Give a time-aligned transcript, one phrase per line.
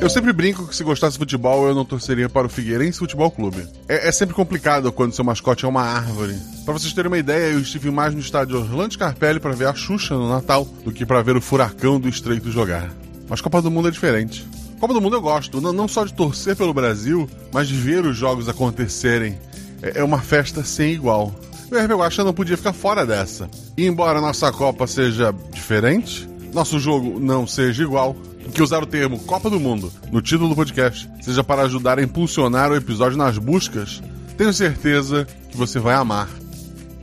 [0.00, 3.30] Eu sempre brinco que se gostasse de futebol eu não torceria para o Figueirense Futebol
[3.30, 3.68] Clube.
[3.86, 6.34] É, é sempre complicado quando seu mascote é uma árvore.
[6.64, 9.74] Para vocês terem uma ideia, eu estive mais no estádio Orlando Scarpelli para ver a
[9.74, 12.90] Xuxa no Natal do que para ver o Furacão do Estreito jogar.
[13.28, 14.48] Mas Copa do Mundo é diferente.
[14.80, 18.16] Copa do Mundo eu gosto, não, só de torcer pelo Brasil, mas de ver os
[18.16, 19.38] jogos acontecerem.
[19.82, 21.34] É, é uma festa sem igual.
[21.70, 23.50] O RB Guaxa não podia ficar fora dessa.
[23.76, 28.16] E embora nossa Copa seja diferente, nosso jogo não seja igual,
[28.52, 32.02] que usar o termo Copa do Mundo no título do podcast seja para ajudar a
[32.02, 34.02] impulsionar o episódio nas buscas,
[34.36, 36.28] tenho certeza que você vai amar.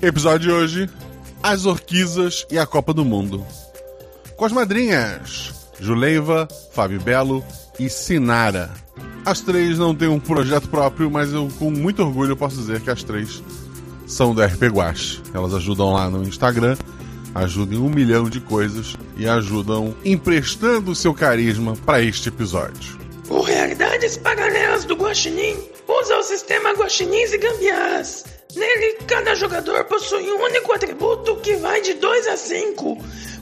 [0.01, 0.89] Episódio de hoje:
[1.41, 3.45] As Orquisas e a Copa do Mundo.
[4.35, 7.43] Com as madrinhas Juleiva, Fábio Belo
[7.79, 8.71] e Sinara.
[9.25, 12.89] As três não têm um projeto próprio, mas eu com muito orgulho posso dizer que
[12.89, 13.43] as três
[14.05, 15.21] são do RP Guache.
[15.33, 16.77] Elas ajudam lá no Instagram
[17.37, 22.97] ajudam em um milhão de coisas e ajudam emprestando seu carisma para este episódio.
[23.29, 28.25] O Realidades Paralelas do Guaxinim usa o sistema Guaxinins e Gambiarras.
[28.55, 32.97] Nele, cada jogador possui um único atributo que vai de 2 a 5.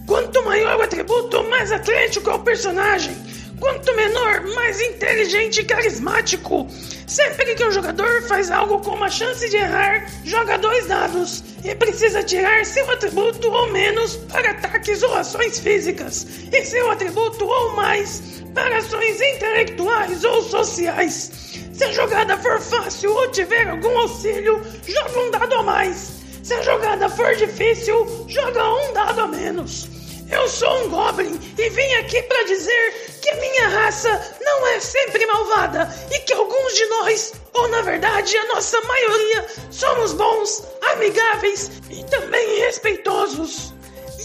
[0.05, 3.15] Quanto maior o atributo, mais atlético é o personagem.
[3.59, 6.67] Quanto menor, mais inteligente e carismático.
[7.07, 11.73] Sempre que um jogador faz algo com uma chance de errar, joga dois dados e
[11.75, 17.75] precisa tirar seu atributo ou menos para ataques ou ações físicas, e seu atributo ou
[17.75, 21.31] mais para ações intelectuais ou sociais.
[21.73, 26.11] Se a jogada for fácil ou tiver algum auxílio, joga um dado a mais.
[26.43, 29.87] Se a jogada for difícil, joga um dado a menos.
[30.29, 34.79] Eu sou um Goblin e vim aqui para dizer que a minha raça não é
[34.79, 40.63] sempre malvada e que alguns de nós, ou na verdade a nossa maioria, somos bons,
[40.93, 43.73] amigáveis e também respeitosos.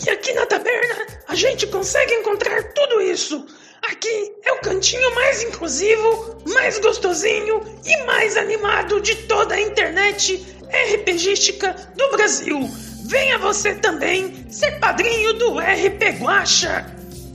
[0.06, 3.46] E aqui na taberna a gente consegue encontrar tudo isso.
[3.82, 10.46] Aqui é o cantinho mais inclusivo, mais gostosinho e mais animado de toda a internet
[10.70, 12.89] RPGística do Brasil.
[13.10, 16.86] Venha você também ser padrinho do RP Guacha.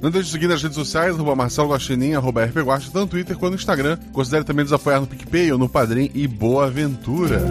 [0.01, 3.07] Não deixe de seguir nas redes sociais, arroba Marcelo Guaxinim, arroba RP Guaxa, tanto no
[3.07, 3.97] Twitter quanto no Instagram.
[4.13, 7.41] Considere também nos apoiar no PicPay ou no Padrim e boa aventura!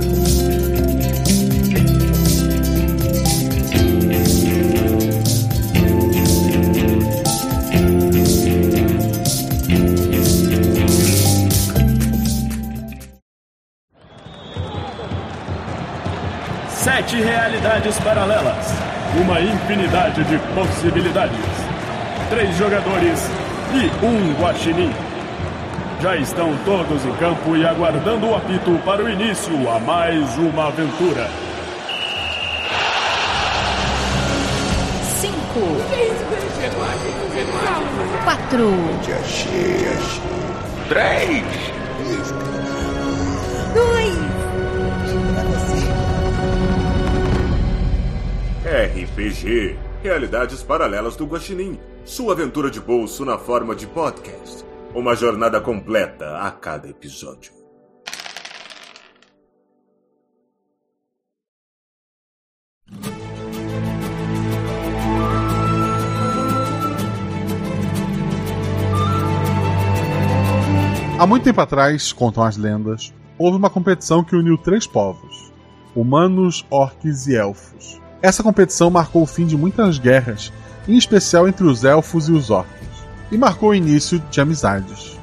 [17.14, 18.74] Sete realidades paralelas.
[19.20, 21.38] Uma infinidade de possibilidades
[22.28, 23.30] três jogadores
[23.72, 24.92] e um guaxinim.
[26.00, 30.66] Já estão todos em campo e aguardando o apito para o início a mais uma
[30.66, 31.30] aventura.
[35.20, 35.76] Cinco.
[38.24, 38.72] Quatro.
[40.88, 41.44] Três.
[48.74, 54.64] RPG Realidades Paralelas do Guaxinim sua aventura de bolso na forma de podcast.
[54.92, 57.52] Uma jornada completa a cada episódio.
[71.16, 75.52] Há muito tempo atrás, contam as lendas, houve uma competição que uniu três povos:
[75.94, 78.02] humanos, orques e elfos.
[78.24, 80.50] Essa competição marcou o fim de muitas guerras
[80.88, 82.88] em especial entre os elfos e os orcs,
[83.30, 85.18] e marcou o início de amizades.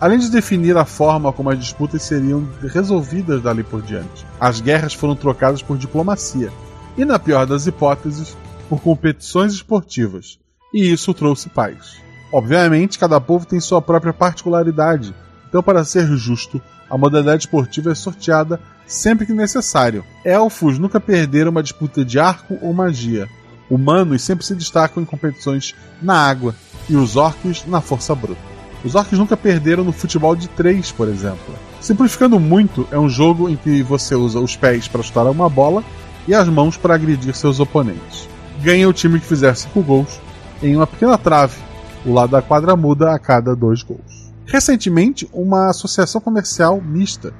[0.00, 4.92] Além de definir a forma como as disputas seriam resolvidas dali por diante, as guerras
[4.92, 6.50] foram trocadas por diplomacia,
[6.98, 8.36] e, na pior das hipóteses,
[8.68, 10.40] por competições esportivas,
[10.74, 11.98] e isso trouxe paz.
[12.32, 15.14] Obviamente, cada povo tem sua própria particularidade,
[15.48, 16.60] então, para ser justo,
[16.90, 20.04] a modalidade esportiva é sorteada sempre que necessário.
[20.24, 23.28] Elfos nunca perderam uma disputa de arco ou magia,
[23.70, 26.54] humanos sempre se destacam em competições na água
[26.88, 28.50] e os orcs na força bruta.
[28.84, 31.54] Os orcs nunca perderam no futebol de três, por exemplo.
[31.80, 35.84] Simplificando muito, é um jogo em que você usa os pés para chutar uma bola
[36.26, 38.28] e as mãos para agredir seus oponentes.
[38.62, 40.20] Ganha o time que fizer cinco gols
[40.62, 41.56] em uma pequena trave.
[42.04, 44.09] O lado da quadra muda a cada dois gols.
[44.50, 47.32] Recentemente, uma associação comercial mista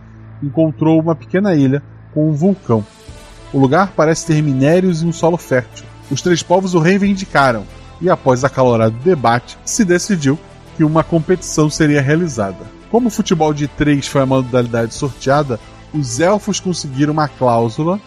[0.42, 1.82] encontrou uma pequena ilha
[2.14, 2.84] com um vulcão.
[3.52, 7.64] O lugar parece ter minérios e um solo fértil os três povos o reivindicaram,
[8.00, 10.38] e após acalorado debate, se decidiu
[10.76, 12.66] que uma competição seria realizada.
[12.90, 15.60] Como o futebol de três foi a modalidade sorteada,
[15.94, 18.00] os elfos conseguiram uma cláusula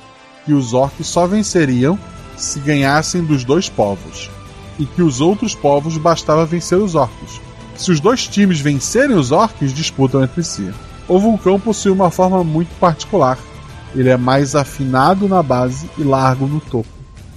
[0.45, 1.97] que os orcs só venceriam
[2.35, 4.29] se ganhassem dos dois povos,
[4.77, 7.39] e que os outros povos bastava vencer os orcs,
[7.75, 10.71] Se os dois times vencerem os orcs, disputam entre si.
[11.07, 13.37] O vulcão possui uma forma muito particular.
[13.95, 16.87] Ele é mais afinado na base e largo no topo.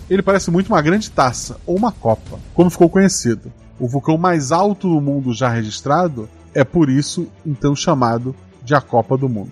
[0.08, 3.52] Ele parece muito uma grande taça ou uma copa, como ficou conhecido.
[3.78, 8.80] O vulcão mais alto do mundo já registrado é por isso então chamado de a
[8.80, 9.50] Copa do Mundo.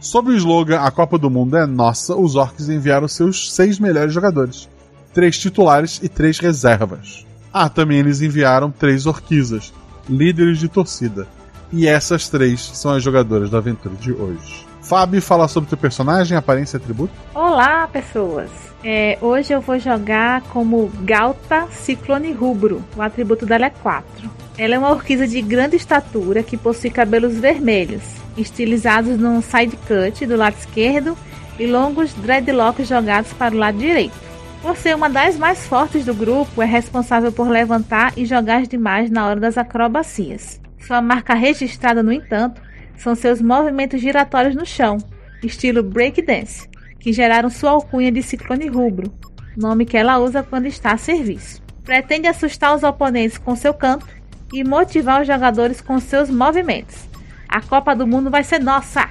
[0.00, 4.12] Sob o slogan A Copa do Mundo é Nossa, os orcs enviaram seus seis melhores
[4.12, 4.68] jogadores,
[5.12, 7.26] três titulares e três reservas.
[7.52, 9.72] Ah, também eles enviaram três orquisas,
[10.08, 11.26] líderes de torcida.
[11.72, 14.66] E essas três são as jogadoras da aventura de hoje.
[14.80, 17.12] Fábio, fala sobre teu personagem, aparência e atributo.
[17.34, 18.50] Olá, pessoas!
[18.84, 22.84] É, hoje eu vou jogar como Galta Ciclone Rubro.
[22.96, 24.30] O atributo dela é 4.
[24.56, 28.02] Ela é uma orquisa de grande estatura que possui cabelos vermelhos,
[28.36, 31.18] estilizados num side cut do lado esquerdo
[31.58, 34.25] e longos dreadlocks jogados para o lado direito.
[34.66, 39.08] Por ser uma das mais fortes do grupo, é responsável por levantar e jogar demais
[39.08, 40.60] na hora das acrobacias.
[40.84, 42.60] Sua marca registrada, no entanto,
[42.96, 44.98] são seus movimentos giratórios no chão,
[45.40, 46.68] estilo breakdance,
[46.98, 49.14] que geraram sua alcunha de Ciclone Rubro,
[49.56, 51.62] nome que ela usa quando está a serviço.
[51.84, 54.04] Pretende assustar os oponentes com seu canto
[54.52, 57.08] e motivar os jogadores com seus movimentos.
[57.48, 59.08] A Copa do Mundo vai ser nossa!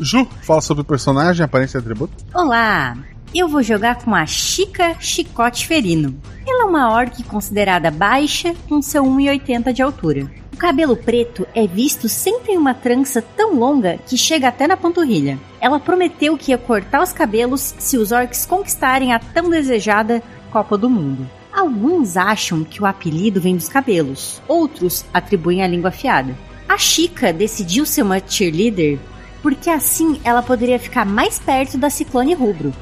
[0.00, 2.24] Ju, fala sobre o personagem, aparência e atributo.
[2.32, 2.96] Olá!
[3.34, 6.14] Eu vou jogar com a Chica Chicote Ferino.
[6.46, 10.30] Ela é uma orc considerada baixa, com seu 1,80 de altura.
[10.52, 14.76] O cabelo preto é visto sempre em uma trança tão longa que chega até na
[14.76, 15.36] panturrilha.
[15.60, 20.22] Ela prometeu que ia cortar os cabelos se os orcs conquistarem a tão desejada
[20.52, 21.28] Copa do Mundo.
[21.52, 26.36] Alguns acham que o apelido vem dos cabelos, outros atribuem a língua afiada.
[26.68, 29.00] A Chica decidiu ser uma cheerleader
[29.42, 32.72] porque assim ela poderia ficar mais perto da Ciclone Rubro,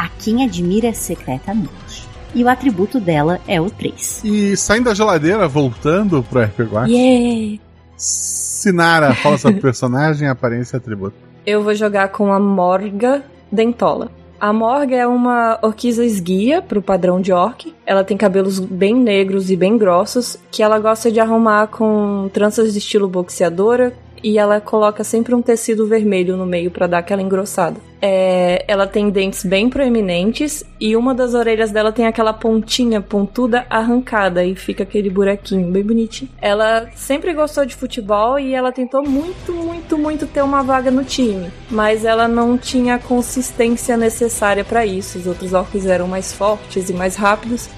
[0.00, 2.08] a quem admira secretamente.
[2.34, 4.22] E o atributo dela é o 3.
[4.24, 7.60] E saindo da geladeira, voltando pro RPG Yeah!
[7.98, 11.16] Sinara, fala sobre o personagem, aparência e atributo.
[11.44, 14.10] Eu vou jogar com a Morga Dentola.
[14.40, 17.74] A Morga é uma orquisa esguia pro padrão de orc.
[17.84, 22.72] Ela tem cabelos bem negros e bem grossos, que ela gosta de arrumar com tranças
[22.72, 27.22] de estilo boxeadora, e ela coloca sempre um tecido vermelho no meio para dar aquela
[27.22, 27.80] engrossada.
[28.02, 33.66] É, ela tem dentes bem proeminentes e uma das orelhas dela tem aquela pontinha pontuda
[33.68, 36.30] arrancada e fica aquele buraquinho bem bonitinho.
[36.40, 41.04] Ela sempre gostou de futebol e ela tentou muito, muito, muito ter uma vaga no
[41.04, 45.18] time, mas ela não tinha a consistência necessária para isso.
[45.18, 47.68] Os outros orcs eram mais fortes e mais rápidos.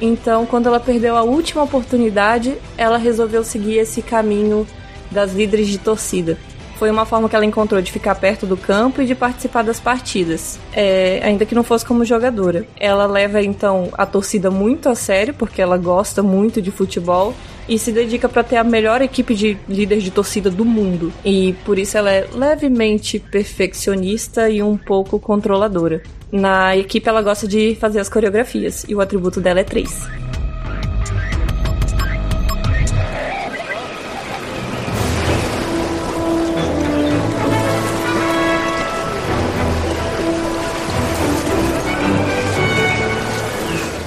[0.00, 4.66] Então, quando ela perdeu a última oportunidade, ela resolveu seguir esse caminho
[5.12, 6.36] das líderes de torcida.
[6.82, 9.78] Foi uma forma que ela encontrou de ficar perto do campo e de participar das
[9.78, 12.66] partidas, é, ainda que não fosse como jogadora.
[12.76, 17.34] Ela leva então a torcida muito a sério, porque ela gosta muito de futebol
[17.68, 21.12] e se dedica para ter a melhor equipe de líderes de torcida do mundo.
[21.24, 26.02] E por isso ela é levemente perfeccionista e um pouco controladora.
[26.32, 30.31] Na equipe ela gosta de fazer as coreografias e o atributo dela é 3.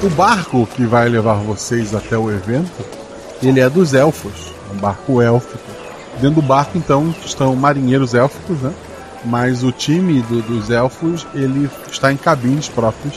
[0.06, 2.86] O barco que vai levar vocês até o evento,
[3.42, 5.64] ele é dos elfos, um barco élfico.
[6.22, 8.72] Dentro do barco, então, estão marinheiros élficos, né?
[9.26, 13.16] Mas o time do, dos elfos, ele está em cabines próprias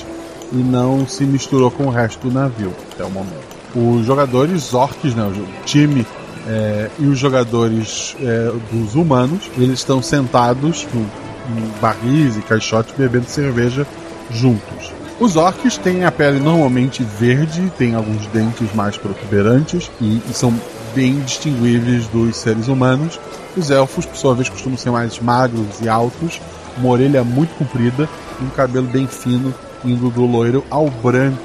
[0.51, 3.45] e não se misturou com o resto do navio até o momento.
[3.77, 5.25] Os jogadores orcs, né?
[5.25, 6.07] O time
[6.47, 12.95] é, e os jogadores é, dos humanos, eles estão sentados no, em barris e caixotes
[12.97, 13.87] bebendo cerveja
[14.31, 14.98] juntos.
[15.21, 20.55] Os orcs têm a pele normalmente verde, têm alguns dentes mais protuberantes e, e são
[20.95, 23.19] bem distinguíveis dos seres humanos.
[23.57, 26.41] Os elfos, por sua vez, costumam ser mais magros e altos,
[26.77, 28.09] uma orelha muito comprida
[28.41, 29.53] e um cabelo bem fino,
[29.85, 31.43] indo do loiro ao branco,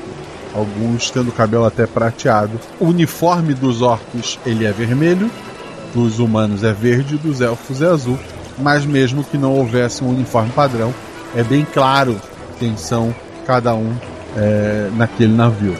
[0.53, 2.59] alguns tendo cabelo até prateado.
[2.79, 5.31] O uniforme dos orcs ele é vermelho,
[5.95, 8.19] dos humanos é verde, dos elfos é azul,
[8.59, 10.93] mas mesmo que não houvesse um uniforme padrão,
[11.35, 12.21] é bem claro
[12.59, 13.15] quem são
[13.45, 13.93] cada um
[14.35, 15.75] é, naquele navio.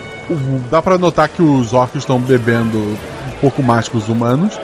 [0.70, 4.60] Dá para notar que os orcs estão bebendo um pouco mais que os humanos,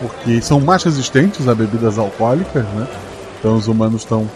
[0.00, 2.86] porque são mais resistentes a bebidas alcoólicas, né?
[3.38, 4.28] Então os humanos estão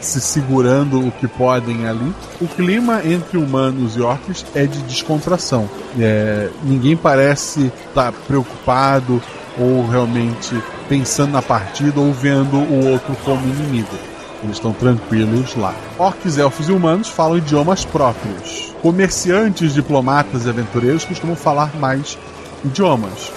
[0.00, 2.12] se segurando o que podem ali.
[2.40, 5.68] O clima entre humanos e orcs é de descontração.
[5.98, 9.22] É, ninguém parece estar tá preocupado
[9.58, 10.54] ou realmente
[10.88, 13.96] pensando na partida ou vendo o outro como inimigo.
[14.42, 15.74] Eles estão tranquilos lá.
[15.98, 18.74] Orcs, elfos e humanos falam idiomas próprios.
[18.80, 22.18] Comerciantes, diplomatas e aventureiros costumam falar mais
[22.64, 23.30] idiomas.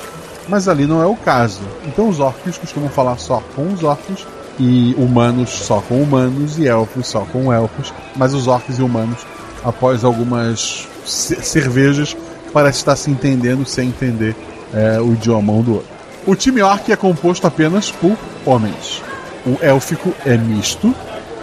[0.47, 1.61] Mas ali não é o caso.
[1.85, 4.25] Então os orcs costumam falar só com os orcs
[4.59, 7.93] e humanos só com humanos e elfos só com elfos.
[8.15, 9.25] Mas os orcs e humanos,
[9.63, 12.15] após algumas cervejas,
[12.53, 14.35] parece estar se entendendo sem entender
[14.73, 15.93] é, o idioma um do outro.
[16.25, 19.01] O time orc é composto apenas por homens.
[19.45, 20.93] O élfico é misto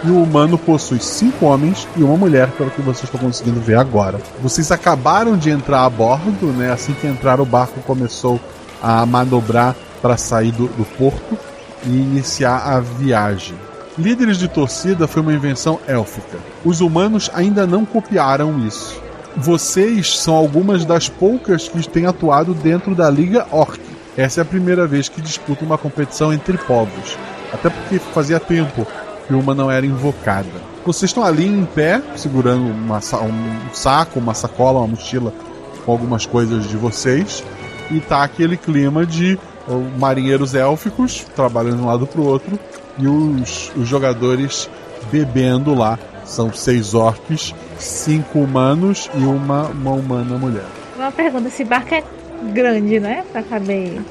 [0.03, 3.77] e o humano possui cinco homens e uma mulher, pelo que vocês estão conseguindo ver
[3.77, 4.19] agora.
[4.41, 6.71] Vocês acabaram de entrar a bordo, né?
[6.71, 8.39] Assim que entraram, o barco começou
[8.81, 11.37] a manobrar para sair do, do porto
[11.85, 13.55] e iniciar a viagem.
[13.97, 16.39] Líderes de torcida foi uma invenção élfica.
[16.65, 18.99] Os humanos ainda não copiaram isso.
[19.37, 23.79] Vocês são algumas das poucas que têm atuado dentro da Liga Orc.
[24.17, 27.17] Essa é a primeira vez que disputam uma competição entre povos.
[27.53, 28.85] Até porque fazia tempo
[29.27, 30.49] que uma não era invocada.
[30.85, 35.33] Vocês estão ali em pé, segurando uma, um saco, uma sacola, uma mochila
[35.85, 37.43] com algumas coisas de vocês.
[37.91, 39.37] E tá aquele clima de
[39.97, 42.57] marinheiros élficos trabalhando de um lado pro outro
[42.97, 44.69] e os, os jogadores
[45.11, 45.99] bebendo lá.
[46.25, 50.65] São seis orcs, cinco humanos e uma, uma humana mulher.
[50.95, 52.03] Uma pergunta: esse barco é
[52.53, 53.25] grande, né?
[53.31, 54.01] Pra caber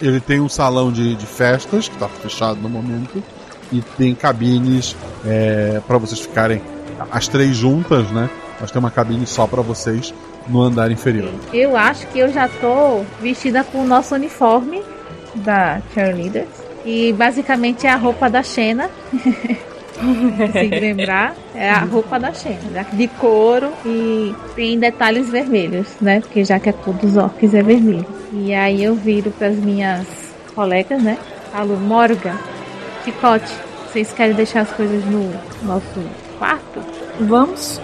[0.00, 3.22] Ele tem um salão de, de festas, que tá fechado no momento,
[3.72, 6.62] e tem cabines é, para vocês ficarem
[7.10, 8.30] as três juntas, né?
[8.60, 10.14] Mas tem uma cabine só para vocês
[10.48, 11.30] no andar inferior.
[11.52, 14.82] Eu acho que eu já tô vestida com o nosso uniforme
[15.34, 16.48] da Cheerleaders.
[16.84, 18.90] E basicamente é a roupa da Xena.
[20.36, 21.34] Consegui lembrar.
[21.54, 22.86] É a roupa da Xena, né?
[22.92, 26.20] de couro e tem detalhes vermelhos, né?
[26.20, 28.06] Porque já que a cor dos orcs é vermelho.
[28.32, 30.06] E aí eu viro para as minhas
[30.54, 31.18] colegas, né?
[31.52, 32.36] Falo, Morga,
[33.04, 33.52] Chicote,
[33.86, 35.30] vocês querem deixar as coisas no
[35.62, 36.02] nosso
[36.38, 36.80] quarto?
[37.20, 37.80] Vamos.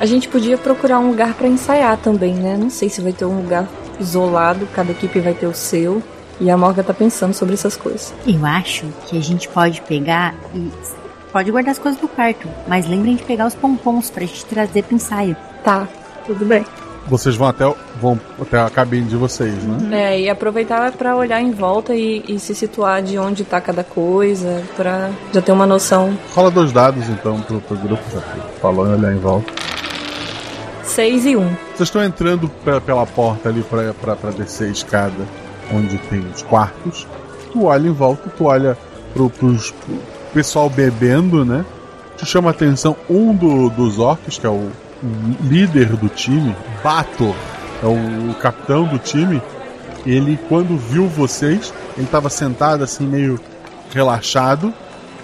[0.00, 2.56] A gente podia procurar um lugar para ensaiar também, né?
[2.56, 3.68] Não sei se vai ter um lugar
[4.00, 6.02] isolado, cada equipe vai ter o seu.
[6.40, 8.12] E a Morga tá pensando sobre essas coisas.
[8.26, 10.68] Eu acho que a gente pode pegar e.
[11.32, 14.82] Pode guardar as coisas no quarto, mas lembrem de pegar os pompons pra gente trazer
[14.82, 15.34] pro ensaio.
[15.64, 15.88] Tá,
[16.26, 16.64] tudo bem.
[17.06, 17.64] Vocês vão até,
[18.00, 20.12] vão até a cabine de vocês, né?
[20.12, 23.82] É, e aproveitar para olhar em volta e, e, se situar de onde tá cada
[23.82, 26.16] coisa, pra já ter uma noção.
[26.34, 29.52] Rola dois dados então pro, pro grupo, já que falou em olhar em volta.
[30.84, 31.40] 6 e 1.
[31.40, 31.48] Um.
[31.74, 32.48] Vocês estão entrando
[32.84, 35.26] pela porta ali pra, pra, pra descer a escada
[35.72, 37.06] onde tem os quartos.
[37.52, 38.76] Tu olha em volta, tu olha
[39.14, 41.64] pro, pros, pro pessoal bebendo, né?
[42.16, 44.70] Te chama a atenção um do, dos orcs, que é o,
[45.42, 47.34] líder do time, Bato,
[47.82, 49.42] é o, capitão do time.
[50.06, 53.38] Ele, quando viu vocês, ele estava sentado assim, meio
[53.92, 54.72] relaxado.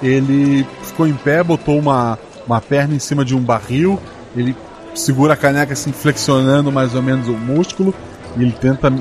[0.03, 3.99] Ele ficou em pé, botou uma, uma perna em cima de um barril.
[4.37, 4.55] Ele
[4.95, 7.95] segura a caneca assim, flexionando mais ou menos o músculo.
[8.37, 8.93] E ele tenta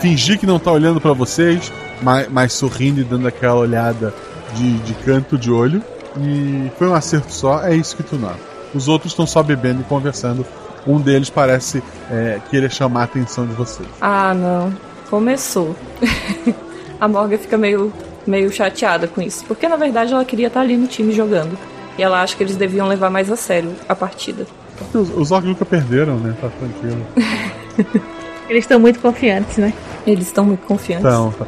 [0.00, 1.72] fingir que não tá olhando para vocês,
[2.02, 4.12] mas, mas, sorrindo e dando aquela olhada
[4.54, 5.82] de, de canto de olho.
[6.18, 8.38] E foi um acerto só, é isso que tu nota.
[8.74, 10.44] Os outros estão só bebendo e conversando.
[10.86, 13.88] Um deles parece é, querer chamar a atenção de vocês.
[14.00, 14.72] Ah, não.
[15.08, 15.74] Começou.
[17.00, 17.92] a Morgan fica meio,
[18.26, 19.44] meio chateada com isso.
[19.46, 21.56] Porque na verdade ela queria estar ali no time jogando.
[21.96, 24.46] E ela acha que eles deviam levar mais a sério a partida.
[24.92, 26.34] Os, os orcs nunca perderam, né?
[26.40, 27.06] Tá tranquilo.
[28.48, 29.72] Eles estão muito confiantes, né?
[30.06, 31.06] Eles estão muito confiantes.
[31.06, 31.46] Então, tá.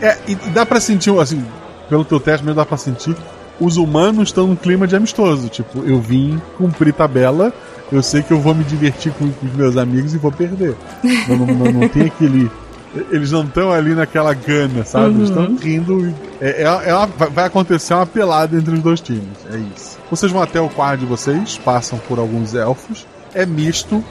[0.00, 1.44] É, e dá pra sentir, assim,
[1.88, 3.16] pelo teu teste mesmo dá pra sentir.
[3.58, 5.48] Os humanos estão num clima de amistoso.
[5.48, 7.52] Tipo, eu vim cumprir tabela,
[7.90, 10.74] eu sei que eu vou me divertir com, com os meus amigos e vou perder.
[11.28, 12.50] Não, não, não, não tem aquele.
[13.10, 15.14] Eles não estão ali naquela gana, sabe?
[15.16, 15.56] Eles estão uhum.
[15.56, 16.14] rindo.
[16.40, 19.36] É, é, é uma, vai acontecer uma pelada entre os dois times.
[19.52, 19.98] É isso.
[20.10, 23.06] Vocês vão até o quarto de vocês, passam por alguns elfos.
[23.34, 24.02] É misto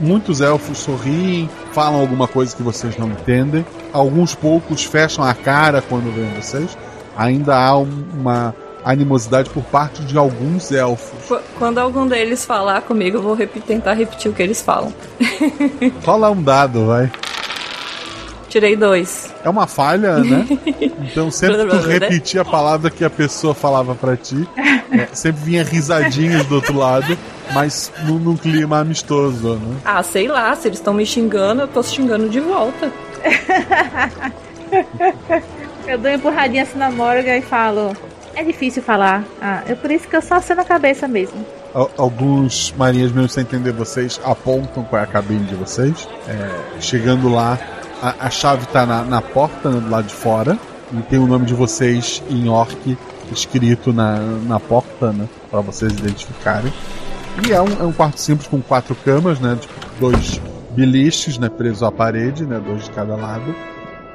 [0.00, 3.64] Muitos elfos sorriem, falam alguma coisa que vocês não entendem.
[3.92, 6.76] Alguns poucos fecham a cara quando veem vocês.
[7.16, 11.38] Ainda há uma animosidade por parte de alguns elfos.
[11.58, 14.92] Quando algum deles falar comigo, eu vou tentar repetir o que eles falam.
[16.04, 17.10] Rola um dado, vai.
[18.48, 19.32] Tirei dois.
[19.42, 20.46] É uma falha, né?
[21.02, 24.48] Então sempre que tu repetir a palavra que a pessoa falava para ti,
[24.90, 27.18] é, sempre vinha risadinhas do outro lado,
[27.54, 29.76] mas num, num clima amistoso, né?
[29.84, 32.92] Ah, sei lá, se eles estão me xingando, eu tô xingando de volta.
[35.86, 37.96] eu dou uma empurradinha assim na Morgan e falo.
[38.34, 39.24] É difícil falar.
[39.40, 41.44] Ah, é por isso que eu só assino a cabeça mesmo.
[41.96, 46.08] Alguns marinheiros, mesmo sem entender vocês, apontam qual é a cabine de vocês.
[46.28, 47.58] É, chegando lá,
[48.02, 50.58] a, a chave está na, na, porta, né, do lado de fora,
[50.92, 52.98] e tem o nome de vocês em orc
[53.32, 55.26] escrito na, na porta, né?
[55.50, 56.72] Para vocês identificarem.
[57.46, 59.56] E é um, é um quarto simples com quatro camas, né?
[59.60, 60.40] Tipo, dois
[60.72, 63.54] beliches, né, presos à parede, né, dois de cada lado.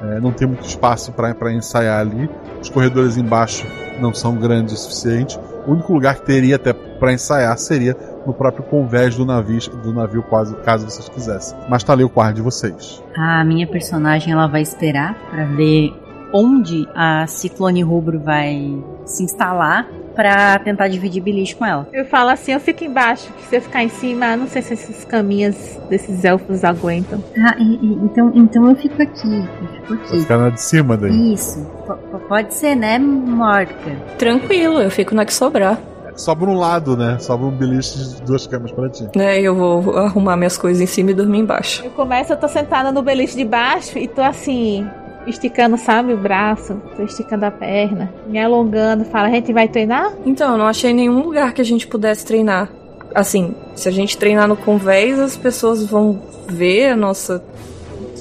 [0.02, 2.30] É, não tem muito espaço para ensaiar ali.
[2.62, 3.66] Os corredores embaixo
[4.00, 5.40] não são grandes o suficiente.
[5.66, 9.92] O único lugar que teria até para ensaiar seria no próprio convés do navio, do
[9.92, 11.58] navio caso, caso vocês quisessem.
[11.68, 13.04] Mas tá ali o quarto de vocês.
[13.16, 15.94] A minha personagem ela vai esperar para ver
[16.34, 21.88] onde a Ciclone Rubro vai se instalar para tentar dividir beliche com ela.
[21.94, 24.74] Eu falo assim, eu fico embaixo, que se eu ficar em cima, não sei se
[24.74, 25.56] esses caminhos
[25.92, 27.24] desses elfos aguentam.
[27.38, 30.10] Ah, e, e, então, então eu fico aqui, eu fico aqui.
[30.10, 31.34] Vai ficar na de cima daí.
[31.34, 33.76] Isso, P pode ser, né, Morca?
[34.18, 35.80] Tranquilo, eu fico na que sobrar.
[36.16, 37.20] Sobra um lado, né?
[37.20, 39.08] Sobra um beliche de duas camas pra ti.
[39.16, 41.86] É, eu vou arrumar minhas coisas em cima e dormir embaixo.
[41.86, 44.90] Eu começo, eu tô sentada no beliche de baixo e tô assim,
[45.28, 49.06] esticando, sabe, o braço, tô esticando a perna, me alongando.
[49.06, 50.14] Fala, a gente vai treinar?
[50.26, 52.70] Então, eu não achei nenhum lugar que a gente pudesse treinar.
[53.14, 57.44] Assim, se a gente treinar no convés, as pessoas vão ver a nossa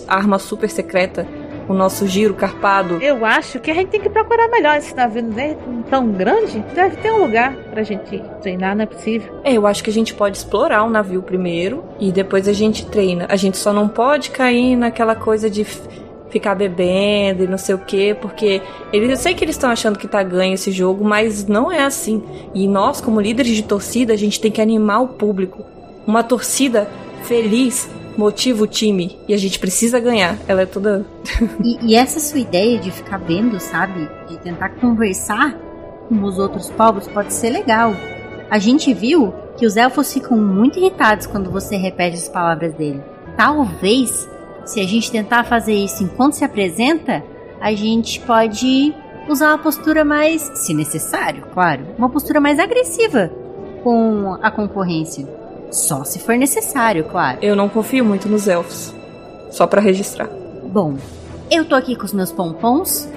[0.08, 1.26] arma super secreta,
[1.68, 3.02] o nosso giro carpado.
[3.02, 5.56] Eu acho que a gente tem que procurar melhor esse navio, não é
[5.90, 6.64] tão grande?
[6.74, 9.40] Deve ter um lugar pra gente treinar, não é possível.
[9.42, 12.86] É, eu acho que a gente pode explorar o navio primeiro e depois a gente
[12.86, 13.26] treina.
[13.28, 15.66] A gente só não pode cair naquela coisa de
[16.30, 18.60] ficar bebendo e não sei o que, porque
[18.92, 21.84] eles, eu sei que eles estão achando que tá ganho esse jogo, mas não é
[21.84, 22.22] assim.
[22.54, 25.64] E nós, como líderes de torcida, a gente tem que animar o público.
[26.06, 26.88] Uma torcida
[27.24, 30.38] feliz motiva o time e a gente precisa ganhar.
[30.48, 31.04] Ela é toda.
[31.62, 34.08] e, e essa sua ideia de ficar vendo, sabe?
[34.28, 35.54] De tentar conversar
[36.08, 37.94] com os outros povos pode ser legal.
[38.50, 43.02] A gente viu que os elfos ficam muito irritados quando você repete as palavras dele.
[43.36, 44.28] Talvez
[44.66, 47.22] se a gente tentar fazer isso enquanto se apresenta,
[47.60, 48.94] a gente pode
[49.28, 53.30] usar uma postura mais, se necessário, claro, uma postura mais agressiva
[53.82, 55.26] com a concorrência.
[55.70, 57.38] Só se for necessário, claro.
[57.40, 58.94] Eu não confio muito nos elfos.
[59.50, 60.28] Só para registrar.
[60.64, 60.96] Bom,
[61.50, 63.08] eu tô aqui com os meus pompons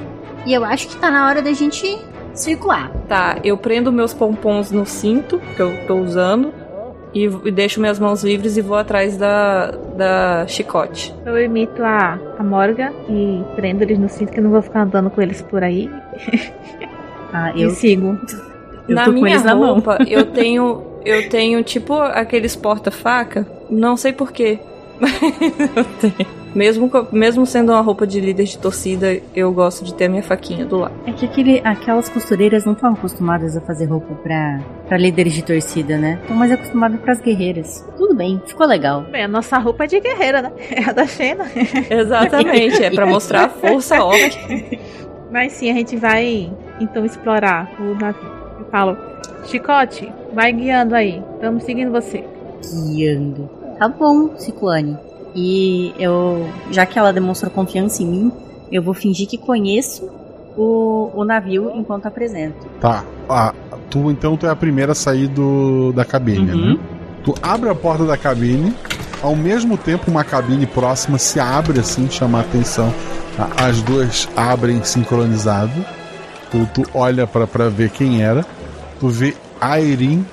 [0.46, 2.00] e eu acho que tá na hora da gente
[2.34, 2.92] circular.
[3.08, 6.54] Tá, eu prendo meus pompons no cinto que eu tô usando
[7.14, 11.14] e, e, deixo minhas mãos livres e vou atrás da, da chicote.
[11.26, 14.84] Eu imito a, a Morga e prendo eles no cinto que eu não vou ficar
[14.84, 15.90] andando com eles por aí.
[17.32, 18.18] Ah, eu e sigo.
[18.88, 24.60] Eu na minha roupa, eu tenho eu tenho tipo aqueles porta-faca, não sei porquê.
[25.00, 26.39] Mas eu tenho.
[26.54, 30.24] Mesmo, mesmo sendo uma roupa de líder de torcida, eu gosto de ter a minha
[30.24, 30.94] faquinha do lado.
[31.06, 35.44] É que aquele, aquelas costureiras não estão acostumadas a fazer roupa pra, pra líderes de
[35.44, 36.20] torcida, né?
[36.22, 37.86] Estão mais acostumadas pras guerreiras.
[37.98, 39.04] Tudo bem, ficou legal.
[39.12, 40.52] Bem, a nossa roupa é de guerreira, né?
[40.72, 41.46] É a da Xena.
[41.90, 44.80] Exatamente, é pra mostrar a força óbvia.
[45.32, 48.40] Mas sim, a gente vai então explorar o navio.
[48.60, 48.98] Eu falo,
[49.46, 51.22] Chicote, vai guiando aí.
[51.36, 52.24] Estamos seguindo você.
[52.88, 53.50] Guiando.
[53.78, 54.98] Tá bom, Ciclone.
[55.36, 58.32] E eu, já que ela demonstrou confiança em mim,
[58.72, 60.10] eu vou fingir que conheço
[60.58, 62.66] o, o navio enquanto apresento.
[62.80, 63.04] Tá.
[63.28, 63.54] Ah,
[63.90, 66.74] tu então tu é a primeira a sair do, da cabine, uhum.
[66.74, 66.80] né?
[67.24, 68.74] Tu abre a porta da cabine,
[69.22, 72.94] ao mesmo tempo uma cabine próxima se abre assim, chama a atenção.
[73.58, 75.86] As duas abrem sincronizado.
[76.52, 78.46] Tu, tu olha para ver quem era.
[79.00, 80.26] Tu vê Airin,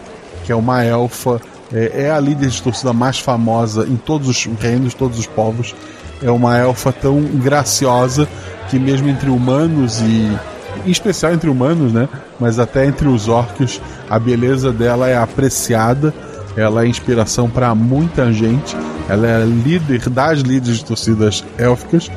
[0.45, 1.41] que é uma elfa
[1.73, 5.75] é, é, a líder de torcida mais famosa em todos os reinos, todos os povos.
[6.23, 8.29] É uma elfa tão graciosa
[8.69, 10.37] que mesmo entre humanos e
[10.85, 12.09] em especial entre humanos, né?
[12.39, 16.13] Mas até entre os orcs, a beleza dela é apreciada.
[16.57, 18.77] Ela é inspiração para muita gente.
[19.09, 22.11] Ela é líder das líderes de torcidas élficas.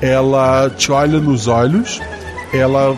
[0.00, 2.00] Ela te olha nos olhos.
[2.52, 2.96] Ela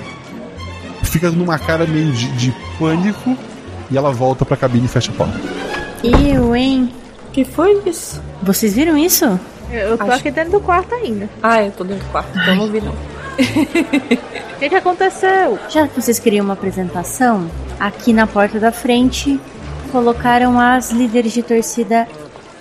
[1.02, 3.36] fica numa cara meio de, de pânico
[3.90, 5.61] e ela volta para a cabine e fecha a porta.
[6.02, 6.92] Eu, hein?
[7.32, 8.20] que foi isso?
[8.42, 9.24] Vocês viram isso?
[9.70, 10.14] Eu, eu tô Acho...
[10.16, 11.28] aqui dentro do quarto ainda.
[11.42, 12.92] Ah, eu tô dentro do quarto, então não vi não.
[14.52, 15.58] O que, que aconteceu?
[15.68, 19.40] Já que vocês queriam uma apresentação, aqui na porta da frente
[19.90, 22.06] colocaram as líderes de torcida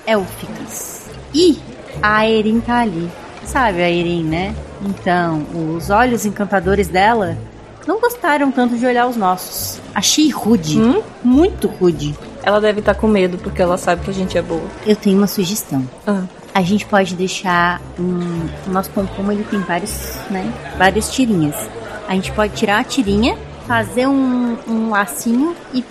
[0.08, 1.06] élficas.
[1.32, 1.60] E
[2.02, 3.08] a Erin tá ali.
[3.46, 4.56] Sabe a Erin, né?
[4.84, 7.38] Então, os olhos encantadores dela
[7.86, 9.80] não gostaram tanto de olhar os nossos.
[9.94, 10.82] Achei rude.
[10.82, 11.04] Hum?
[11.24, 12.16] Muito rude.
[12.44, 14.64] Ela deve estar tá com medo porque ela sabe que a gente é boa.
[14.86, 15.88] Eu tenho uma sugestão.
[16.06, 16.24] Ah.
[16.54, 21.56] A gente pode deixar um, o nosso pompom ele tem vários, né, várias tirinhas.
[22.08, 25.84] A gente pode tirar a tirinha, fazer um, um lacinho e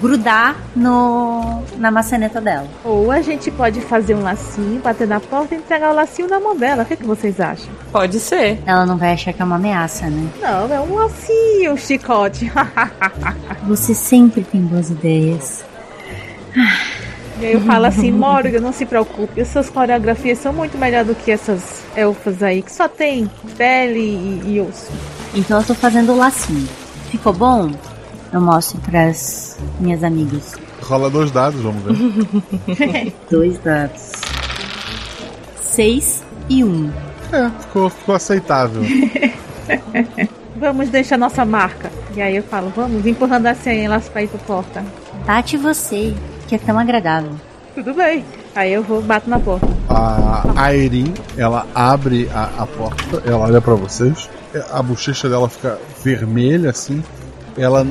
[0.00, 2.66] grudar no, na maçaneta dela.
[2.84, 6.40] Ou a gente pode fazer um lacinho, bater na porta e entregar o lacinho na
[6.40, 6.82] mão dela.
[6.82, 7.68] O que, que vocês acham?
[7.92, 8.58] Pode ser.
[8.66, 10.28] Ela não vai achar que é uma ameaça, né?
[10.40, 12.50] Não, é um lacinho, um chicote.
[13.66, 15.64] Você sempre tem boas ideias.
[17.38, 21.04] E aí eu falo assim, Morgan, não se preocupe, as suas coreografias são muito melhor
[21.04, 24.90] do que essas elfas aí, que só tem pele e, e osso.
[25.34, 26.66] Então eu tô fazendo o lacinho.
[27.10, 27.70] Ficou bom?
[28.32, 30.54] Eu mostro pras minhas amigas.
[30.82, 33.12] Rola dois dados, vamos ver.
[33.30, 34.12] Dois dados.
[35.60, 36.90] Seis e um.
[37.32, 38.82] é, ficou, ficou aceitável.
[40.56, 41.90] Vamos deixar nossa marca.
[42.14, 44.84] E aí eu falo, vamos, empurrando assim elas pra ir pra porta.
[45.26, 46.14] Bate você,
[46.46, 47.32] que é tão agradável.
[47.74, 48.24] Tudo bem.
[48.54, 49.66] Aí eu vou, bato na porta.
[49.88, 54.30] A Airin, ela abre a, a porta, ela olha pra vocês,
[54.72, 57.02] a bochecha dela fica vermelha assim,
[57.56, 57.86] ela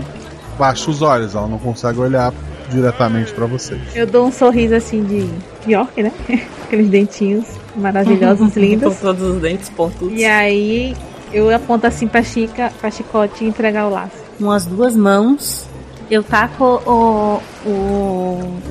[0.57, 2.33] baixa os olhos, ela não consegue olhar
[2.69, 3.79] diretamente pra vocês.
[3.93, 5.29] Eu dou um sorriso assim de
[5.71, 6.11] York, né?
[6.65, 8.97] Aqueles dentinhos maravilhosos, Com lindos.
[8.97, 10.17] todos os dentes pontudos.
[10.19, 10.95] E aí
[11.31, 14.17] eu aponto assim pra Chica, pra Chicote e entregar o laço.
[14.39, 15.67] Com as duas mãos,
[16.09, 17.69] eu taco o, o,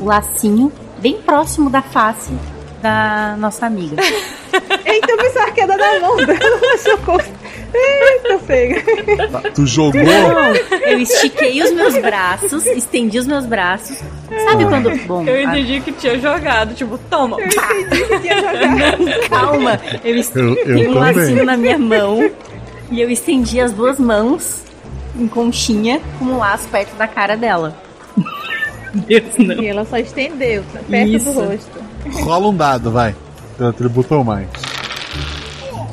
[0.00, 2.32] o lacinho bem próximo da face
[2.82, 3.96] da nossa amiga.
[4.84, 6.78] Eita, eu pensava que ia dar na mão dela.
[6.78, 7.22] Socorro.
[7.74, 8.82] Eita, pega.
[9.28, 10.54] Tá, tu jogou, Não,
[10.86, 13.98] eu estiquei os meus braços, estendi os meus braços.
[14.48, 14.90] Sabe quando.
[15.08, 17.36] Bom, Eu a- entendi que tinha jogado, tipo, toma.
[17.38, 17.68] pá.
[19.28, 21.14] calma, eu estendi eu, eu um também.
[21.16, 22.30] lacinho na minha mão
[22.90, 24.62] e eu estendi as duas mãos
[25.16, 27.74] em conchinha com um laço perto da cara dela.
[28.94, 29.62] Deus não.
[29.62, 31.32] E ela só estendeu, tá perto Isso.
[31.32, 31.70] do rosto.
[32.22, 33.14] rola um dado, vai.
[33.58, 34.48] Teu atributo ou mais.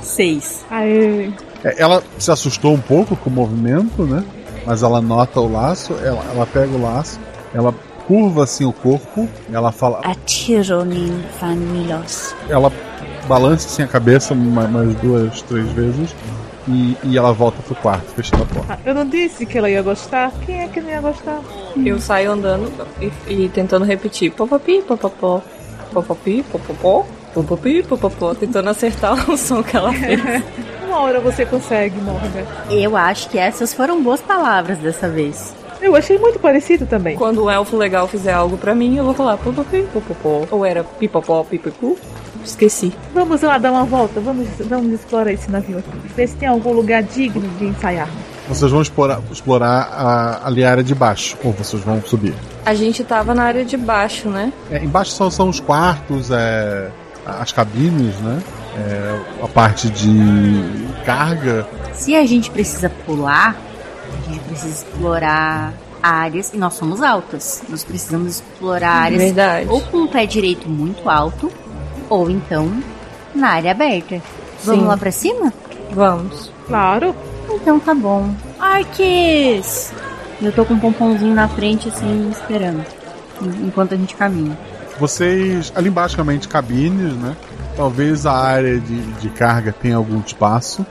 [0.01, 0.65] Seis.
[0.69, 4.23] Aí, É, Ela se assustou um pouco com o movimento, né?
[4.65, 7.19] Mas ela nota o laço, ela, ela pega o laço,
[7.53, 7.73] ela
[8.07, 12.35] curva assim o corpo, ela fala, Atironin Familos.
[12.49, 12.71] ela
[13.27, 16.13] balança assim a cabeça umas duas, três vezes
[16.67, 18.73] e, e ela volta pro quarto, fechando a porta.
[18.73, 20.31] ah, eu não disse que ela ia gostar?
[20.45, 21.39] Quem é que não ia gostar?
[21.85, 22.71] Eu saio andando
[23.01, 24.31] e, e tentando repetir.
[24.31, 25.41] Popopi, popopó.
[25.93, 27.05] Popopi, popopó.
[27.33, 28.33] Popopi, popopó.
[28.35, 30.19] Tentando acertar o som que ela fez.
[30.85, 32.45] Uma hora você consegue, Morgan.
[32.69, 35.53] Eu acho que essas foram boas palavras dessa vez.
[35.81, 37.15] Eu achei muito parecido também.
[37.17, 40.45] Quando um elfo legal fizer algo pra mim, eu vou falar popopi, popopó.
[40.51, 41.97] Ou era pipopó, pipipu.
[42.43, 42.91] Esqueci.
[43.13, 45.89] Vamos lá dar uma volta, vamos, vamos explorar esse navio aqui.
[46.15, 48.09] Ver se tem algum lugar digno de ensaiar.
[48.47, 52.33] Vocês vão explorar, explorar a, ali a área de baixo, ou vocês vão subir.
[52.65, 54.51] A gente tava na área de baixo, né?
[54.69, 56.89] É, embaixo são, são os quartos, é,
[57.25, 58.41] as cabines, né?
[58.75, 61.67] É, a parte de carga.
[61.93, 63.55] Se a gente precisa pular,
[64.11, 66.51] a gente precisa explorar áreas.
[66.53, 67.63] E nós somos altas.
[67.69, 69.67] Nós precisamos explorar áreas Verdade.
[69.69, 71.51] ou com o pé direito muito alto,
[72.11, 72.71] ou então
[73.33, 74.21] na área aberta.
[74.63, 74.87] Vamos Sim.
[74.87, 75.53] lá pra cima?
[75.91, 76.51] Vamos.
[76.67, 77.15] Claro.
[77.49, 78.29] Então tá bom.
[78.59, 79.91] Arques!
[80.41, 82.83] Eu tô com um pomponzinho na frente, assim, esperando.
[83.41, 84.57] en- Enquanto a gente caminha.
[84.99, 87.35] Vocês, ali embaixo realmente cabines, né?
[87.75, 90.85] Talvez a área de, de carga tenha algum espaço,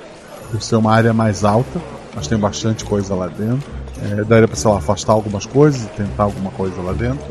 [0.50, 1.80] por ser uma área mais alta,
[2.14, 3.68] mas tem bastante coisa lá dentro.
[4.02, 7.24] É, daria pra, sei lá, afastar algumas coisas e tentar alguma coisa lá dentro.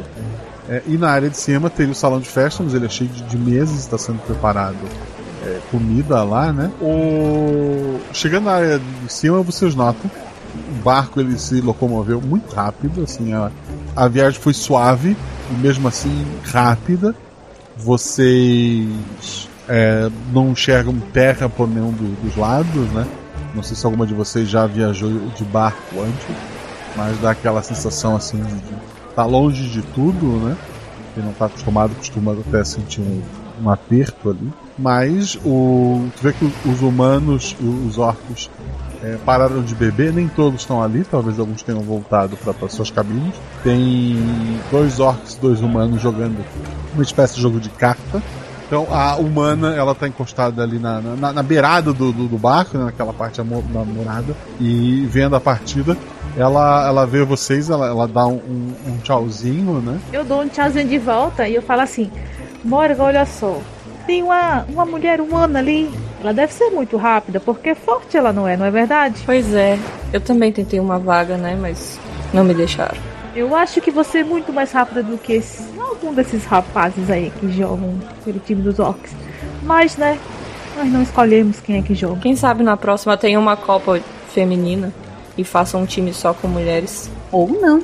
[0.69, 3.09] É, e na área de cima teria o salão de festa, mas ele é cheio
[3.09, 4.77] de, de mesas, está sendo preparado
[5.45, 6.71] é, comida lá, né?
[6.79, 7.99] O...
[8.13, 10.09] Chegando na área de cima, vocês notam
[10.55, 13.51] o barco ele se locomoveu muito rápido, assim, a,
[13.95, 15.15] a viagem foi suave
[15.51, 17.15] e mesmo assim rápida.
[17.77, 23.05] Vocês é, não enxergam terra por nenhum do- dos lados, né?
[23.55, 26.35] Não sei se alguma de vocês já viajou de barco antes,
[26.95, 30.57] mas dá aquela sensação assim de estar longe de tudo, né?
[31.13, 33.21] Quem não está acostumado costuma até sentir um,
[33.63, 34.51] um aperto ali.
[34.77, 38.49] Mas o, tu vê que os humanos, os orcos,
[39.03, 43.33] é, pararam de beber, nem todos estão ali, talvez alguns tenham voltado para suas cabines.
[43.63, 44.15] Tem
[44.71, 46.37] dois orcs e dois humanos jogando
[46.93, 48.21] uma espécie de jogo de carta.
[48.67, 52.77] Então a humana ela tá encostada ali na, na, na beirada do, do, do barco,
[52.77, 55.97] né, naquela parte da morada, e vendo a partida.
[56.37, 59.99] Ela, ela vê vocês, ela, ela dá um, um, um tchauzinho, né?
[60.13, 62.11] Eu dou um tchauzinho de volta e eu falo assim:
[62.63, 63.59] Morgan, olha só.
[64.05, 65.89] Tem uma, uma mulher humana ali.
[66.21, 69.21] Ela deve ser muito rápida, porque forte ela não é, não é verdade?
[69.25, 69.77] Pois é.
[70.11, 71.57] Eu também tentei uma vaga, né?
[71.59, 71.99] Mas
[72.33, 72.97] não me deixaram.
[73.35, 77.31] Eu acho que você é muito mais rápida do que esse, algum desses rapazes aí
[77.39, 79.11] que jogam pelo time dos orcs.
[79.63, 80.17] Mas, né,
[80.75, 82.19] nós não escolhemos quem é que joga.
[82.21, 83.99] Quem sabe na próxima tenha uma Copa
[84.33, 84.91] feminina
[85.39, 87.09] e faça um time só com mulheres.
[87.31, 87.83] Ou não.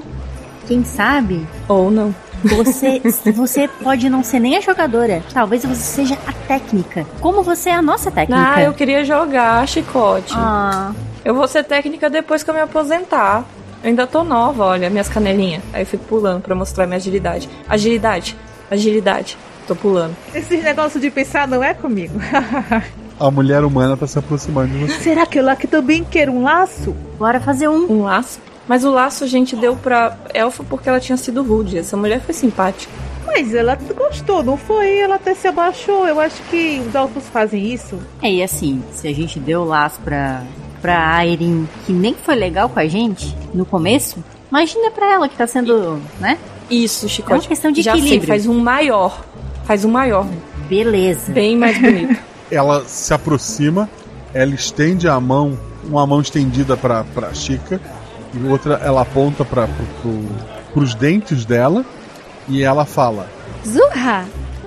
[0.67, 2.13] Quem sabe Ou não.
[2.43, 2.99] você,
[3.33, 5.21] você pode não ser nem a jogadora.
[5.33, 7.05] Talvez você seja a técnica.
[7.21, 8.53] Como você é a nossa técnica.
[8.55, 10.33] Ah, eu queria jogar chicote.
[10.35, 10.91] Ah,
[11.23, 13.45] Eu vou ser técnica depois que eu me aposentar.
[13.83, 15.61] Eu ainda tô nova, olha, minhas canelinhas.
[15.71, 17.47] Aí eu fico pulando pra mostrar minha agilidade.
[17.69, 18.35] Agilidade.
[18.71, 19.37] Agilidade.
[19.67, 20.15] Tô pulando.
[20.33, 22.19] Esse negócio de pensar não é comigo.
[23.19, 24.99] A mulher humana tá se aproximando de você.
[25.03, 26.93] Será que eu lá que também quero um laço?
[27.17, 27.89] Bora fazer um.
[27.91, 28.39] Um laço.
[28.67, 31.77] Mas o laço a gente deu pra Elfa porque ela tinha sido rude.
[31.77, 32.91] Essa mulher foi simpática.
[33.25, 34.97] Mas ela gostou, não foi?
[34.99, 36.07] Ela até se abaixou.
[36.07, 37.97] Eu acho que os elfos fazem isso.
[38.21, 40.41] É, e assim, se a gente deu o laço pra,
[40.81, 45.35] pra Airin, que nem foi legal com a gente no começo, imagina pra ela que
[45.37, 46.37] tá sendo, né?
[46.69, 47.41] Isso, É chicote.
[47.41, 48.27] uma questão de Já sei, equilíbrio.
[48.27, 49.23] faz um maior.
[49.65, 50.25] Faz um maior.
[50.67, 51.31] Beleza.
[51.31, 52.17] Bem mais bonito.
[52.51, 53.89] Ela se aproxima,
[54.33, 57.79] ela estende a mão, uma mão estendida pra, pra Chica,
[58.33, 60.25] e outra ela aponta para pro, pro,
[60.73, 61.85] pros dentes dela,
[62.47, 63.27] e ela fala:
[63.65, 64.25] Zurra!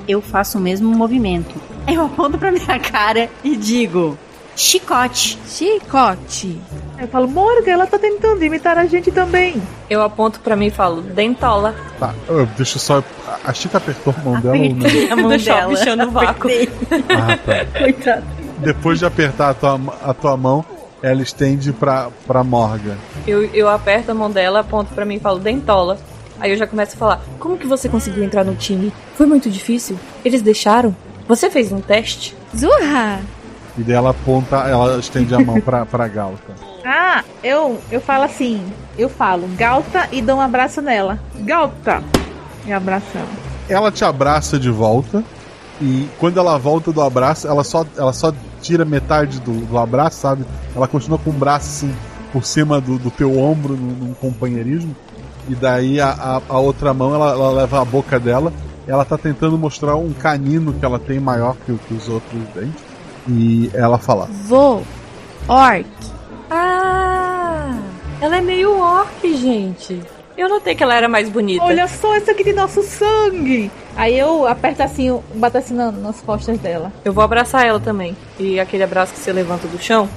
[0.09, 1.55] Eu faço o mesmo movimento.
[1.87, 4.19] Eu aponto pra minha cara e digo:
[4.57, 5.39] chicote.
[5.47, 6.59] Chicote.
[6.99, 9.63] Aí eu falo, Morgan, ela tá tentando imitar a gente também.
[9.89, 11.73] Eu aponto pra mim e falo, dentola.
[11.99, 13.05] Tá, eu- deixa eu só.
[13.45, 15.13] A Chica apertou a mão dela ou não?
[15.13, 15.69] A mão o dela.
[15.69, 16.49] bichão no vácuo.
[16.51, 16.69] Apertei.
[17.09, 17.79] Ah, tá.
[17.79, 18.25] Coitado.
[18.59, 20.65] Depois de apertar a tua, a tua mão,
[21.01, 22.97] ela estende pra, pra Morgan.
[23.25, 25.99] Eu, eu aperto a mão dela, aponto pra mim e falo, dentola.
[26.41, 28.93] Aí eu já começo a falar, como que você conseguiu entrar no time?
[29.15, 29.97] Foi muito difícil?
[30.25, 30.95] Eles deixaram?
[31.29, 32.35] Você fez um teste?
[32.57, 33.21] Zurra!
[33.77, 36.55] E daí ela aponta, ela estende a mão pra, pra Galta.
[36.91, 38.63] Ah, eu, eu falo assim,
[38.97, 41.19] eu falo Galta e dou um abraço nela.
[41.41, 42.03] Galta!
[42.67, 43.27] E abração.
[43.69, 45.23] Ela te abraça de volta.
[45.83, 50.19] E quando ela volta do abraço, ela só, ela só tira metade do, do abraço,
[50.21, 50.47] sabe?
[50.75, 51.95] Ela continua com o braço assim
[52.33, 54.97] por cima do, do teu ombro num, num companheirismo.
[55.47, 58.51] E daí a, a, a outra mão ela, ela leva a boca dela.
[58.87, 62.41] Ela tá tentando mostrar um canino que ela tem maior que, o- que os outros
[62.55, 62.83] dentes.
[63.29, 64.83] E ela fala: Vou.
[65.47, 65.87] Orc.
[68.21, 70.03] Ela é meio orc, gente.
[70.37, 71.65] Eu notei que ela era mais bonita.
[71.65, 73.71] Olha só, esse aqui de nosso sangue.
[73.97, 76.93] Aí eu aperto assim, eu bato assim na- nas costas dela.
[77.05, 78.17] Eu vou abraçar ela também.
[78.39, 80.09] E aquele abraço que você levanta do chão.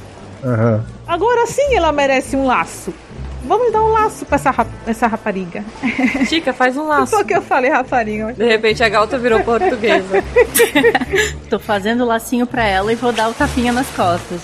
[0.44, 0.84] Aham.
[1.08, 2.94] Agora sim ela merece um laço.
[3.44, 5.64] Vamos dar um laço pra essa, rap- essa rapariga.
[6.30, 7.16] Chica, faz um laço.
[7.16, 8.34] foi que eu falei rapariga.
[8.34, 10.24] De repente a Galta virou portuguesa.
[11.50, 14.40] Tô fazendo o lacinho pra ela e vou dar o tapinha nas costas.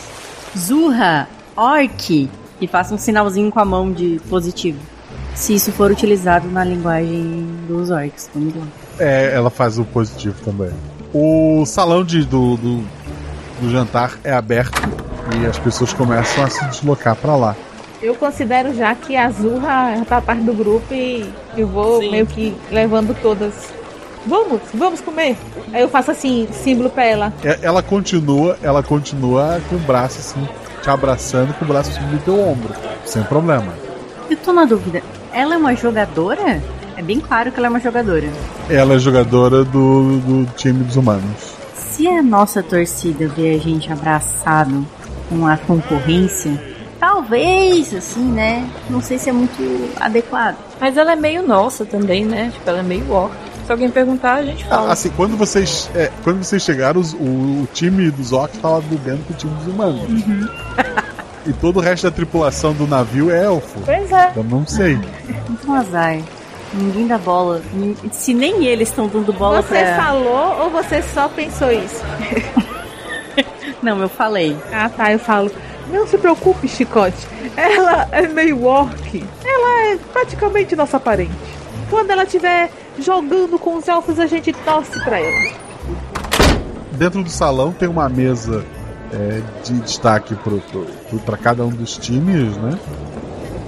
[0.57, 2.27] Zurra, orc.
[2.59, 4.79] E faço um sinalzinho com a mão de positivo.
[5.35, 8.29] Se isso for utilizado na linguagem dos orcs.
[8.33, 8.63] Vamos lá.
[8.99, 10.71] É, ela faz o positivo também.
[11.13, 12.83] O salão de, do, do,
[13.61, 14.81] do jantar é aberto
[15.39, 17.55] e as pessoas começam a se deslocar pra lá.
[18.01, 22.11] Eu considero já que a Zurra já tá parte do grupo e eu vou Sim.
[22.11, 23.53] meio que levando todas.
[24.25, 25.37] Vamos, vamos comer.
[25.73, 27.33] Aí eu faço assim, símbolo pra ela.
[27.43, 30.47] É, Ela continua, ela continua com o braço assim,
[30.81, 32.73] te abraçando com o braço sobre o teu ombro,
[33.05, 33.73] sem problema.
[34.29, 35.01] Eu tô na dúvida.
[35.33, 36.61] Ela é uma jogadora?
[36.95, 38.27] É bem claro que ela é uma jogadora.
[38.69, 41.55] Ela é jogadora do, do time dos humanos.
[41.73, 44.85] Se a nossa torcida vê a gente abraçado
[45.29, 46.59] com a concorrência,
[46.99, 48.67] talvez, assim, né?
[48.89, 50.57] Não sei se é muito adequado.
[50.79, 52.51] Mas ela é meio nossa também, né?
[52.53, 53.35] Tipo, ela é meio orc.
[53.67, 54.91] Se alguém perguntar, a gente fala.
[54.93, 59.19] Assim, quando vocês, é, quando vocês chegaram, os- o, o time dos orcs tava bebendo
[59.27, 60.03] com o time dos humanos.
[61.45, 63.79] e todo o resto da tripulação do navio é elfo.
[63.83, 64.31] Pois é.
[64.35, 64.97] Eu não sei.
[65.49, 66.17] Então, azar.
[66.73, 67.61] Ninguém dá bola.
[68.11, 69.95] Se nem eles estão dando bola Você pra.
[70.03, 72.01] falou ou você só pensou isso?
[73.81, 74.57] Não, eu falei.
[74.73, 75.51] Ah tá, eu falo.
[75.91, 77.27] Não se preocupe, Chicote.
[77.55, 79.23] Ela é meio orc.
[79.45, 81.31] Ela é praticamente nossa parente.
[81.89, 82.69] Quando ela estiver
[82.99, 85.53] jogando com os elfos, a gente torce pra ela.
[86.93, 88.65] Dentro do salão tem uma mesa
[89.13, 90.35] é, de destaque
[91.25, 92.77] pra cada um dos times, né?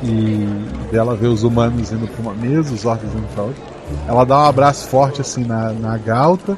[0.03, 0.47] E
[0.91, 3.61] dela vê os humanos indo pra uma mesa, os orcs indo pra outra.
[4.07, 6.57] Ela dá um abraço forte assim na, na galta,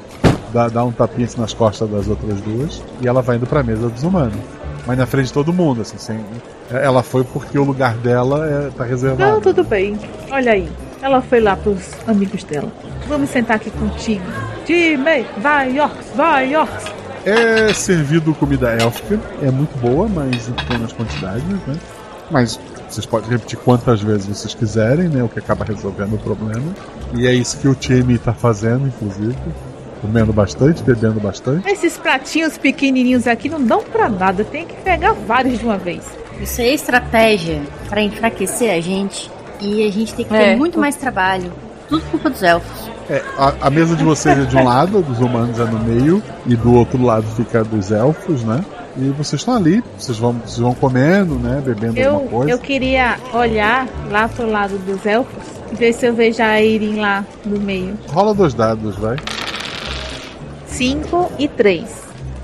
[0.52, 3.62] dá, dá um tapinha assim nas costas das outras duas, e ela vai indo pra
[3.62, 4.36] mesa dos humanos.
[4.86, 6.24] Mas na frente de todo mundo, assim, sem,
[6.70, 9.30] ela foi porque o lugar dela é, tá reservado.
[9.30, 9.98] Não, tudo bem.
[10.30, 10.68] Olha aí.
[11.02, 12.72] Ela foi lá pros amigos dela.
[13.08, 14.22] Vamos sentar aqui contigo.
[14.64, 16.84] Time, vai, orcs, vai, orcs.
[17.26, 21.76] É servido comida élfica, é muito boa, mas em pequenas quantidades, né?
[22.30, 25.22] Mas vocês podem repetir quantas vezes vocês quiserem, né?
[25.22, 26.72] O que acaba resolvendo o problema.
[27.14, 29.36] E é isso que o time tá fazendo, inclusive.
[30.00, 31.68] Comendo bastante, bebendo bastante.
[31.68, 34.44] Esses pratinhos pequenininhos aqui não dão pra nada.
[34.44, 36.04] Tem que pegar vários de uma vez.
[36.40, 39.30] Isso é estratégia pra enfraquecer a gente.
[39.62, 40.56] E a gente tem que ter É.
[40.56, 41.52] muito mais trabalho.
[41.88, 42.90] Tudo culpa dos elfos.
[43.08, 45.78] É, a, a mesa de vocês é de um lado, a dos humanos é no
[45.78, 48.64] meio, e do outro lado fica a dos elfos, né?
[48.96, 51.62] E vocês estão ali, vocês vão, vocês vão comendo, né?
[51.64, 52.50] Bebendo Eu, alguma coisa.
[52.50, 57.24] eu queria olhar lá pro lado dos elfos Vê se eu vejo a Irem lá
[57.46, 57.98] no meio.
[58.08, 59.16] Rola dois dados, vai.
[60.66, 61.84] 5 e 3.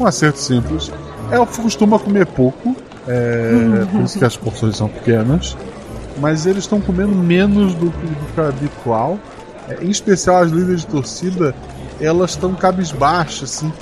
[0.01, 0.91] Um acerto simples.
[1.31, 2.75] Elfo costuma comer pouco,
[3.07, 5.57] é, por isso que as porções são pequenas.
[6.21, 9.19] Mas eles estão comendo menos do, que- o habitual.
[9.69, 11.55] É, em especial as líderes de torcida,
[12.01, 13.73] elas estão cabisbaixas, assim.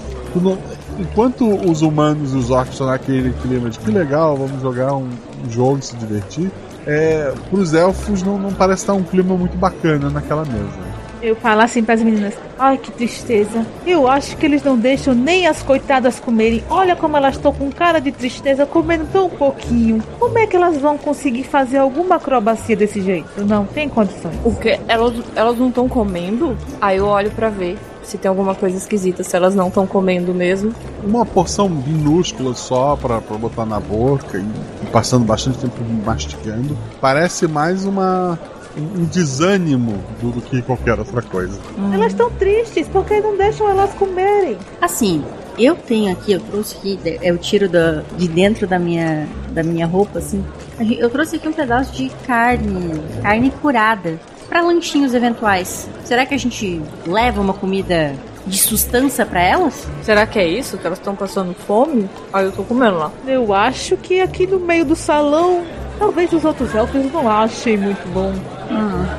[0.98, 5.08] Enquanto os humanos e os orcs estão naquele clima de que legal, vamos jogar um,
[5.46, 6.50] um jogo e se divertir.
[6.86, 10.85] É, para os elfos não, não parece estar um clima muito bacana naquela mesa.
[11.22, 13.66] Eu falo assim pras meninas: Ai, que tristeza.
[13.86, 16.62] Eu acho que eles não deixam nem as coitadas comerem.
[16.70, 20.02] Olha como elas estão com cara de tristeza, comendo tão pouquinho.
[20.18, 23.44] Como é que elas vão conseguir fazer alguma acrobacia desse jeito?
[23.44, 24.36] Não tem condições.
[24.44, 24.78] O que?
[24.88, 26.56] Elas, elas não estão comendo?
[26.80, 30.32] Aí eu olho pra ver se tem alguma coisa esquisita, se elas não estão comendo
[30.32, 30.72] mesmo.
[31.04, 34.42] uma porção minúscula só pra, pra botar na boca e,
[34.84, 35.74] e passando bastante tempo
[36.04, 36.78] mastigando.
[37.00, 38.38] Parece mais uma
[38.76, 41.58] um, um desânimo do, do que qualquer outra coisa.
[41.92, 44.58] Elas estão tristes porque não deixam elas comerem.
[44.80, 45.24] Assim,
[45.58, 49.86] eu tenho aqui, eu trouxe aqui, eu tiro da, de dentro da minha, da minha
[49.86, 50.44] roupa, assim.
[50.78, 55.88] Eu trouxe aqui um pedaço de carne, carne curada, para lanchinhos eventuais.
[56.04, 58.14] Será que a gente leva uma comida
[58.46, 59.86] de sustância para elas?
[60.02, 60.78] Será que é isso?
[60.78, 62.08] Que elas estão passando fome?
[62.32, 63.10] Aí eu tô comendo lá.
[63.26, 65.64] Eu acho que aqui no meio do salão,
[65.98, 68.34] talvez os outros elfos não achem muito bom.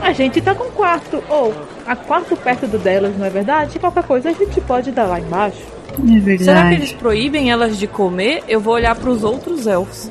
[0.02, 1.54] A gente tá com quarto, ou
[1.86, 3.80] a quarto perto do delas, não é verdade?
[3.80, 5.62] Qualquer coisa a gente pode dar lá embaixo.
[6.00, 6.44] É verdade.
[6.44, 8.44] Será que eles proíbem elas de comer?
[8.48, 10.10] Eu vou olhar pros outros elfos.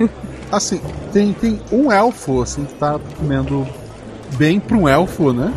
[0.50, 0.80] Assim,
[1.12, 3.64] tem, tem um elfo assim que tá comendo
[4.36, 5.52] bem pra um elfo, né?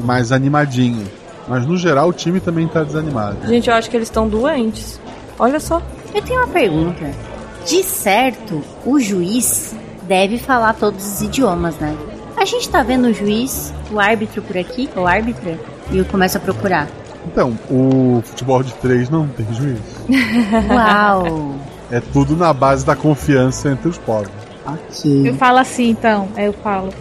[0.00, 1.06] Mais animadinho.
[1.46, 3.46] Mas no geral o time também tá desanimado.
[3.46, 5.00] Gente, eu acho que eles estão doentes.
[5.38, 5.80] Olha só.
[6.12, 7.08] Eu tenho uma pergunta.
[7.64, 11.96] De certo, o juiz deve falar todos os idiomas, né?
[12.42, 15.56] A gente tá vendo o juiz, o árbitro por aqui, ou árbitra,
[15.92, 16.88] e eu começo a procurar.
[17.24, 19.78] Então, o futebol de três não tem juiz.
[20.68, 21.54] Uau!
[21.88, 24.32] É tudo na base da confiança entre os povos.
[24.66, 25.28] ok.
[25.28, 26.92] Eu falo assim então, aí eu falo.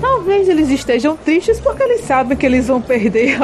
[0.00, 3.36] Talvez eles estejam tristes porque eles sabem que eles vão perder.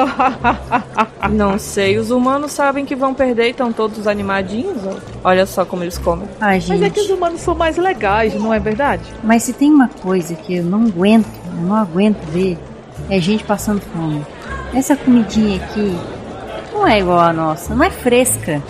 [1.31, 4.77] Não sei, os humanos sabem que vão perder e estão todos animadinhos.
[4.85, 4.95] ó.
[5.23, 6.27] Olha só como eles comem.
[6.39, 7.17] Ai, Mas é que os gente.
[7.17, 9.03] humanos são mais legais, não é verdade?
[9.23, 12.57] Mas se tem uma coisa que eu não aguento, eu não aguento ver,
[13.09, 14.25] é gente passando fome.
[14.73, 15.97] Essa comidinha aqui
[16.73, 18.61] não é igual a nossa, não é fresca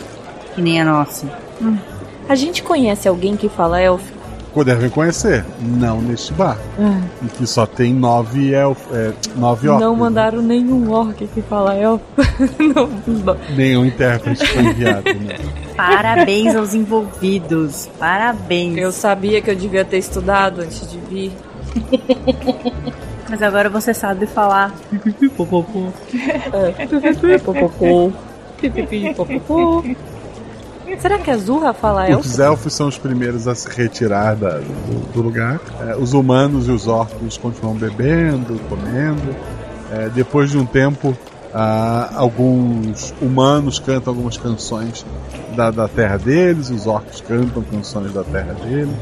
[0.56, 1.28] que nem a nossa.
[2.28, 4.15] A gente conhece alguém que fala elfo?
[4.64, 6.58] Devem conhecer, não neste bar.
[7.22, 9.84] Em que só tem nove, elf, é, nove orcs.
[9.84, 10.00] Não né?
[10.00, 12.06] mandaram nenhum orc que fala elfo.
[12.60, 13.38] não, não.
[13.56, 15.36] Nenhum intérprete foi enviado, né?
[15.76, 17.90] Parabéns aos envolvidos.
[18.00, 18.78] Parabéns.
[18.78, 21.32] Eu sabia que eu devia ter estudado antes de vir.
[23.30, 24.74] Mas agora você sabe falar.
[26.54, 27.38] É.
[27.40, 28.12] Popopô.
[28.58, 29.84] Pipipi, popopô.
[31.00, 32.28] Será que a Zurra fala elfo?
[32.28, 35.60] Os elfos são os primeiros a se retirar da- do, do lugar.
[35.88, 39.36] É, os humanos e os orcs continuam bebendo, comendo.
[39.92, 41.16] É, depois de um tempo,
[41.54, 45.06] ah, alguns humanos cantam algumas canções
[45.56, 48.96] da, da terra deles, os orcs cantam canções da terra deles.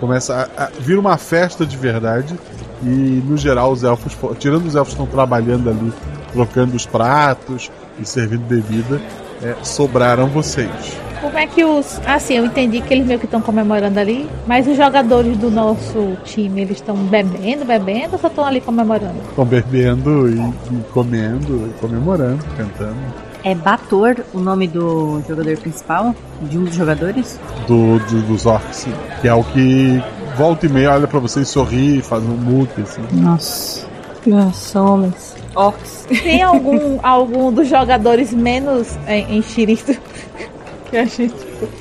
[0.00, 2.38] Começa a, a vir uma festa de verdade.
[2.82, 2.86] E
[3.26, 5.92] no geral, os elfos, fo- tirando os elfos que estão trabalhando ali,
[6.32, 9.00] trocando os pratos e servindo bebida,
[9.42, 10.96] é, sobraram vocês.
[11.20, 12.00] Como é que os.
[12.06, 16.16] Assim, eu entendi que eles meio que estão comemorando ali, mas os jogadores do nosso
[16.24, 19.18] time, eles estão bebendo, bebendo ou só estão ali comemorando?
[19.28, 22.96] Estão bebendo e, e comendo, e comemorando, cantando.
[23.44, 26.14] É Bator o nome do jogador principal?
[26.42, 27.38] De um dos jogadores?
[27.66, 28.92] Do, do- dos orcs, sim.
[29.20, 30.02] Que é o que
[30.36, 33.02] volta e meia olha pra você e sorri, faz um mute, assim.
[33.12, 33.86] Nossa.
[34.26, 35.36] Nossa, homens.
[35.54, 36.06] Orcs.
[36.22, 39.96] Tem algum, algum dos jogadores menos é, enxerido
[40.90, 41.34] que a gente.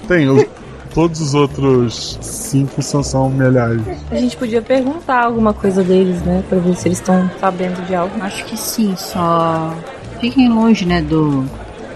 [0.08, 0.46] Tem, os-
[0.94, 3.82] todos os outros cinco são, são melhores.
[4.12, 6.44] A gente podia perguntar alguma coisa deles, né?
[6.50, 8.14] Pra ver se eles estão sabendo de algo.
[8.22, 9.74] Acho que sim, só.
[10.20, 11.44] Fiquem longe, né, do.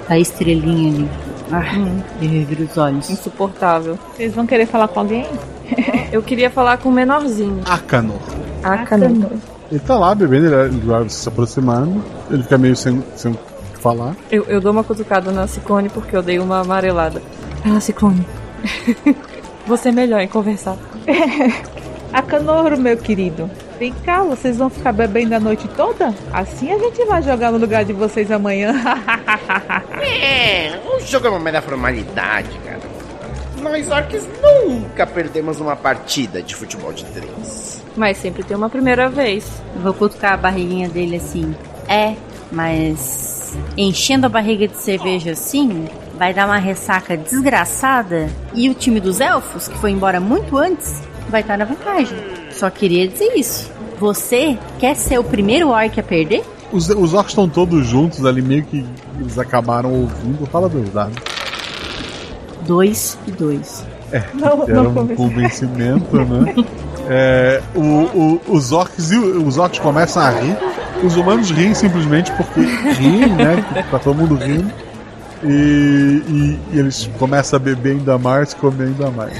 [0.08, 1.10] Da estrelinha ali.
[1.54, 1.64] Ah,
[2.20, 3.10] de rever os olhos.
[3.10, 3.98] Insuportável.
[4.16, 5.26] Vocês vão querer falar com alguém?
[6.12, 7.62] Eu queria falar com o menorzinho.
[7.66, 8.18] Acanor.
[8.86, 9.32] Canu.
[9.72, 13.34] Ele tá lá bebendo, ele, vai se aproximando, ele fica meio sem, sem
[13.82, 14.16] falar.
[14.32, 17.22] Eu, eu dou uma cutucada na Ciclone porque eu dei uma amarelada.
[17.66, 18.26] Ah, Ciclone.
[19.66, 20.78] Você é melhor em conversar.
[22.14, 23.50] Acanoro, meu querido.
[23.80, 26.14] Vem cá, vocês vão ficar bebendo a noite toda?
[26.32, 28.74] Assim a gente vai jogar no lugar de vocês amanhã.
[30.24, 32.80] É, o jogo é uma mera formalidade, cara.
[33.62, 37.82] Nós orcs nunca perdemos uma partida de futebol de três.
[37.96, 39.46] Mas sempre tem uma primeira vez.
[39.76, 41.56] Vou cutucar a barriguinha dele assim.
[41.88, 42.16] É,
[42.52, 43.31] mas
[43.78, 45.88] enchendo a barriga de cerveja assim,
[46.18, 48.30] vai dar uma ressaca desgraçada.
[48.54, 52.18] E o time dos elfos, que foi embora muito antes, vai estar na vantagem.
[52.52, 53.72] Só queria dizer isso.
[54.00, 56.44] Você quer ser o primeiro orc a perder?
[56.72, 58.86] Os, os orcs estão todos juntos ali, meio que
[59.20, 60.46] eles acabaram ouvindo.
[60.48, 61.14] Fala a verdade.
[62.66, 63.86] Dois e dois.
[64.12, 66.54] É, Não, era não um convencimento, né?
[67.10, 70.58] É, o- o- os, orcs e os orcs começam a rir.
[71.04, 73.64] Os humanos riem simplesmente porque riem, né?
[73.90, 74.72] Tá todo mundo rindo.
[75.44, 75.48] E,
[76.28, 79.34] e- e eles começam a beber ainda mais, comer ainda mais.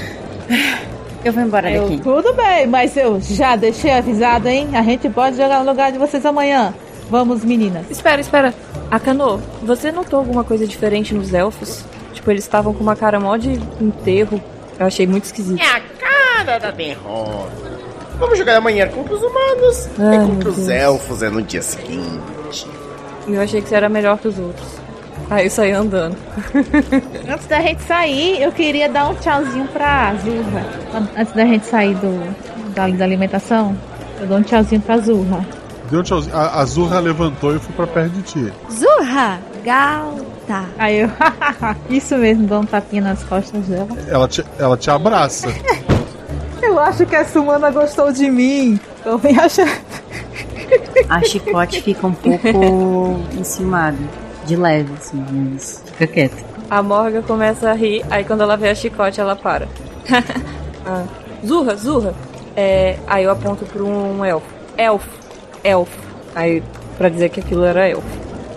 [1.24, 2.02] Eu vou embora Eu, daqui.
[2.02, 4.70] tudo bem, mas eu já deixei avisado, hein?
[4.74, 6.74] A gente pode jogar no lugar de vocês amanhã.
[7.10, 7.86] Vamos, meninas.
[7.92, 8.54] Espera, espera.
[8.90, 11.86] Akano, você notou alguma coisa diferente nos elfos?
[12.14, 14.42] Tipo, eles estavam com uma cara mó de enterro.
[14.80, 15.62] Eu achei muito esquisito.
[15.62, 15.82] É a
[16.44, 17.52] cara da derrota.
[18.22, 20.70] Vamos jogar amanhã contra os humanos Ai, e meu contra os Deus.
[20.70, 22.68] elfos é no dia seguinte.
[23.28, 24.68] E eu achei que você era melhor que os outros.
[25.30, 26.16] Aí eu saí andando.
[27.30, 30.66] Antes da gente sair, eu queria dar um tchauzinho pra Zurra.
[30.94, 32.36] An- Antes da gente sair do,
[32.74, 33.76] da, da alimentação,
[34.20, 35.46] eu dou um tchauzinho pra Zurra.
[35.90, 36.36] Deu um tchauzinho.
[36.36, 38.54] A, a Zurra levantou e foi pra perto de ti.
[38.72, 40.66] Zurra, Galta.
[40.78, 41.10] Aí eu,
[41.90, 43.88] isso mesmo, dou um tapinha nas costas dela.
[44.10, 45.48] Ela te, ela te abraça.
[46.72, 48.80] Eu acho que essa humana gostou de mim.
[49.04, 49.70] Tô bem achando.
[51.10, 52.48] A chicote fica um pouco
[53.38, 53.98] enciumada.
[54.46, 56.38] De leve, assim, mas fica quieta.
[56.70, 59.68] A Morga começa a rir, aí quando ela vê a chicote, ela para.
[60.84, 61.04] Ah,
[61.46, 62.16] Zurra, Zurra.
[62.56, 64.48] É, aí eu aponto pra um elfo.
[64.76, 65.10] Elfo,
[65.64, 66.00] elfo.
[66.34, 66.64] Aí,
[66.98, 68.08] pra dizer que aquilo era elfo.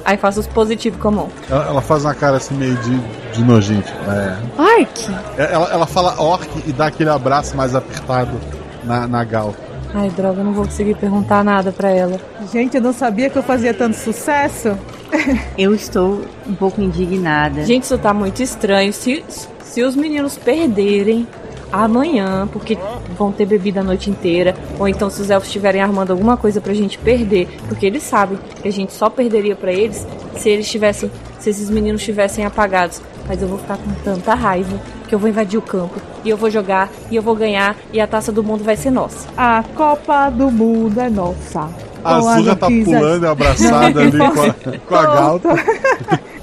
[0.05, 1.29] Aí faço os positivos com a mão.
[1.51, 2.99] Ela, ela faz uma cara assim meio de,
[3.33, 3.91] de nojento.
[4.09, 4.37] É.
[4.61, 5.15] Orc.
[5.39, 8.39] Ela, ela fala orc e dá aquele abraço mais apertado
[8.85, 9.55] na, na gal.
[9.95, 12.21] Ai, droga, eu não vou conseguir perguntar nada pra ela.
[12.53, 14.77] Gente, eu não sabia que eu fazia tanto sucesso.
[15.57, 17.65] Eu estou um pouco indignada.
[17.65, 18.93] Gente, isso tá muito estranho.
[18.93, 19.25] Se,
[19.63, 21.29] se os meninos perderem
[21.73, 22.79] amanhã, porque
[23.17, 26.61] vão ter bebida a noite inteira, ou então se os elfos estiverem armando alguma coisa
[26.61, 30.07] pra gente perder, porque eles sabem que a gente só perderia pra eles
[30.37, 33.01] se eles tivessem, se esses meninos estivessem apagados.
[33.27, 35.95] Mas eu vou ficar com tanta raiva que eu vou invadir o campo
[36.25, 38.91] e eu vou jogar e eu vou ganhar e a taça do mundo vai ser
[38.91, 39.29] nossa.
[39.37, 41.69] A Copa do Mundo é nossa.
[42.05, 45.49] A Com Zurra tá pulando e abraçada ali com a, com a galta.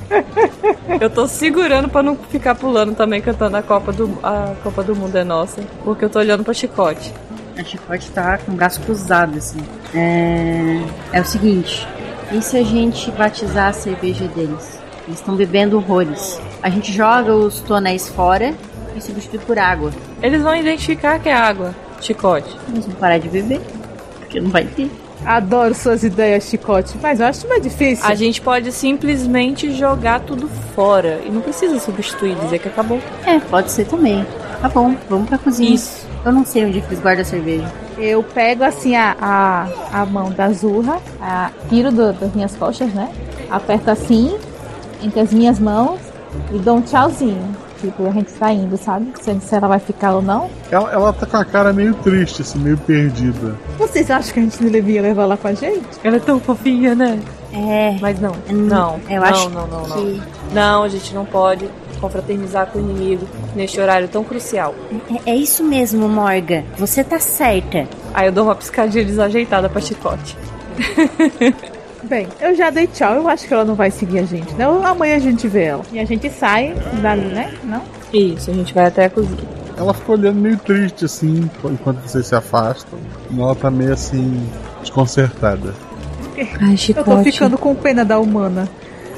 [1.00, 4.96] Eu tô segurando pra não ficar pulando também cantando a Copa do a Copa do
[4.96, 7.14] Mundo é nossa, porque eu tô olhando pra chicote.
[7.58, 9.60] A chicote tá com o braço cruzado, assim.
[9.94, 10.82] É,
[11.14, 11.88] é o seguinte:
[12.32, 14.80] e se a gente batizar a cerveja deles?
[15.08, 16.40] Eles estão bebendo horrores.
[16.62, 18.54] A gente joga os tonéis fora
[18.96, 19.92] e substitui por água.
[20.22, 22.56] Eles vão identificar que é água, chicote.
[22.70, 23.62] Eles vão parar de beber,
[24.20, 24.90] porque não vai ter.
[25.26, 28.06] Adoro suas ideias, Chicote, mas eu acho mais difícil.
[28.06, 33.00] A gente pode simplesmente jogar tudo fora e não precisa substituir, dizer que acabou.
[33.26, 34.26] É, pode ser também.
[34.62, 35.76] Tá bom, vamos pra cozinha.
[35.76, 36.08] Isso.
[36.26, 37.72] Eu não sei onde eles guardam a cerveja.
[37.98, 42.92] Eu pego assim a, a, a mão da Zurra, a, tiro do- das minhas costas,
[42.94, 43.12] né?
[43.50, 44.36] Aperto assim,
[45.04, 46.00] entre as minhas mãos
[46.52, 47.56] e dou um tchauzinho.
[47.82, 49.12] Tipo, a gente saindo, sabe?
[49.22, 50.50] Se, se ela vai ficar ou não.
[50.70, 53.56] Ela, ela tá com a cara meio triste, assim, meio perdida.
[53.80, 55.82] Vocês acham que a gente devia levar ela com a gente?
[56.04, 57.20] Ela é tão fofinha, né?
[57.52, 57.98] É.
[58.00, 58.32] Mas não.
[58.50, 59.00] Hum, Não.
[59.10, 59.98] eu não, acho não, não, não.
[59.98, 60.22] que-
[60.54, 61.68] Não, a gente não pode
[62.00, 64.74] confraternizar com o inimigo neste horário tão crucial.
[65.26, 66.64] É, é isso mesmo, Morga.
[66.78, 67.88] Você tá certa.
[68.14, 70.38] Aí eu dou uma piscadinha desajeitada pra chicote.
[72.12, 73.14] Bem, eu já dei tchau.
[73.16, 74.66] Eu acho que ela não vai seguir a gente, né?
[74.84, 75.82] Amanhã a gente vê ela.
[75.94, 77.54] E a gente sai dali, né?
[77.64, 77.82] Não?
[78.14, 79.40] Isso, a gente vai até a cozinha.
[79.78, 83.00] Ela ficou olhando meio triste, assim, enquanto vocês se afastam.
[83.32, 84.46] E ela tá meio assim,
[84.82, 85.74] desconcertada.
[86.38, 88.68] Ai, Eu tô ficando com pena da humana.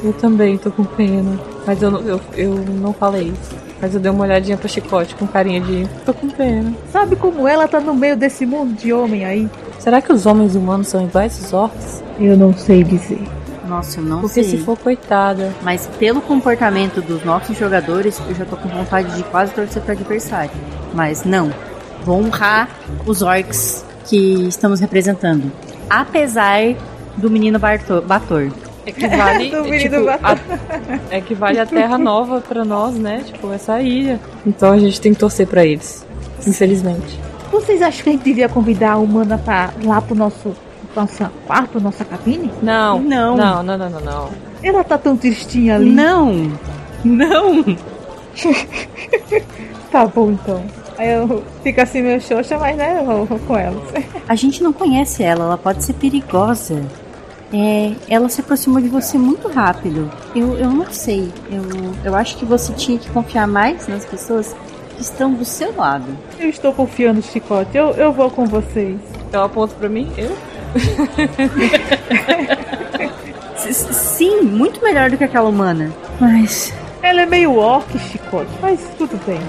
[0.03, 1.39] Eu também tô com pena.
[1.65, 3.55] Mas eu, não- eu, eu não falei isso.
[3.81, 5.87] Mas eu dei uma olhadinha pra chicote com carinha de.
[6.05, 6.71] Tô com pena.
[6.91, 9.49] Sabe como ela tá no meio desse mundo de homem aí?
[9.83, 12.01] Será que os homens humanos são iguais aos orcs?
[12.17, 13.21] Eu não sei dizer.
[13.67, 14.57] Nossa, eu não Porque sei.
[14.57, 15.53] se for coitada.
[15.61, 19.91] Mas pelo comportamento dos nossos jogadores, eu já tô com vontade de quase torcer pro
[19.91, 20.51] adversário.
[20.93, 21.51] Mas não.
[22.05, 22.69] Vou honrar
[23.05, 25.51] os orcs que estamos representando.
[25.89, 26.75] Apesar
[27.17, 28.53] do menino Bator.
[28.85, 30.39] Equivale, Do menino tipo, Bator.
[31.11, 33.21] a, equivale a terra nova pra nós, né?
[33.25, 34.17] Tipo, essa ilha.
[34.47, 36.05] Então a gente tem que torcer pra eles.
[36.47, 37.19] Infelizmente.
[37.53, 40.55] Vocês acham que a gente devia convidar a humana pra, lá pro nosso,
[40.95, 42.51] nosso quarto, nossa cabine?
[42.63, 42.99] Não.
[42.99, 43.37] Não.
[43.37, 44.29] Não, não, não, não, não.
[44.63, 45.91] Ela tá tão tristinha ali.
[45.91, 46.51] Não!
[47.05, 47.63] Não!
[49.91, 50.63] Tá bom então.
[50.97, 53.83] Aí eu fico assim meio xoxa, mas né, eu vou com elas.
[54.27, 56.81] A gente não conhece ela, ela pode ser perigosa.
[57.53, 60.09] É, ela se aproximou de você muito rápido.
[60.33, 61.31] Eu, eu não sei.
[61.51, 61.61] Eu,
[62.03, 64.55] eu acho que você tinha que confiar mais nas pessoas
[65.03, 66.05] estão do seu lado.
[66.39, 67.75] Eu estou confiando, Chicote.
[67.77, 68.97] Eu, eu vou com vocês.
[69.27, 70.35] Então aponta pra mim, eu?
[73.71, 75.91] Sim, muito melhor do que aquela humana.
[76.19, 79.39] Mas Ela é meio orc, Chicote, mas tudo bem.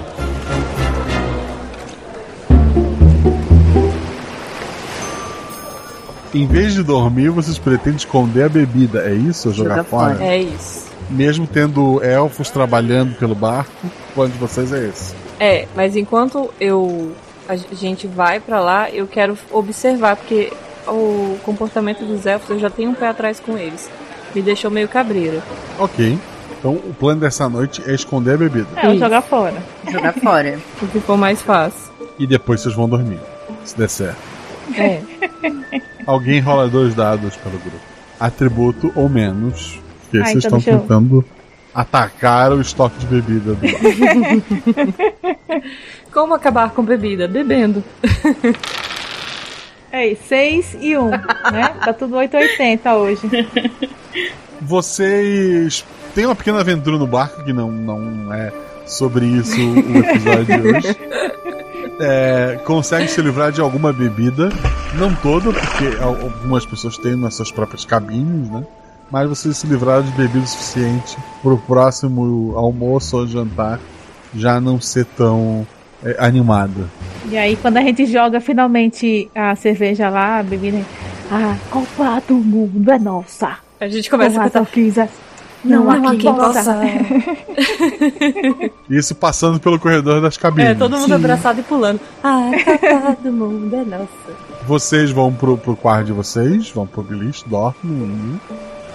[6.33, 9.47] Em vez de dormir, vocês pretendem esconder a bebida, é isso?
[9.47, 10.15] Ou jogar, Jogar fora?
[10.15, 10.25] fora.
[10.25, 10.85] É isso.
[11.09, 15.13] Mesmo tendo elfos trabalhando pelo barco, o plano de vocês é esse.
[15.39, 17.11] É, mas enquanto eu
[17.47, 20.51] a gente vai pra lá, eu quero observar porque
[20.87, 23.89] o comportamento dos elfos eu já tenho um pé atrás com eles.
[24.33, 25.41] Me deixou meio cabreira.
[25.79, 26.17] Ok.
[26.57, 28.67] Então o plano dessa noite é esconder a bebida.
[28.77, 29.61] É, jogar fora.
[29.91, 30.59] jogar fora.
[30.81, 31.91] O que for mais fácil.
[32.17, 33.19] E depois vocês vão dormir.
[33.63, 34.17] Se der certo.
[34.75, 35.01] É.
[36.07, 37.77] Alguém rola dois dados pelo grupo.
[38.19, 39.79] Atributo ou menos.
[40.03, 41.25] Porque Ah, vocês então estão tentando
[41.75, 43.71] atacar o estoque de bebida do bar.
[46.11, 47.27] Como acabar com bebida?
[47.27, 47.83] Bebendo.
[49.91, 51.19] É isso, 6 e 1, um, né?
[51.83, 53.21] Tá tudo 880 hoje.
[54.61, 58.51] Vocês têm uma pequena aventura no barco, que não, não é
[58.85, 60.97] sobre isso o episódio de hoje.
[61.97, 64.49] É, consegue se livrar de alguma bebida,
[64.95, 68.65] não toda, porque al- algumas pessoas têm nas suas próprias cabines, né?
[69.11, 73.79] Mas vocês se livraram de bebida suficiente para o próximo almoço ou jantar
[74.33, 75.65] já não ser tão
[76.03, 76.89] é, animada.
[77.29, 80.81] E aí, quando a gente joga finalmente a cerveja lá, a bebida.
[81.31, 83.57] A Copa do Mundo é nossa.
[83.79, 84.61] A gente começa a cantar.
[84.61, 85.09] orquídeas.
[85.63, 86.77] Não, há quem possa.
[88.87, 90.71] Isso passando pelo corredor das cabines.
[90.71, 91.99] É, todo mundo abraçado e pulando.
[92.23, 94.07] Ah, Copa do mundo é nossa.
[94.67, 98.39] Vocês vão pro, pro quarto de vocês, vão pro beliche, dormem.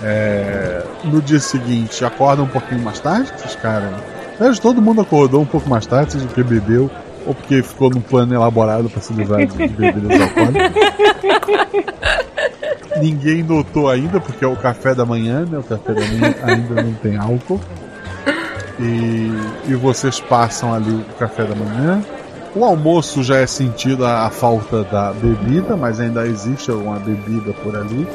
[0.03, 3.93] É, no dia seguinte, acordam um pouquinho mais tarde, esses caras.
[4.61, 6.91] Todo mundo acordou um pouco mais tarde, seja porque bebeu
[7.27, 10.73] ou porque ficou num plano elaborado para se livrar de, de bebidas alcoólicas.
[13.01, 15.59] Ninguém notou ainda, porque é o café da manhã, né?
[15.59, 17.61] O café da manhã ainda não tem álcool.
[18.79, 19.31] E,
[19.69, 22.03] e vocês passam ali o café da manhã.
[22.55, 27.53] O almoço já é sentido a, a falta da bebida, mas ainda existe alguma bebida
[27.63, 28.07] por ali.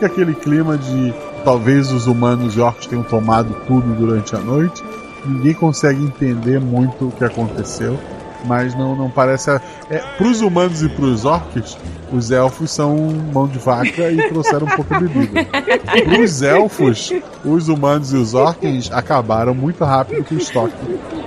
[0.00, 1.12] Fica aquele clima de
[1.44, 4.82] talvez os humanos e orcs tenham tomado tudo durante a noite.
[5.26, 8.00] Ninguém consegue entender muito o que aconteceu,
[8.46, 9.50] mas não, não parece.
[9.50, 9.60] A...
[9.90, 11.76] É, para os humanos e para os orcs,
[12.10, 12.96] os elfos são
[13.30, 15.44] mão de vaca e trouxeram um pouco de bebida.
[15.44, 17.12] Para os elfos,
[17.44, 20.72] os humanos e os orcs acabaram muito rápido com o estoque,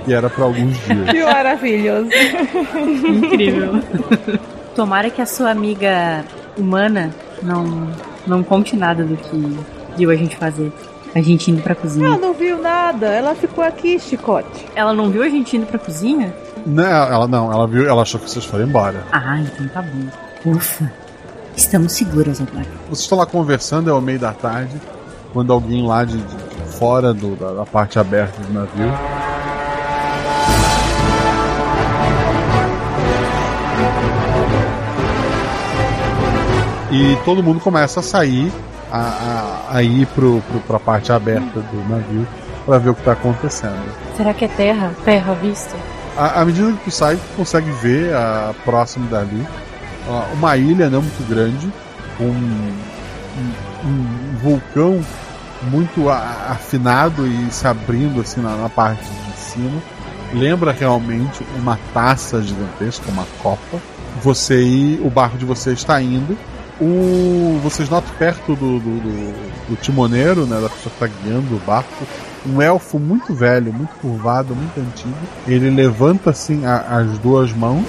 [0.04, 1.10] que era para alguns dias.
[1.12, 2.08] Que maravilhoso.
[3.06, 3.80] Incrível.
[4.74, 6.24] Tomara que a sua amiga
[6.58, 7.88] humana não,
[8.26, 9.58] não conte nada do que
[9.96, 10.72] viu a gente fazer.
[11.14, 12.06] A gente indo pra cozinha.
[12.08, 14.66] Ela não viu nada, ela ficou aqui, chicote.
[14.74, 16.34] Ela não viu a gente indo pra cozinha?
[16.66, 19.04] Não, ela não, ela viu, ela achou que vocês foram embora.
[19.12, 20.50] Ah, então tá bom.
[20.56, 20.90] Ufa.
[21.56, 22.66] Estamos seguras agora.
[22.88, 24.74] Vocês estão lá conversando, é o meio da tarde,
[25.32, 26.36] quando alguém lá de, de
[26.78, 28.92] fora do- da, da parte aberta do navio.
[36.94, 38.52] E todo mundo começa a sair,
[38.92, 38.98] a,
[39.72, 42.24] a, a ir pro, pro, pra parte aberta do navio
[42.64, 43.82] para ver o que está acontecendo.
[44.16, 44.92] Será que é terra?
[45.04, 45.76] Terra à vista?
[46.16, 49.44] À, à medida que tu sai, tu consegue ver a, próximo dali
[50.34, 51.68] uma ilha não muito grande,
[52.20, 53.52] um, um-
[53.88, 55.00] um vulcão
[55.62, 59.80] muito a- afinado e se abrindo assim na, na parte de cima.
[60.32, 63.78] Lembra realmente uma taça gigantesca, uma copa.
[64.22, 66.36] Você o barco de vocês está indo.
[66.80, 71.54] O, vocês notam perto do, do, do- do timoneiro, né, da pessoa que está guiando
[71.54, 72.04] o barco,
[72.46, 75.14] um elfo muito velho, muito curvado, muito antigo.
[75.46, 77.84] Ele levanta assim a- as duas mãos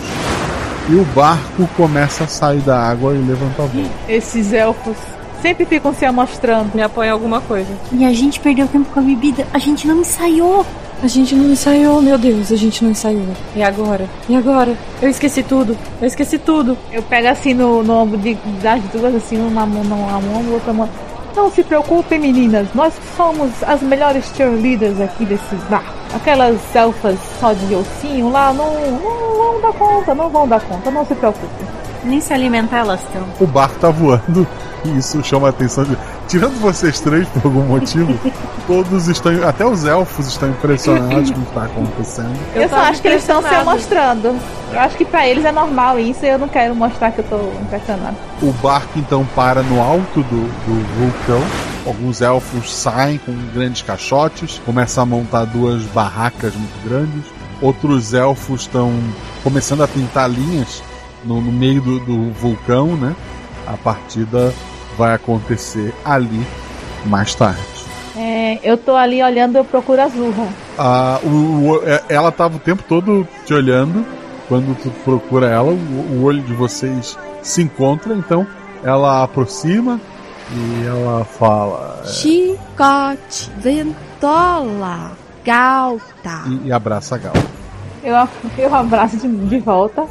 [0.89, 3.85] e o barco começa a sair da água e levanta a voo.
[4.07, 4.95] Esses elfos
[5.41, 6.69] sempre ficam se amostrando.
[6.75, 7.73] Me apoia alguma coisa.
[7.91, 9.45] E a gente perdeu tempo com a bebida.
[9.51, 10.65] A gente não ensaiou.
[11.03, 13.27] A gente não ensaiou, meu Deus, a gente não ensaiou.
[13.55, 14.07] E agora?
[14.29, 14.75] E agora?
[15.01, 15.77] Eu esqueci tudo.
[16.01, 16.77] Eu esqueci tudo.
[16.91, 20.73] Eu pego assim no, no ombro de, das duas, assim, uma mão numa mão, outra
[20.73, 20.89] mão.
[21.35, 22.67] Não se preocupem, meninas.
[22.73, 25.83] Nós somos as melhores cheerleaders aqui desse bar.
[26.13, 30.89] Aquelas elfas só de ossinho lá não, não vão dar conta, não vão dar conta.
[30.89, 31.67] Não se preocupem.
[32.05, 33.25] Nem se alimentar elas estão.
[33.41, 34.47] O barco tá voando
[34.97, 35.97] isso chama a atenção de.
[36.27, 38.17] tirando vocês três por algum motivo,
[38.67, 39.31] todos estão.
[39.47, 42.39] Até os elfos estão impressionados com o que está acontecendo.
[42.53, 44.35] Eu, Eu só acho que eles estão se mostrando.
[44.71, 47.25] Eu acho que pra eles é normal isso e eu não quero mostrar que eu
[47.25, 48.17] tô impressionado.
[48.41, 51.41] O barco então para no alto do, do vulcão.
[51.85, 57.23] Alguns elfos saem com grandes caixotes, começam a montar duas barracas muito grandes.
[57.61, 58.91] Outros elfos estão
[59.43, 60.81] começando a pintar linhas
[61.23, 63.15] no, no meio do, do vulcão, né?
[63.67, 64.53] A partida
[64.97, 66.45] vai acontecer ali
[67.05, 67.59] mais tarde.
[68.17, 70.47] É, eu tô ali olhando, eu procuro a Zurra.
[70.77, 71.27] Ah, o,
[71.69, 74.05] o- é- ela tava o tempo todo te olhando.
[74.47, 78.45] Quando tu procura ela, o, o olho de vocês se encontra, então
[78.83, 79.99] ela aproxima
[80.51, 85.11] e ela fala é, Chicote, ventola,
[85.43, 86.43] galta.
[86.47, 87.33] e, e abraça a Gal.
[88.03, 88.15] Eu,
[88.57, 90.05] eu abraço de, de volta.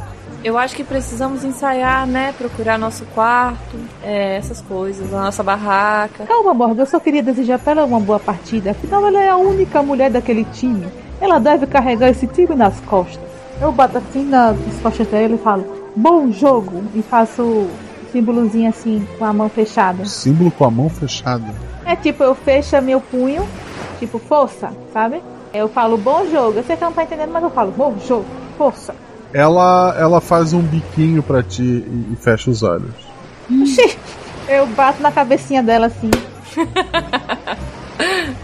[0.45, 2.31] Eu acho que precisamos ensaiar, né?
[2.37, 6.23] Procurar nosso quarto, é, essas coisas, a nossa barraca.
[6.27, 8.69] Calma, Morgan, eu só queria desejar pra ela uma boa partida.
[8.69, 10.85] Afinal, ela é a única mulher daquele time.
[11.19, 13.27] Ela deve carregar esse time nas costas.
[13.59, 15.65] Eu bato assim nas costas dela e falo,
[15.95, 16.83] bom jogo!
[16.93, 17.71] E faço o
[18.11, 20.05] símbolozinho assim, com a mão fechada.
[20.05, 21.55] Símbolo com a mão fechada.
[21.83, 23.43] É tipo, eu fecho meu punho,
[23.97, 25.23] tipo, força, sabe?
[25.51, 26.59] Eu falo, bom jogo.
[26.59, 28.25] Eu sei que ela não tá entendendo, mas eu falo, bom jogo,
[28.59, 28.93] força.
[29.35, 32.93] Ela, ela faz um biquinho pra ti e, e fecha os olhos.
[34.47, 36.09] Eu bato na cabecinha dela assim.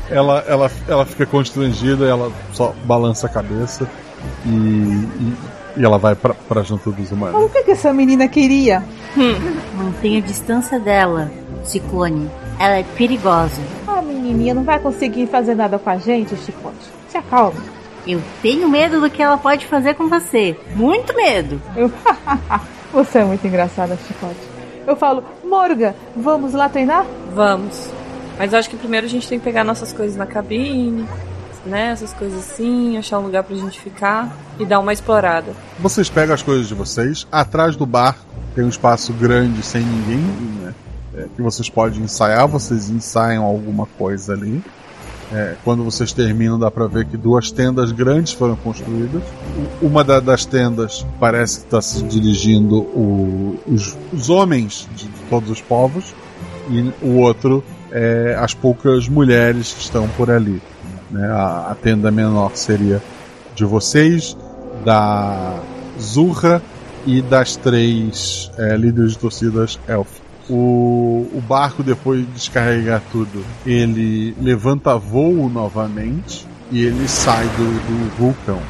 [0.09, 3.87] Ela, ela, ela fica constrangida, ela só balança a cabeça
[4.45, 5.33] e, e,
[5.77, 7.35] e ela vai pra, pra junto dos humanos.
[7.35, 8.83] Mas o que, que essa menina queria?
[9.75, 11.31] Mantenha a distância dela,
[11.63, 12.29] Ciclone.
[12.59, 13.61] Ela é perigosa.
[13.87, 16.75] Ah, menininha, não vai conseguir fazer nada com a gente, Chicote.
[17.07, 17.61] Se acalme.
[18.07, 20.57] Eu tenho medo do que ela pode fazer com você.
[20.75, 21.61] Muito medo.
[21.75, 21.91] Eu...
[22.91, 24.35] Você é muito engraçada, Chicote.
[24.85, 27.05] Eu falo, Morga, vamos lá treinar?
[27.33, 27.89] Vamos.
[28.37, 31.07] Mas eu acho que primeiro a gente tem que pegar nossas coisas na cabine,
[31.65, 31.91] né?
[31.91, 35.53] Essas coisas assim, achar um lugar pra gente ficar e dar uma explorada.
[35.79, 38.17] Vocês pegam as coisas de vocês, atrás do bar
[38.55, 40.19] tem um espaço grande sem ninguém,
[40.61, 40.73] né,
[41.15, 44.61] é, que vocês podem ensaiar, vocês ensaiam alguma coisa ali.
[45.33, 49.21] É, quando vocês terminam, dá pra ver que duas tendas grandes foram construídas.
[49.81, 55.49] Uma da- das tendas parece que está se dirigindo o- os, os homens de todos
[55.49, 56.13] os povos,
[56.69, 60.61] e o outro é as poucas mulheres que estão por ali.
[61.09, 61.27] né?
[61.29, 63.01] A, a tenda menor seria
[63.55, 64.35] de vocês,
[64.85, 65.59] da
[65.99, 66.61] Zurra
[67.05, 70.20] e das três é, líderes de torcidas elf.
[70.49, 77.57] O, o barco, depois de descarregar tudo, ele levanta voo novamente e ele sai do,
[77.57, 78.61] do vulcão.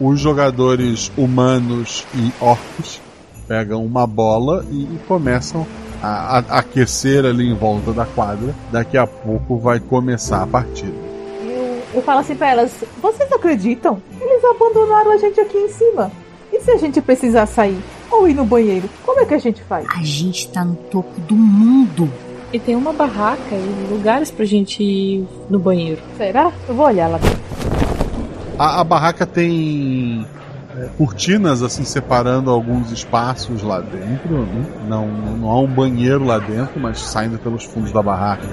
[0.00, 3.00] Os jogadores humanos e orcs
[3.46, 5.66] pegam uma bola e, e começam
[6.02, 8.54] a, a aquecer ali em volta da quadra.
[8.70, 10.96] Daqui a pouco vai começar a partida.
[11.42, 14.02] Eu, eu falo assim pra elas, vocês acreditam?
[14.20, 16.10] Eles abandonaram a gente aqui em cima.
[16.52, 17.78] E se a gente precisar sair?
[18.10, 18.88] Ou ir no banheiro?
[19.04, 19.86] Como é que a gente faz?
[19.96, 22.12] A gente tá no topo do mundo.
[22.52, 26.02] E tem uma barraca e lugares pra gente ir no banheiro.
[26.18, 26.52] Será?
[26.68, 27.40] Eu vou olhar lá dentro.
[28.58, 30.26] A, a barraca tem
[30.76, 34.44] é, cortinas assim separando alguns espaços lá dentro.
[34.44, 34.66] né?
[34.86, 38.46] Não, não há um banheiro lá dentro, mas saindo pelos fundos da barraca.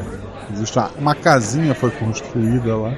[0.54, 2.94] Existe uma, uma casinha foi construída lá,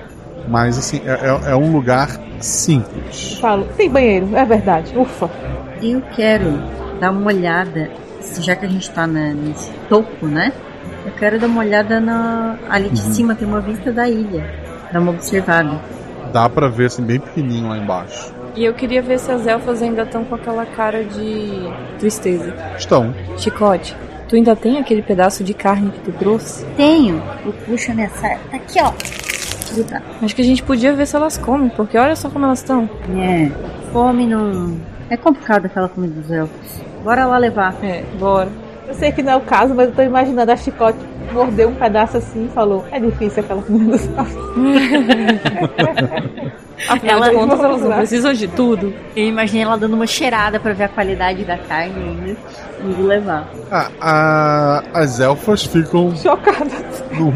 [0.48, 3.38] mas assim é, é- é um lugar simples.
[3.40, 4.98] Falo, tem banheiro, é verdade.
[4.98, 5.30] Ufa.
[5.82, 6.62] Eu quero
[7.00, 7.90] dar uma olhada,
[8.20, 10.52] se- já que a gente tá na- nesse topo, né?
[11.06, 12.56] Eu quero dar uma olhada na.
[12.70, 13.12] Ali de Uhum.
[13.14, 14.46] cima tem uma vista da ilha.
[14.92, 15.80] Dar uma observada.
[16.32, 18.34] Dá pra ver assim bem pequenininho lá embaixo.
[18.56, 22.54] E eu queria ver se as elfas ainda estão com aquela cara de tristeza.
[22.78, 23.14] Estão.
[23.38, 23.96] Chicote,
[24.28, 26.66] tu ainda tem aquele pedaço de carne que tu trouxe?
[26.78, 27.22] Tenho.
[27.46, 28.22] Eu puxo nessa.
[28.22, 28.92] Tá aqui, ó.
[30.22, 32.90] Acho que a gente podia ver se elas comem, porque olha só como elas estão.
[33.18, 33.50] É.
[33.92, 34.78] Fome não.
[35.10, 36.82] É complicado aquela comida dos elfos.
[37.04, 37.76] Bora lá levar.
[37.84, 38.50] É, bora.
[38.88, 40.98] Eu sei que não é o caso, mas eu tô imaginando a chicote
[41.32, 44.10] mordeu um pedaço assim e falou: É difícil aquela comida dos
[46.90, 48.94] Afinal Ela- de contas, elas não precisam de tudo.
[49.16, 52.36] Eu imaginei ela dando uma cheirada pra ver a qualidade da carne ainda.
[52.84, 53.48] E levar.
[53.72, 57.04] Ah, a- as elfas ficam chocadas.
[57.18, 57.32] não,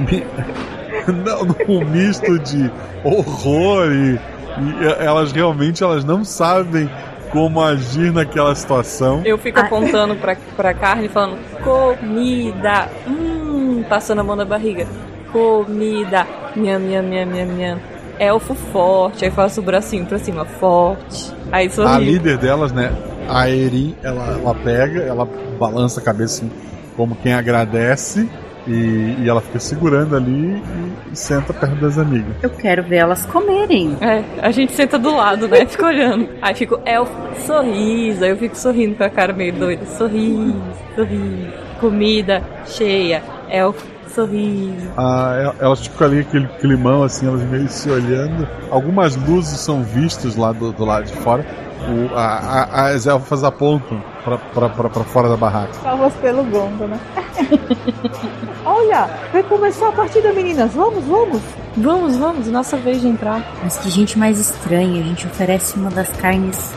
[1.68, 2.72] num misto de
[3.04, 6.90] horror e, e elas realmente elas não sabem
[7.32, 9.22] como agir naquela situação.
[9.26, 12.90] Eu fico apontando pra, pra carne falando comida.
[13.08, 14.88] Hum, passando a mão na barriga.
[15.32, 16.26] Comida.
[16.56, 17.80] Minha, minha, minha, minha, minha.
[18.20, 19.26] Elfo forte.
[19.26, 20.46] Aí faço o bracinho pra cima.
[20.46, 21.34] Forte.
[21.52, 22.06] Aí A sorri.
[22.06, 22.92] líder delas, né,
[23.28, 25.28] a Erin, ela, ela pega, ela
[25.60, 26.52] balança a cabeça assim,
[26.96, 28.30] como quem agradece
[28.68, 32.36] E, e ela fica segurando ali e, e senta perto das amigas.
[32.42, 33.96] Eu quero ver elas comerem.
[34.02, 35.66] É, a gente senta do lado, né?
[35.68, 36.30] Fica olhando.
[36.42, 37.14] Aí fico, elfo,
[37.46, 38.24] sorriso.
[38.24, 39.86] Aí eu fico sorrindo com a cara meio doida.
[39.86, 40.56] Sorriso,
[40.96, 41.48] sorriso.
[41.80, 43.22] Comida cheia.
[43.50, 43.86] Elfo,
[44.16, 44.88] sorriso.
[44.98, 48.48] Ah, el- elas ficam ali aquele climão assim, elas meio se olhando.
[48.72, 51.46] Algumas luzes são vistas lá do, do lado de fora.
[51.88, 55.74] O, a, a, as elfas apontam pra, pra, pra, pra fora da barraca.
[55.84, 57.00] Salvas pelo gongo, né?
[58.66, 60.74] Olha, vai começar a partida, meninas.
[60.74, 61.42] Vamos, vamos.
[61.78, 63.44] Vamos, vamos, nossa vez de entrar.
[63.62, 65.02] Mas que gente mais estranha.
[65.02, 66.74] A gente oferece uma das carnes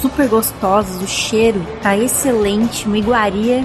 [0.00, 1.00] super gostosas.
[1.02, 2.86] O cheiro tá excelente.
[2.86, 3.64] Uma iguaria.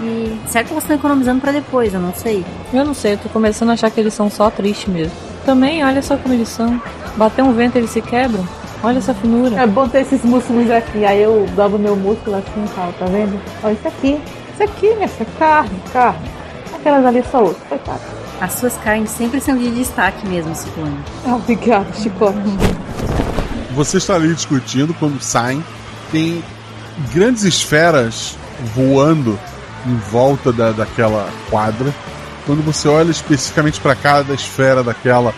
[0.00, 2.44] E certo que elas estão economizando pra depois, eu não sei.
[2.72, 5.12] Eu não sei, eu tô começando a achar que eles são só tristes mesmo.
[5.44, 6.80] Também, olha só como eles são.
[7.16, 8.46] Bater um vento eles se quebram.
[8.82, 9.56] Olha essa finura.
[9.60, 11.04] É bom ter esses músculos aqui.
[11.04, 13.40] Aí eu dobro meu músculo assim e tal, tá vendo?
[13.62, 14.20] Olha isso aqui.
[14.52, 15.28] Isso aqui, minha filha.
[15.38, 16.30] Carne, carne.
[16.74, 18.00] Aquelas ali é só osso, coitado.
[18.40, 20.98] As suas carnes sempre são de destaque mesmo, Ciclone.
[21.26, 22.32] Ah, Obrigada, Chico.
[23.74, 25.62] Você está ali discutindo quando saem.
[26.12, 26.42] Tem
[27.12, 28.36] grandes esferas
[28.74, 29.38] voando
[29.88, 31.92] em volta da, daquela quadra.
[32.46, 35.34] Quando você olha especificamente para cada esfera daquela,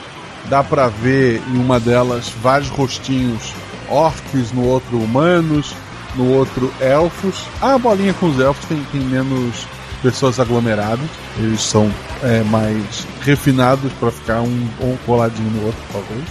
[0.48, 3.53] dá para ver em uma delas vários rostinhos
[3.88, 5.74] orcs, no outro humanos,
[6.14, 7.44] no outro elfos.
[7.61, 9.66] A bolinha com os elfos tem, tem menos
[10.03, 11.09] pessoas aglomeradas.
[11.38, 11.92] Eles são
[12.22, 16.24] é, mais refinados para ficar um, um coladinho no outro, talvez.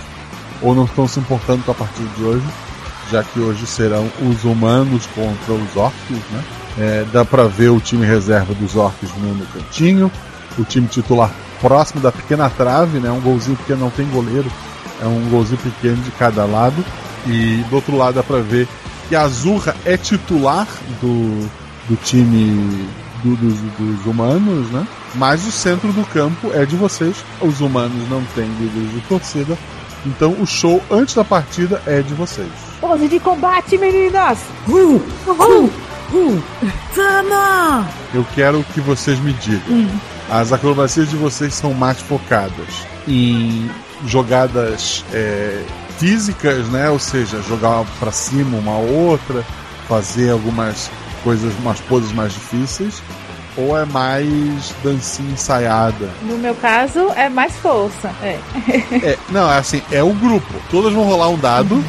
[0.62, 2.46] Ou não estão se importando com a partida de hoje,
[3.10, 6.44] já que hoje serão os humanos contra os orcs, né?
[6.80, 10.10] É, dá para ver o time reserva dos orcs no, no cantinho,
[10.58, 13.12] o time titular próximo da pequena trave, né?
[13.12, 14.50] Um golzinho porque não tem goleiro,
[15.02, 16.84] é um golzinho pequeno de cada lado.
[17.28, 18.66] E do outro lado dá para ver
[19.10, 20.66] que a Azurra é titular
[21.02, 21.50] do,
[21.90, 22.88] do time
[23.24, 24.88] do- dos, dos humanos, né?
[25.16, 27.18] Mas o centro do campo é de vocês.
[27.42, 29.58] Os humanos não têm líderes de torcida.
[30.06, 32.48] Então o show antes da partida é de vocês.
[32.80, 34.40] Pose de combate, meninas!
[34.66, 34.96] Uh,
[35.28, 35.70] uh,
[36.14, 36.44] uh.
[38.14, 39.88] Eu quero que vocês me digam.
[40.30, 43.70] As acrobacias de vocês são mais focadas em
[44.06, 45.64] jogadas é,
[45.98, 46.90] físicas, né?
[46.90, 49.44] Ou seja, jogar para cima uma outra,
[49.88, 50.90] fazer algumas
[51.24, 53.02] coisas, umas poses mais difíceis,
[53.58, 56.10] ou é mais dancinha ensaiada?
[56.22, 58.12] No meu caso, é mais força.
[58.22, 58.40] É.
[59.04, 60.54] É, não, é assim, é o grupo.
[60.70, 61.84] Todas vão rolar um dado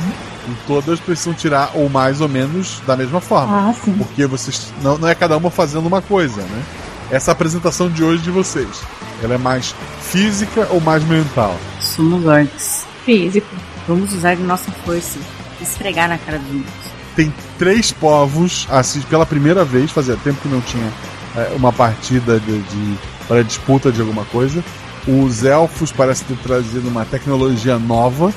[0.48, 3.70] e todas precisam tirar ou mais ou menos da mesma forma.
[3.70, 3.92] Ah, sim.
[3.94, 4.72] Porque vocês.
[4.82, 6.62] Não, não é cada uma fazendo uma coisa, né?
[7.10, 8.82] Essa apresentação de hoje de vocês.
[9.22, 11.56] Ela é mais física ou mais mental?
[11.80, 12.86] Somos orcs.
[13.04, 13.48] Físico.
[13.86, 15.18] Vamos usar de nossa força.
[15.60, 16.70] Esfregar na cara dos humanos.
[17.16, 20.90] Tem três povos, assim, pela primeira vez, fazia tempo que não tinha
[21.36, 24.64] é, uma partida de, de para disputa de alguma coisa.
[25.06, 28.32] Os elfos parecem ter trazido uma tecnologia nova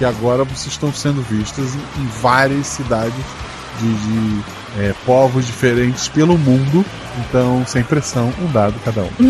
[0.00, 3.12] que agora vocês estão sendo vistos em, em várias cidades
[3.78, 4.42] de, de,
[4.78, 6.82] é, povos diferentes pelo mundo.
[7.18, 9.10] Então, sem pressão, um dado cada um.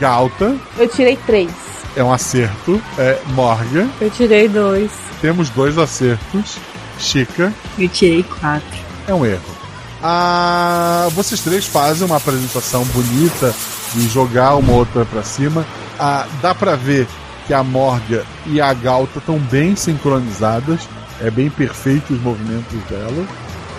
[0.00, 1.52] Galta Eu tirei três.
[1.94, 2.82] é um acerto.
[2.98, 4.90] É, Morga, Eu tirei dois.
[5.20, 6.58] temos dois acertos.
[6.98, 8.76] Chica Eu tirei quatro.
[9.06, 9.54] é um erro.
[10.02, 13.54] Ah, vocês três fazem uma apresentação bonita
[13.94, 15.64] de jogar uma outra pra cima.
[15.96, 17.06] Ah, dá pra ver
[17.46, 20.88] que a Morga e a Galta estão bem sincronizadas.
[21.20, 23.26] É bem perfeito os movimentos dela.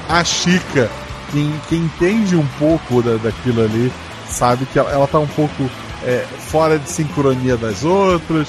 [0.09, 0.89] A Chica,
[1.32, 3.91] quem, quem entende um pouco da, daquilo ali,
[4.30, 5.70] sabe que ela, ela tá um pouco
[6.03, 8.47] é, fora de sincronia das outras.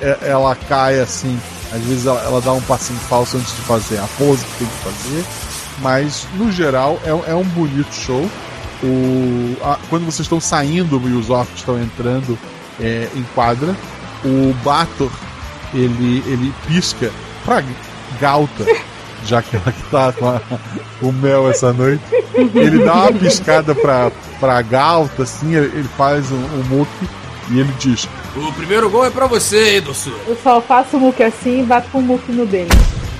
[0.00, 1.38] É, é, ela cai assim,
[1.72, 4.68] às vezes ela, ela dá um passinho falso antes de fazer a pose que tem
[4.68, 5.24] que fazer.
[5.78, 8.28] Mas, no geral, é, é um bonito show.
[8.82, 12.38] O, a- quando vocês estão saindo e os orcs estão entrando
[12.78, 13.74] é, em quadra,
[14.24, 15.10] o Bator
[15.74, 17.10] ele, ele pisca
[17.44, 17.62] pra
[18.20, 18.66] Galta,
[19.24, 20.40] já que ela que tá com a-
[21.00, 22.02] o mel essa noite.
[22.54, 24.10] Ele dá uma piscada pra,
[24.40, 27.08] pra Galta, assim, ele ele faz um, um muque
[27.50, 30.16] e ele diz: O primeiro gol é pra você, doçura.
[30.26, 32.70] Eu só faço o muque assim e bato com o muque no dele.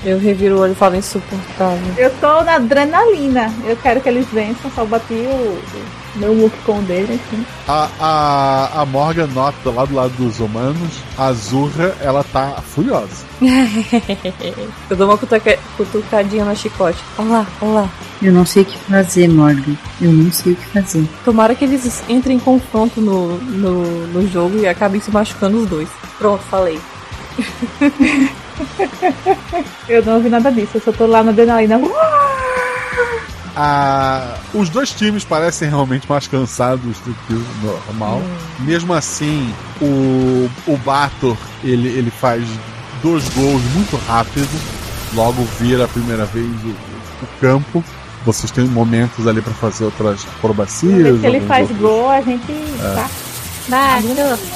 [0.03, 1.93] Eu reviro o olho e falo insuportável.
[1.97, 3.53] Eu tô na adrenalina.
[3.65, 4.71] Eu quero que eles vençam.
[4.73, 5.61] Só bati o, o
[6.15, 7.45] meu o dele, assim.
[7.67, 13.25] A, a, a Morgan nota lá do lado dos humanos, a Azurra, ela tá furiosa.
[14.89, 16.99] Eu dou uma cutuca- cutucadinha no chicote.
[17.17, 17.89] Olha lá, olha lá.
[18.21, 19.75] Eu não sei o que fazer, Morgan.
[20.01, 21.07] Eu não sei o que fazer.
[21.25, 25.67] Tomara que eles entrem em confronto no, no, no jogo e acabem se machucando os
[25.69, 25.89] dois.
[26.19, 26.79] Pronto, falei.
[29.89, 30.71] Eu não ouvi nada disso.
[30.75, 31.79] Eu só tô lá na adrenalina.
[33.55, 34.35] A...
[34.53, 38.21] Os dois times parecem realmente mais cansados do que o normal.
[38.59, 42.43] Mesmo assim, o, o Bator ele, ele faz
[43.03, 44.47] dois gols muito rápido.
[45.13, 47.83] Logo vira a primeira vez o, o campo.
[48.25, 51.19] Vocês têm momentos ali para fazer outras acrobacias.
[51.19, 53.09] Que ele faz outros- gol, a gente tá.
[53.67, 54.07] Bato,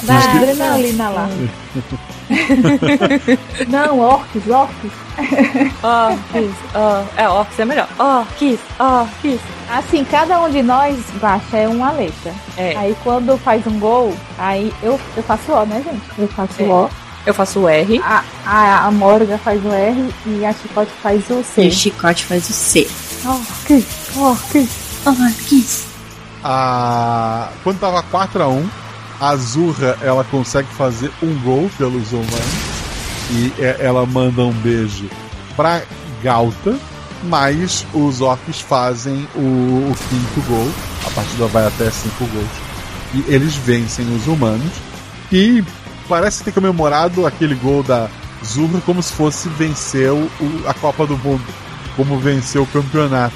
[0.06, 1.28] Tá adrenalina lá.
[3.68, 4.92] Não, orcs, orcs.
[5.82, 7.04] Orcs, ó.
[7.16, 7.88] É, Orcs é melhor.
[7.98, 9.40] Orcs, Orcs.
[9.70, 12.32] Assim, cada um de nós baixa é uma letra.
[12.56, 12.76] É.
[12.76, 16.02] Aí quando faz um gol, aí eu, eu faço O, né, gente?
[16.18, 16.64] Eu faço É.
[16.64, 16.90] O.
[17.26, 18.00] Eu faço o R.
[18.04, 21.66] A, a, a Morga faz o R e a Chicote faz o E C.
[21.66, 22.88] o chicote faz o C.
[23.24, 23.84] Orcs,
[24.16, 24.68] orcs.
[25.04, 25.86] Orcs.
[26.44, 27.48] A...
[27.64, 28.64] Quando tava 4x1,
[29.20, 32.76] a Azurra ela consegue fazer um gol pelos humanos.
[33.30, 35.08] E é- ela manda um beijo
[35.56, 35.82] pra
[36.22, 36.76] Galta.
[37.24, 40.70] Mas os orcs fazem o, o quinto gol.
[41.06, 42.46] A partida vai até cinco gols.
[43.14, 44.70] E eles vencem os humanos.
[45.32, 45.64] E
[46.08, 48.08] parece ter comemorado aquele gol da
[48.44, 50.30] Zurra como se fosse vencer o-
[50.66, 51.42] a Copa do Mundo.
[51.96, 53.34] Como vencer o campeonato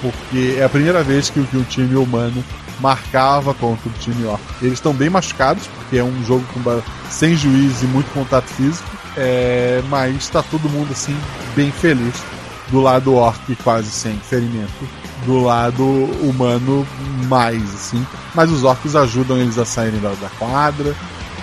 [0.00, 2.44] porque é a primeira vez que, o time humano
[2.80, 4.42] marcava contra o time orc.
[4.60, 8.88] Eles estão bem machucados, porque é um jogo com sem juiz e muito contato físico,
[9.16, 11.16] é, mas está todo mundo assim
[11.54, 12.14] bem feliz.
[12.68, 14.72] Do lado orc quase sem ferimento,
[15.24, 15.84] do lado
[16.20, 16.84] humano
[17.28, 18.04] mais assim.
[18.34, 20.92] Mas os orcs ajudam eles a saírem da, da quadra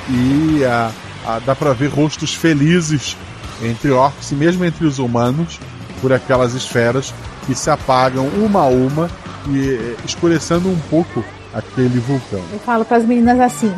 [0.10, 0.92] e a-
[1.26, 3.16] a- dá para ver rostos felizes
[3.62, 5.60] entre orcs e mesmo entre os humanos
[6.02, 7.14] por aquelas esferas
[7.46, 9.10] que se apagam uma a uma
[9.50, 11.24] e escurecendo um pouco
[11.54, 12.42] aquele vulcão.
[12.52, 13.74] Eu falo pras meninas assim: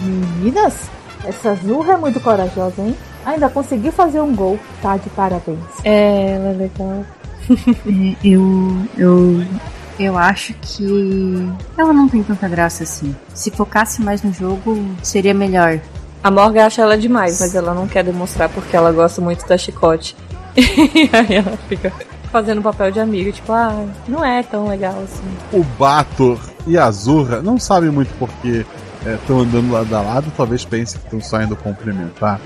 [0.00, 0.74] Meninas,
[1.24, 2.96] essa Zurra é muito corajosa, hein?
[3.24, 4.96] Ainda conseguiu fazer um gol, tá?
[4.96, 5.58] De parabéns.
[5.84, 7.04] É, ela é legal.
[8.22, 9.44] Eu, eu,
[9.98, 13.14] eu acho que ela não tem tanta graça assim.
[13.34, 15.80] Se focasse mais no jogo, seria melhor.
[16.22, 19.58] A Morga acha ela demais, mas ela não quer demonstrar porque ela gosta muito da
[19.58, 20.16] chicote.
[20.56, 21.92] e aí ela fica
[22.32, 25.22] fazendo papel de amiga, tipo, ah, não é tão legal assim.
[25.52, 28.64] O Bator e a Azurra não sabem muito porque
[29.06, 32.40] estão andando lado a lado, talvez pensem que estão só indo cumprimentar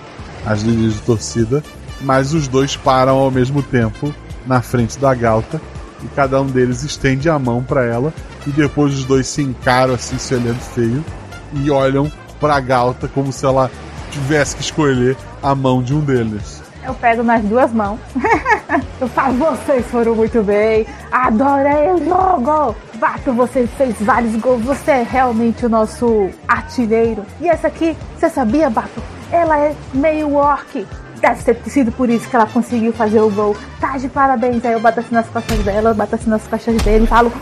[0.45, 1.62] as líderes de torcida,
[2.01, 4.12] mas os dois param ao mesmo tempo
[4.47, 5.61] na frente da Galta
[6.03, 8.12] e cada um deles estende a mão para ela
[8.47, 11.05] e depois os dois se encaram assim, se olhando feio
[11.53, 12.11] e olham
[12.41, 13.70] pra Galta como se ela
[14.11, 16.66] tivesse que escolher a mão de um deles.
[16.87, 17.99] Eu pego nas duas mãos.
[19.01, 20.87] eu falo, vocês foram muito bem.
[21.11, 22.76] Adorei o jogo.
[22.95, 24.62] Bato, você fez vários gols.
[24.62, 27.26] Você é realmente o nosso artilheiro.
[27.41, 29.03] E essa aqui, você sabia, Bato?
[29.32, 30.87] Ela é meio orc.
[31.20, 33.57] Deve ter sido por isso que ela conseguiu fazer o gol.
[33.80, 34.64] Tá de parabéns.
[34.64, 37.32] Aí eu bato assim nas costas dela, eu bato assim nas costas dele e falo: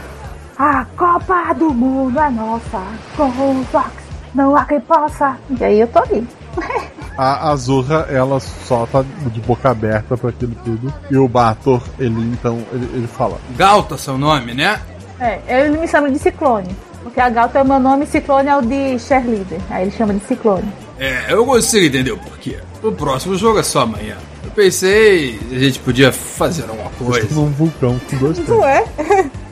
[0.57, 2.81] A Copa do Mundo é nossa.
[3.15, 4.05] Com os orcs.
[4.35, 5.37] Não há quem possa.
[5.51, 6.27] E aí eu tô ali.
[7.17, 10.93] A Azurra, ela só tá de boca aberta para aquilo tudo.
[11.11, 14.81] E o Bator, ele então, ele, ele fala: Galta, seu nome, né?
[15.21, 16.75] É, ele me chama de Ciclone.
[17.03, 19.61] Porque a Galta é o meu nome, Ciclone é o de cheerleader.
[19.71, 20.73] Aí ele chama de Ciclone.
[20.99, 22.59] É, eu consigo entender o porquê.
[22.83, 24.17] O próximo jogo é só amanhã.
[24.43, 27.35] Eu pensei a gente podia fazer alguma coisa.
[27.35, 28.85] num vulcão com dois Não é?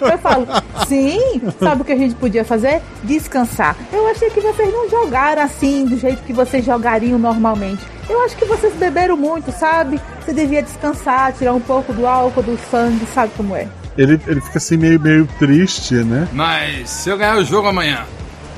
[0.00, 0.46] Eu falo,
[0.86, 2.82] sim, sabe o que a gente podia fazer?
[3.02, 3.76] Descansar.
[3.92, 7.82] Eu achei que vocês não jogaram assim, do jeito que vocês jogariam normalmente.
[8.08, 10.00] Eu acho que vocês beberam muito, sabe?
[10.20, 13.68] Você devia descansar, tirar um pouco do álcool, do sangue, sabe como é?
[13.96, 16.26] Ele, ele fica assim meio, meio triste, né?
[16.32, 18.04] Mas se eu ganhar o jogo amanhã,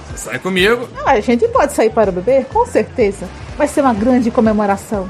[0.08, 0.88] você sai comigo?
[1.04, 2.46] Ah, a gente pode sair para beber?
[2.46, 3.28] Com certeza.
[3.56, 5.08] Vai ser uma grande comemoração.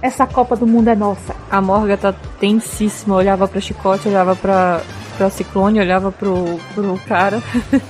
[0.00, 1.34] Essa Copa do Mundo é nossa.
[1.50, 4.80] A Morga tá tensíssima, olhava pra chicote, olhava pra,
[5.16, 7.42] pra ciclone, olhava pro, pro cara.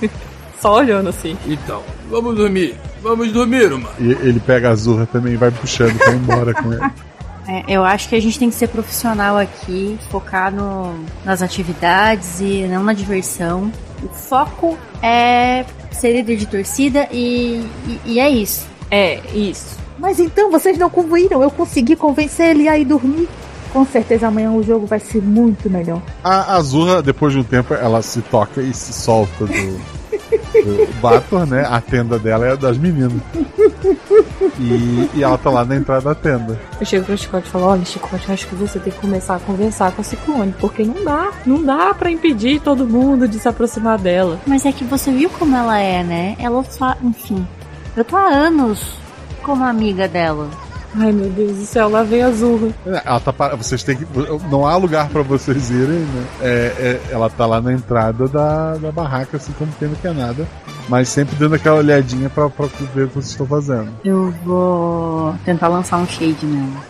[0.59, 1.37] Só olhando assim.
[1.45, 2.75] Então, vamos dormir.
[3.01, 3.89] Vamos dormir, uma.
[3.99, 6.81] E ele pega a Azurra também e vai puxando pra ir embora com ele.
[7.47, 12.41] É, eu acho que a gente tem que ser profissional aqui, focar no, nas atividades
[12.41, 13.71] e não na diversão.
[14.01, 18.65] O foco é ser líder de torcida e, e, e é isso.
[18.89, 19.77] É, isso.
[19.99, 23.29] Mas então vocês não conviram, eu consegui convencer ele a ir dormir.
[23.75, 26.01] Com certeza amanhã o jogo vai ser muito melhor.
[26.23, 31.45] A Azurra, depois de um tempo, ela se toca e se solta do, do Bator,
[31.45, 31.67] né?
[31.69, 33.21] A tenda dela é a das meninas.
[34.57, 36.57] E, e ela tá lá na entrada da tenda.
[36.79, 39.39] Eu chego pro Chicote e falo, olha, Chicote, acho que você tem que começar a
[39.39, 43.49] conversar com a Ciclone, porque não dá, não dá pra impedir todo mundo de se
[43.49, 44.39] aproximar dela.
[44.47, 46.37] Mas é que você viu como ela é, né?
[46.39, 47.45] Ela só, enfim.
[47.93, 48.97] Eu tô há anos
[49.43, 50.49] como amiga dela.
[50.97, 52.69] Ai meu Deus do céu, lá vem a Zurra.
[52.85, 53.55] Ela tá para...
[53.55, 54.05] Vocês têm que.
[54.49, 56.25] Não há lugar pra vocês irem, né?
[56.41, 60.13] É, é, ela tá lá na entrada da, da barraca, assim como quem não quer
[60.13, 60.47] nada.
[60.87, 63.89] Mas sempre dando aquela olhadinha pra, pra ver o que vocês estão fazendo.
[64.03, 66.81] Eu vou tentar lançar um shade nela.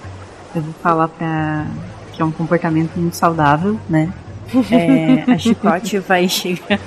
[0.54, 1.66] Eu vou falar pra.
[2.14, 4.14] que é um comportamento muito saudável, né?
[4.72, 6.80] É, a chicote vai chegar.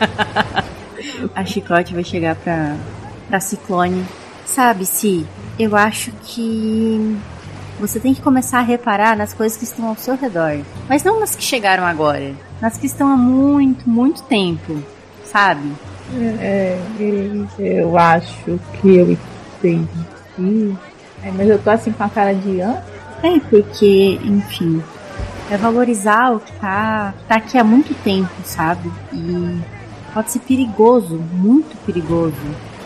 [1.34, 2.76] a chicote vai chegar pra,
[3.28, 4.04] pra Ciclone.
[4.46, 5.26] Sabe, Si,
[5.58, 7.16] eu acho que
[7.80, 10.60] você tem que começar a reparar nas coisas que estão ao seu redor.
[10.88, 12.32] Mas não nas que chegaram agora.
[12.60, 14.82] Nas que estão há muito, muito tempo.
[15.24, 15.72] Sabe?
[16.40, 16.78] É,
[17.58, 20.76] eu acho que eu entendi.
[21.22, 22.82] É, mas eu tô assim com a cara de an.
[23.22, 24.82] É, porque, enfim,
[25.50, 28.90] é valorizar o que tá, tá aqui há muito tempo, sabe?
[29.12, 29.60] E
[30.14, 32.36] pode ser perigoso, muito perigoso.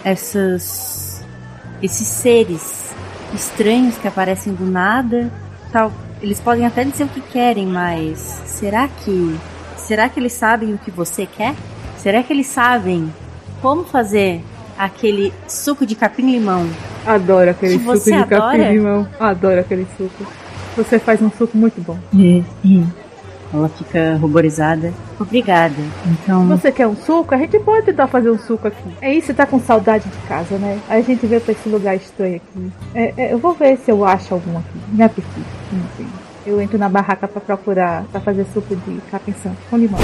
[0.04, 1.01] Essas.
[1.82, 2.90] Esses seres
[3.34, 5.30] estranhos que aparecem do nada.
[5.72, 9.36] Tal, eles podem até dizer o que querem, mas será que.
[9.76, 11.54] Será que eles sabem o que você quer?
[11.98, 13.12] Será que eles sabem
[13.60, 14.42] como fazer
[14.78, 16.68] aquele suco de capim-limão?
[17.04, 18.58] Adoro aquele Que suco você de adora?
[18.58, 19.08] capim-limão.
[19.18, 20.24] Adoro aquele suco.
[20.76, 21.98] Você faz um suco muito bom.
[23.52, 24.92] Ela fica ruborizada.
[25.20, 25.74] Obrigada.
[26.06, 26.46] Então.
[26.48, 27.34] Você quer um suco?
[27.34, 28.96] A gente pode tentar fazer um suco aqui.
[29.00, 30.80] É isso, você tá com saudade de casa, né?
[30.88, 32.72] A gente veio pra esse lugar estranho aqui.
[32.94, 34.80] É, é, eu vou ver se eu acho algum aqui.
[35.72, 36.06] Não tem.
[36.44, 40.00] Eu entro na barraca pra procurar, pra fazer suco de capim santo com limão.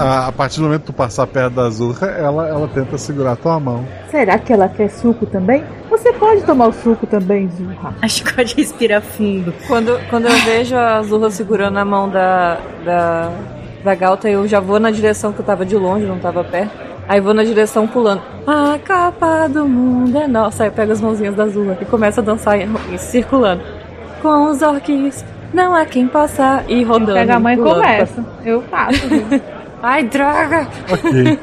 [0.00, 3.32] A, a partir do momento que tu passar perto da Azurra, ela, ela tenta segurar
[3.32, 3.84] a tua mão.
[4.10, 5.62] Será que ela quer suco também?
[5.90, 7.94] Você pode tomar o suco também, Zurra.
[8.00, 9.52] A chicote respira fundo.
[9.68, 13.30] Quando, quando eu vejo a Zurra segurando a mão da, da,
[13.84, 16.70] da Galta, eu já vou na direção que eu tava de longe, não tava perto.
[17.08, 18.22] Aí vou na direção pulando.
[18.46, 20.62] A capa do mundo é nossa.
[20.62, 23.62] Aí eu pego as mãozinhas da Zurra e começo a dançar em- em- circulando.
[24.22, 26.64] Com os orques, não há quem passar.
[26.68, 27.14] E rodando.
[27.14, 28.24] Pega a mãe e começa.
[28.44, 29.00] Eu faço.
[29.82, 30.66] Ai, droga!
[30.90, 31.38] Ok.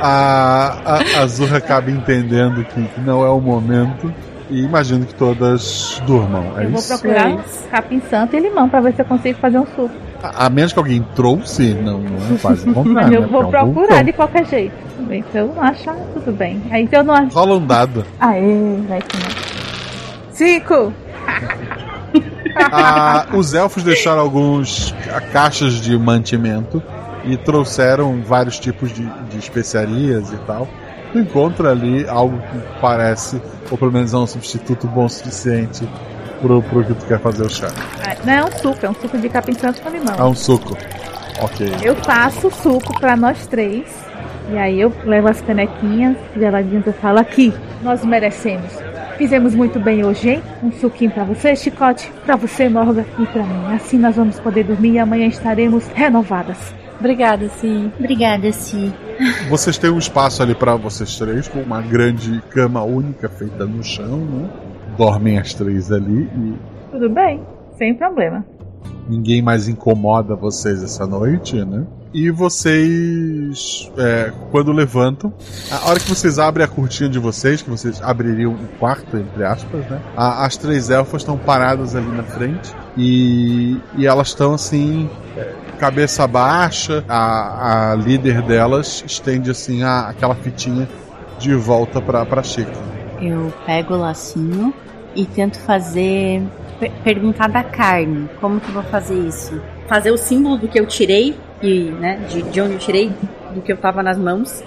[0.00, 4.12] a, a, a Azurra acaba entendendo que não é o momento.
[4.50, 6.42] E imagino que todas durmam.
[6.56, 6.88] É eu vou isso?
[6.98, 7.36] procurar
[7.70, 9.90] capim santo e limão pra ver se eu consigo fazer um suco.
[10.22, 13.14] A, a menos que alguém trouxe, não, não faz o Mas contrário.
[13.14, 13.26] eu né?
[13.26, 14.04] vou é procurar vulcão.
[14.04, 14.74] de qualquer jeito.
[15.00, 16.62] Bem, Se eu não achar, tudo bem.
[16.70, 17.30] Aí se eu não achar.
[17.30, 18.04] Rola um dado.
[18.18, 19.28] Aê, vai que não.
[20.32, 20.92] Cinco!
[22.72, 26.82] Ah, os elfos deixaram alguns ca- caixas de mantimento
[27.28, 30.66] e trouxeram vários tipos de, de especiarias e tal.
[31.12, 35.88] Tu encontra ali algo que parece, ou pelo menos é um substituto bom o suficiente
[36.40, 37.68] pro, pro que tu quer fazer o chá.
[38.04, 40.14] Ah, Não é um suco, é um suco de capim santo com limão.
[40.16, 40.76] É um suco.
[41.40, 41.70] Ok.
[41.82, 43.84] Eu faço o suco pra nós três.
[44.50, 47.52] E aí eu levo as canequinhas geladinhas e falo aqui,
[47.82, 48.72] nós merecemos.
[49.18, 50.42] Fizemos muito bem hoje, hein?
[50.62, 53.74] Um suquinho pra você, Chicote, pra você, Morga, e pra mim.
[53.74, 56.56] Assim nós vamos poder dormir e amanhã estaremos renovadas.
[56.98, 57.92] Obrigada, sim.
[57.98, 58.92] Obrigada, Si.
[59.48, 63.82] Vocês têm um espaço ali pra vocês três, com uma grande cama única feita no
[63.84, 64.50] chão, né?
[64.96, 66.54] Dormem as três ali e
[66.90, 67.40] Tudo bem,
[67.76, 68.44] sem problema.
[69.08, 71.86] ninguém mais incomoda vocês essa noite, né?
[72.12, 75.32] E vocês, é, quando levantam,
[75.70, 79.44] a hora que vocês abrem a cortina de vocês, que vocês abririam um quarto, entre
[79.44, 80.00] aspas, né?
[80.16, 85.08] A- as três elfas estão paradas ali na frente e, e elas estão assim,
[85.78, 87.04] cabeça baixa.
[87.08, 90.88] A, a líder delas estende assim a, aquela fitinha
[91.38, 92.72] de volta pra, pra Chica.
[93.20, 94.72] Eu pego o lacinho
[95.14, 96.42] e tento fazer.
[96.78, 98.28] per- perguntar da carne.
[98.40, 99.60] Como que eu vou fazer isso?
[99.88, 103.12] Fazer o símbolo do que eu tirei, e, né, de, de onde eu tirei,
[103.54, 104.62] do que eu tava nas mãos,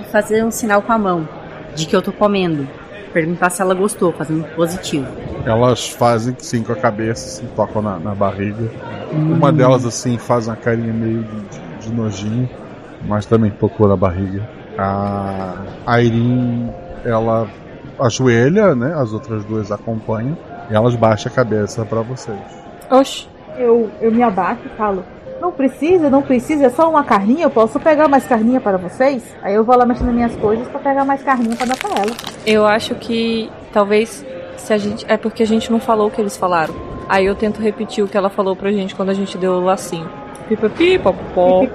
[0.00, 1.26] e fazer um sinal com a mão
[1.74, 2.68] de que eu tô comendo.
[3.12, 5.06] Perguntar se ela gostou, fazendo positivo.
[5.48, 8.70] Elas fazem sim com a cabeça, assim, tocam na, na barriga.
[9.12, 12.48] Uma delas assim faz uma carinha meio de, de- nojinho,
[13.06, 14.42] mas também tocou na barriga.
[14.76, 15.54] A
[15.86, 16.70] a Irene,
[17.04, 17.48] ela
[17.98, 18.94] ajoelha, né?
[18.94, 20.36] As outras duas acompanham
[20.70, 22.38] e elas baixam a cabeça pra vocês.
[22.90, 23.26] Oxi.
[23.56, 25.02] Eu, eu me abaixo e falo:
[25.40, 27.44] Não precisa, não precisa, é só uma carninha.
[27.46, 29.22] Eu posso pegar mais carninha para vocês?
[29.42, 31.90] Aí eu vou lá mexendo nas minhas coisas pra pegar mais carninha pra dar pra
[32.02, 32.12] ela.
[32.46, 34.24] Eu acho que talvez
[34.68, 35.04] se a gente.
[35.08, 36.74] É porque a gente não falou o que eles falaram.
[37.08, 39.64] Aí eu tento repetir o que ela falou pra gente quando a gente deu o
[39.64, 40.08] lacinho.
[40.48, 41.62] Pipa pipa pó.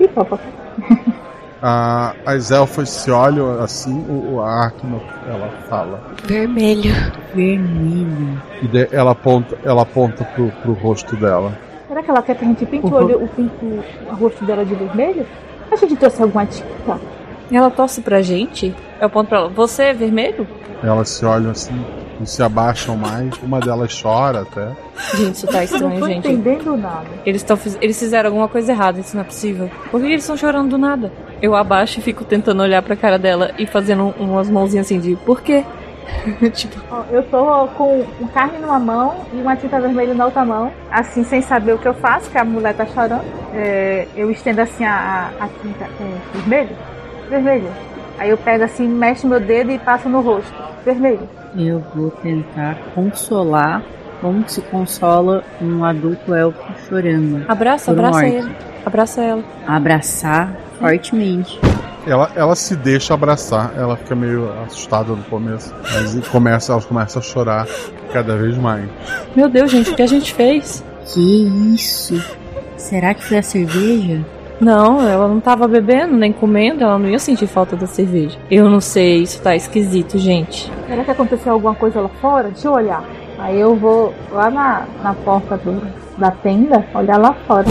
[1.66, 6.02] A- as elfas se olham assim, o, o a Arkno, ela fala.
[6.26, 6.92] Vermelho.
[7.34, 8.42] Vermelho.
[8.62, 11.58] E de- ela aponta, ela aponta pro, pro rosto dela.
[11.88, 14.66] Será que ela quer que a gente pinte o, olho, o, pinto, o rosto dela
[14.66, 15.26] de vermelho?
[15.72, 17.00] A gente trouxe alguma tinta?
[17.52, 18.76] Ela torce pra gente?
[19.00, 19.50] Eu aponto pra ela.
[19.50, 20.46] Você é vermelho?
[20.84, 21.74] Elas se olham assim,
[22.22, 23.32] e se abaixam mais.
[23.42, 24.70] Uma delas chora até.
[25.16, 26.28] Gente, isso tá estranho, eu não tô gente.
[26.28, 27.08] entendendo nada.
[27.26, 29.72] Eles, tão, eles fizeram alguma coisa errada, isso não é possível.
[29.90, 31.12] Por que eles estão chorando do nada?
[31.42, 35.16] Eu abaixo e fico tentando olhar pra cara dela e fazendo umas mãozinhas assim de
[35.16, 35.64] por quê?
[36.54, 36.76] tipo,
[37.10, 41.24] Eu tô com um carne numa mão e uma tinta vermelha na outra mão, assim,
[41.24, 43.24] sem saber o que eu faço, que a mulher tá chorando.
[43.54, 46.76] É, eu estendo assim a, a, a tinta é, vermelho,
[47.30, 47.93] vermelho.
[48.18, 50.54] Aí eu pego assim, mexo meu dedo e passo no rosto,
[50.86, 51.28] vermelho.
[51.58, 53.84] Eu vou tentar consolar
[54.22, 56.58] como se consola um adulto elfo
[56.88, 57.44] chorando.
[57.48, 58.28] abraça, abraça orc.
[58.28, 58.56] ele.
[58.86, 59.44] Abraça ela.
[59.68, 61.60] Abraçar fortemente.
[62.06, 67.20] Ela, ela se deixa abraçar, ela fica meio assustada no começo, mas começa, ela começa
[67.20, 67.66] a chorar
[68.12, 68.90] cada vez mais.
[69.36, 70.84] Meu Deus, gente, o que a gente fez?
[71.06, 72.22] Que isso?
[72.76, 74.22] Será que foi a cerveja?
[74.64, 78.38] Não, ela não tava bebendo nem comendo, ela não ia sentir falta da cerveja.
[78.50, 80.72] Eu não sei, isso tá esquisito, gente.
[80.88, 82.50] Será que aconteceu alguma coisa lá fora?
[82.50, 83.04] Deixa eu olhar.
[83.40, 85.82] Aí eu vou lá na, na porta do,
[86.18, 87.66] da tenda, olhar lá fora.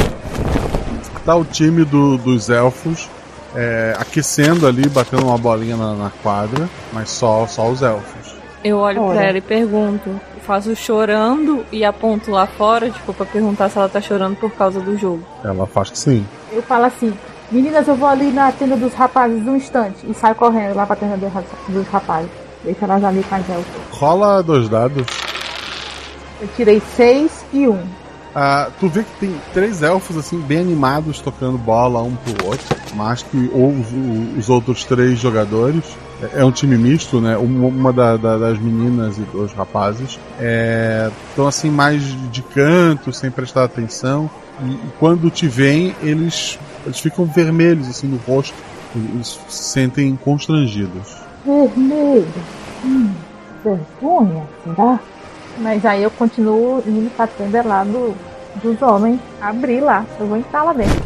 [1.24, 3.08] Tá o time do- dos elfos
[3.54, 8.34] é, aquecendo ali, batendo uma bolinha na, na quadra, mas só, só os elfos.
[8.64, 9.14] Eu olho Ora.
[9.18, 10.10] pra ela e pergunto.
[10.46, 14.80] Faço chorando e aponto lá fora, tipo, pra perguntar se ela tá chorando por causa
[14.80, 15.22] do jogo.
[15.44, 16.26] Ela faz que sim.
[16.52, 17.12] Eu falo assim,
[17.50, 19.96] meninas, eu vou ali na tenda dos rapazes um instante.
[20.08, 22.30] E saio correndo lá pra tenda dos ra- dos rapazes.
[22.64, 23.82] Deixa elas ali com as elfas.
[23.90, 25.06] Rola dois dados.
[26.40, 27.78] Eu tirei seis e um.
[28.34, 32.76] Ah, tu vê que tem três elfos assim bem animados tocando bola um pro outro,
[32.94, 35.82] mais que os, os outros três jogadores.
[36.22, 37.36] É- É um time misto, né?
[37.36, 40.18] Uma, da- da- das meninas e dos rapazes
[41.30, 44.30] estão assim mais de canto, sem prestar atenção.
[44.60, 48.54] E, e quando te veem, eles, eles ficam vermelhos assim no rosto.
[48.94, 51.16] Eles se sentem constrangidos.
[51.44, 52.26] Vermelho.
[52.84, 53.10] Hum,
[53.64, 55.00] vergonha, será?
[55.58, 58.14] Mas aí eu continuo indo pra tenda lá do,
[58.62, 59.18] dos homens.
[59.40, 60.04] Abrir lá.
[60.20, 61.02] Eu vou entrar lá dentro.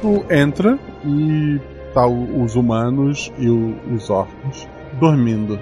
[0.00, 1.60] Tu entra e
[1.94, 4.66] tá o- os humanos e o- os orcos
[4.98, 5.58] dormindo.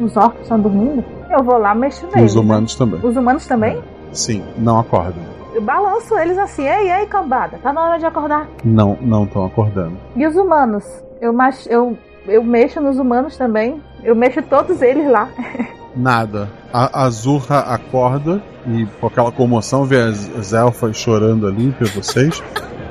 [0.00, 1.04] Os orcos estão dormindo?
[1.30, 2.30] Eu vou lá mexer neles.
[2.32, 3.00] os humanos também.
[3.02, 3.80] Os humanos também?
[4.12, 5.22] Sim, não acordam.
[5.54, 6.66] Eu balanço eles assim.
[6.66, 7.58] Ei, ei, cambada.
[7.62, 8.48] Tá na hora de acordar.
[8.64, 9.96] Não, não estão acordando.
[10.16, 10.84] E os humanos?
[11.20, 11.34] Eu,
[11.68, 13.82] eu, eu mexo nos humanos também.
[14.02, 15.28] Eu mexo todos eles lá.
[15.94, 16.48] Nada.
[16.72, 21.88] A, a Zurra acorda e com aquela comoção vê as, as elfas chorando ali por
[21.88, 22.42] vocês.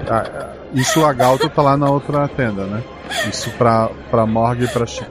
[0.08, 2.84] Ah, ah, Isso a Galta tá lá na outra tenda, né?
[3.28, 5.10] Isso pra, pra Morg e pra Chica.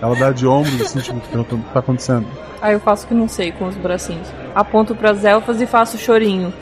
[0.00, 2.26] Ela dá de ombros assim, tipo, perguntando o que tá acontecendo.
[2.60, 4.28] Aí eu faço que não sei com os bracinhos.
[4.54, 6.52] Aponto pras elfas e faço chorinho.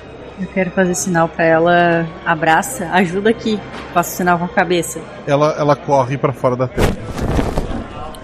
[0.40, 2.06] Eu quero fazer sinal pra ela.
[2.26, 3.58] Abraça, ajuda aqui.
[3.92, 5.00] Faço sinal com a cabeça.
[5.26, 6.92] Ela, ela corre pra fora da tenda.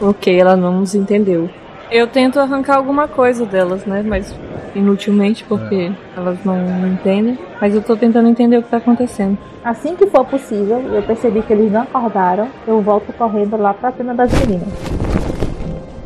[0.01, 1.49] Ok, ela não nos entendeu.
[1.91, 4.03] Eu tento arrancar alguma coisa delas, né?
[4.05, 4.35] Mas
[4.75, 7.39] inutilmente, porque elas não, não entendem.
[7.61, 9.39] Mas eu tô tentando entender o que tá acontecendo.
[9.65, 12.49] Assim que for possível, eu percebi que eles não acordaram.
[12.67, 14.69] Eu volto correndo lá pra tenda das meninas.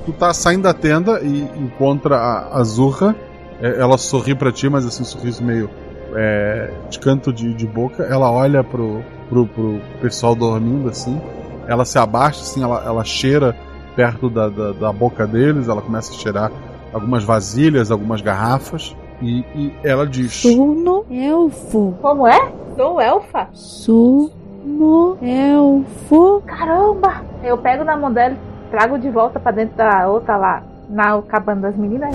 [0.05, 3.17] Tu tá saindo da tenda e encontra a, a Zurra.
[3.63, 5.71] É, ela sorri pra ti, mas assim, um sorriso meio
[6.15, 8.03] é, de canto de, de boca.
[8.05, 11.21] Ela olha pro, pro, pro pessoal dormindo assim.
[11.67, 13.57] Ela se abaixa, assim, ela, ela cheira
[13.97, 15.69] perto da, da, da boca deles.
[15.69, 16.51] Ela começa a cheirar
[16.93, 18.95] algumas vasilhas, algumas garrafas.
[19.23, 21.95] E, e ela diz: Sono elfo.
[22.03, 22.53] Como é?
[22.77, 23.49] Sou elfa?
[23.53, 26.43] Sono elfo.
[26.47, 27.23] Caramba!
[27.43, 31.21] Eu pego na mão dela e trago de volta pra dentro da outra lá, na
[31.23, 32.15] cabana das meninas.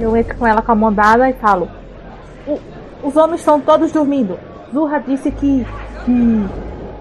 [0.00, 1.68] Eu entro com ela com a mão dada e falo: "O-
[3.02, 4.38] Os homens estão todos dormindo.
[4.72, 5.66] Zurra disse que.
[6.04, 6.46] que.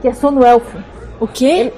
[0.02, 0.78] que é sono elfo.
[1.20, 1.74] O quê?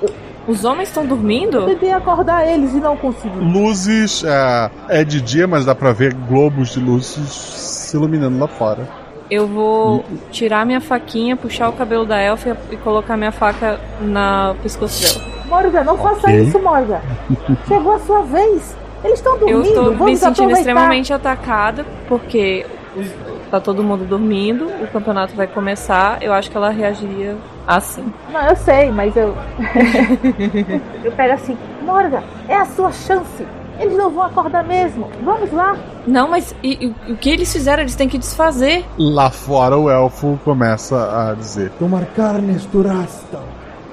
[0.47, 1.57] Os homens estão dormindo?
[1.57, 3.37] Eu tentei acordar eles e não consegui.
[3.39, 4.23] luzes.
[4.23, 8.87] É, é de dia, mas dá pra ver globos de luzes se iluminando lá fora.
[9.29, 14.55] Eu vou tirar minha faquinha, puxar o cabelo da elfa e colocar minha faca na
[14.63, 15.29] pescoço dela.
[15.47, 16.41] Morga, não faça Ok.
[16.41, 16.99] isso, Morga.
[17.67, 18.75] Chegou a sua vez.
[19.03, 19.67] Eles estão dormindo.
[19.75, 20.59] Eu Vamos me sentindo aproveitar.
[20.59, 22.65] extremamente atacada, porque
[23.49, 26.21] tá todo mundo dormindo, o campeonato vai começar.
[26.21, 27.35] Eu acho que ela reagiria
[27.67, 28.05] assim.
[28.31, 29.35] Não, eu sei, mas eu.
[31.03, 33.45] eu pego assim, Morga, é a sua chance.
[33.79, 35.09] Eles não vão acordar mesmo.
[35.23, 35.77] Vamos lá.
[36.05, 37.81] Não, mas e- e- o que eles fizeram?
[37.81, 38.85] Eles têm que desfazer.
[38.97, 43.39] Lá fora o elfo começa a dizer: Tomar carnes durasta,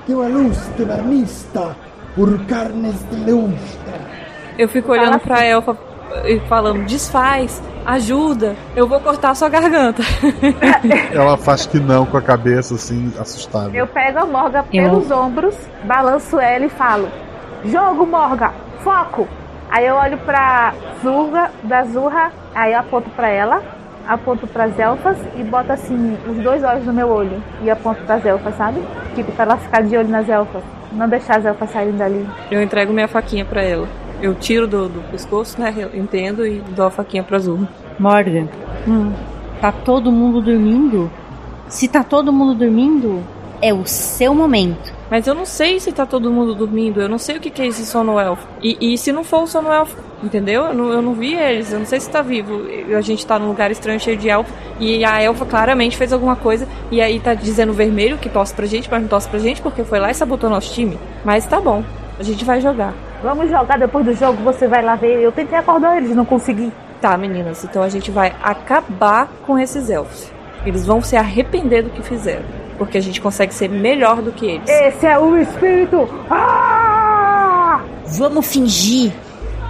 [0.05, 1.77] que a luz te vernista,
[2.17, 3.95] por carnes de lustra.
[4.59, 5.77] Eu fico olhando pra elfa
[6.25, 10.03] e falando: desfaz, ajuda, eu vou cortar sua garganta.
[11.13, 13.71] Ela faz que não com a cabeça, assim, assustada.
[13.77, 15.55] Eu pego a Morga Eu- pelos ombros,
[15.85, 17.09] balanço ela e falo:
[17.65, 18.53] Jogo, Morga,
[18.83, 19.27] foco.
[19.71, 23.63] Aí eu olho pra Zurra, da Zurra, aí eu aponto pra ela,
[24.07, 28.25] aponto pras elfas e boto assim os dois olhos no meu olho e aponto pras
[28.25, 28.81] elfas, sabe?
[29.15, 30.63] Tipo, pra ela ficar de olho nas elfas.
[30.93, 32.27] Não deixar as elfas saírem dali.
[32.51, 33.89] Eu entrego minha faquinha pra ela.
[34.21, 35.75] Eu tiro do, do pescoço, né?
[35.77, 37.69] Eu entendo e dou a faquinha pra Zurra.
[37.99, 38.49] Morgan,
[38.87, 39.13] Hum.
[39.61, 41.11] tá todo mundo dormindo?
[41.69, 43.23] Se tá todo mundo dormindo,
[43.61, 44.95] é o seu momento.
[45.11, 47.63] Mas eu não sei se tá todo mundo dormindo, eu não sei o que, que
[47.63, 48.47] é esse sono elfo.
[48.61, 50.65] E, e se não for o sono elfo, entendeu?
[50.65, 52.63] Eu não, eu não vi eles, eu não sei se tá vivo.
[52.97, 56.35] A gente tá num lugar estranho cheio de elfo e a elfa claramente fez alguma
[56.37, 59.63] coisa e aí tá dizendo vermelho que tosse pra gente, mas não tosse pra gente
[59.63, 60.99] porque foi lá e sabotou nosso time.
[61.25, 61.85] Mas tá bom,
[62.19, 62.93] a gente vai jogar.
[63.27, 65.21] Vamos jogar depois do jogo, você vai lá ver.
[65.21, 66.73] Eu tentei acordar eles, não consegui.
[67.01, 70.31] Tá, meninas, então a gente vai acabar com esses elfos.
[70.65, 72.45] Eles vão se arrepender do que fizeram.
[72.79, 74.71] Porque a gente consegue ser melhor do que eles.
[74.71, 76.09] Esse é o espírito!
[76.31, 77.81] Ah!
[78.17, 79.13] Vamos fingir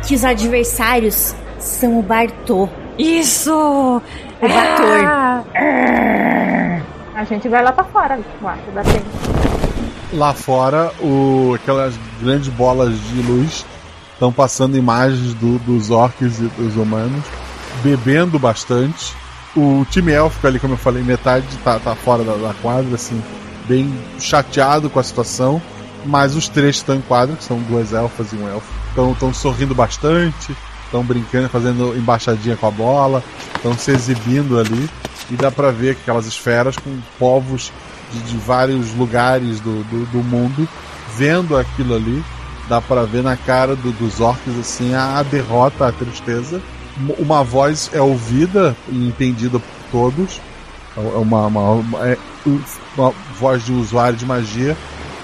[0.07, 2.69] que os adversários são o Bartô.
[2.99, 3.55] Isso!
[3.55, 5.03] O Bator.
[5.03, 5.43] Ah!
[7.15, 9.56] A gente vai lá pra fora, quarto da tempo.
[10.13, 13.65] Lá fora, o, aquelas grandes bolas de luz
[14.13, 17.25] estão passando imagens do- dos orcs e dos humanos,
[17.83, 19.15] bebendo bastante.
[19.57, 23.21] O time élfico ali, como eu falei, metade tá, tá fora da, da quadra, assim,
[23.67, 25.61] bem chateado com a situação.
[26.05, 28.69] Mas os três que estão em quadra, que são duas elfas e um elfo,
[29.13, 33.25] estão sorrindo bastante, estão brincando, fazendo embaixadinha com a bola,
[33.57, 34.89] estão se exibindo ali.
[35.29, 37.73] E dá pra ver aquelas esferas com povos
[38.13, 40.69] de, de vários lugares do, do, do mundo
[41.17, 42.25] vendo aquilo ali.
[42.69, 46.61] Dá pra ver na cara do- dos orcs assim a, a derrota, a tristeza.
[47.19, 50.41] Uma voz é ouvida e entendida por todos.
[50.97, 52.17] É uma, uma, uma- é
[52.97, 54.77] uma voz de usuário de magia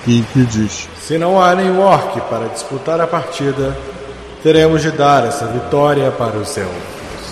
[0.05, 3.77] que, que diz: Se não há nenhum orc para disputar a partida,
[4.43, 6.71] teremos de dar essa vitória para o céu.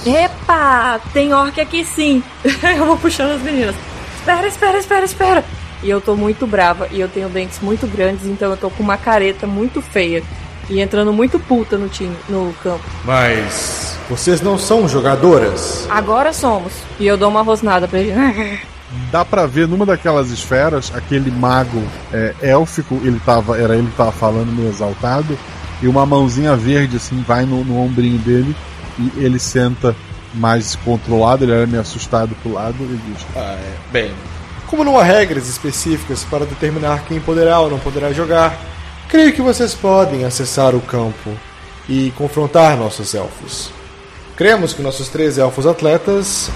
[0.06, 0.98] Epa!
[1.12, 2.22] Tem orc aqui sim!
[2.76, 3.74] eu vou puxando as meninas.
[4.20, 5.44] Espera, espera, espera, espera!
[5.82, 8.82] E eu tô muito brava e eu tenho dentes muito grandes, então eu tô com
[8.82, 10.22] uma careta muito feia.
[10.68, 12.84] E entrando muito puta no time, no campo.
[13.02, 15.86] Mas vocês não são jogadoras.
[15.88, 16.72] Agora somos.
[16.98, 18.12] E eu dou uma rosnada pra ele.
[19.10, 21.82] Dá pra ver numa daquelas esferas aquele mago
[22.12, 25.38] é, élfico, ele tava, era ele que tava falando meio exaltado,
[25.80, 28.54] e uma mãozinha verde assim vai no, no ombrinho dele
[28.98, 29.94] e ele senta
[30.34, 33.74] mais controlado, ele era meio assustado pro lado e diz: Ah, é.
[33.92, 34.12] Bem,
[34.66, 38.56] como não há regras específicas para determinar quem poderá ou não poderá jogar,
[39.08, 41.30] creio que vocês podem acessar o campo
[41.88, 43.70] e confrontar nossos elfos.
[44.36, 46.48] Cremos que nossos três elfos atletas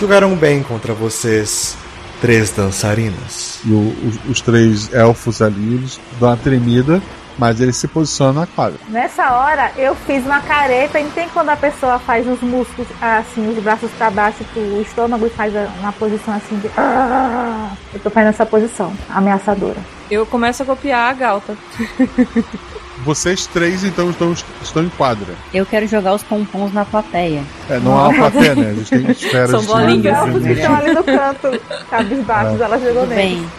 [0.00, 1.76] jogarão bem contra vocês,
[2.20, 3.60] três dançarinas.
[3.64, 7.00] E o- os, os três elfos ali, eles dão uma tremida,
[7.40, 8.78] mas eles se posicionam na quadra.
[8.88, 11.00] Nessa hora, eu fiz uma careta.
[11.00, 15.26] E tem quando a pessoa faz os músculos, assim, os braços pra baixo pro estômago
[15.26, 16.70] e faz uma posição assim de.
[16.76, 17.70] "Ah".
[17.94, 19.78] Eu tô fazendo essa posição, ameaçadora.
[20.10, 21.56] Eu começo a copiar a Galta.
[23.02, 25.32] Vocês três então estão, estão em quadra.
[25.54, 27.42] Eu quero jogar os pompons na plateia.
[27.70, 28.72] É, não há uma plateia, né?
[28.72, 30.18] Eles têm esferas São de- bolinhas.
[30.18, 32.64] Elfos que estão ali no canto, cabisbaixos, É.
[32.64, 33.38] ela jogou Tudo neles.
[33.38, 33.50] bem.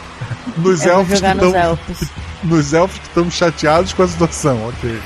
[0.57, 1.61] Nos Eu vou elfos que jogar nos estão.
[1.61, 2.09] elfos.
[2.43, 4.99] Nos elfos que estão chateados com a situação, ok.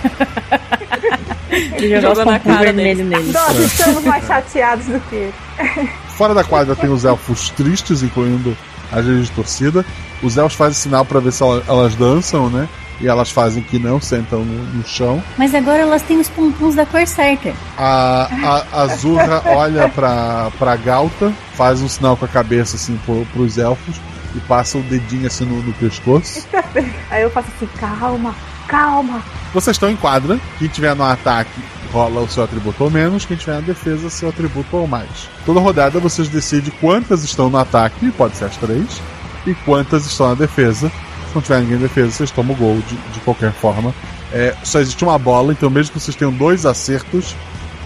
[2.01, 3.33] Jogou na cara vermelhos neles.
[3.33, 5.33] Nós estamos mais chateados do que ele.
[6.17, 8.55] Fora da quadra tem os elfos tristes, incluindo
[8.91, 9.85] as vezes de torcida.
[10.23, 12.67] Os elfos fazem sinal pra ver se ela- elas dançam, né?
[13.01, 15.21] E elas fazem que não, sentam no, no chão.
[15.37, 17.53] Mas agora elas têm os pompons da cor certa.
[17.77, 22.97] A, a, a Zurra olha pra, pra Galta, faz um sinal com a cabeça assim
[23.05, 23.95] pro, pros elfos
[24.35, 26.45] e passa o dedinho assim no, no pescoço.
[27.09, 28.35] Aí eu faço assim, calma,
[28.67, 29.23] calma.
[29.53, 30.39] Vocês estão em quadra.
[30.59, 33.25] Quem tiver no ataque rola o seu atributo ou menos.
[33.25, 35.29] Quem tiver na defesa, seu atributo ou mais.
[35.45, 39.01] Toda rodada vocês decidem quantas estão no ataque, pode ser as três,
[39.47, 40.89] e quantas estão na defesa.
[41.29, 43.93] Se não tiver ninguém na defesa, vocês tomam o gol de, de qualquer forma.
[44.33, 47.35] É, só existe uma bola, então mesmo que vocês tenham dois acertos,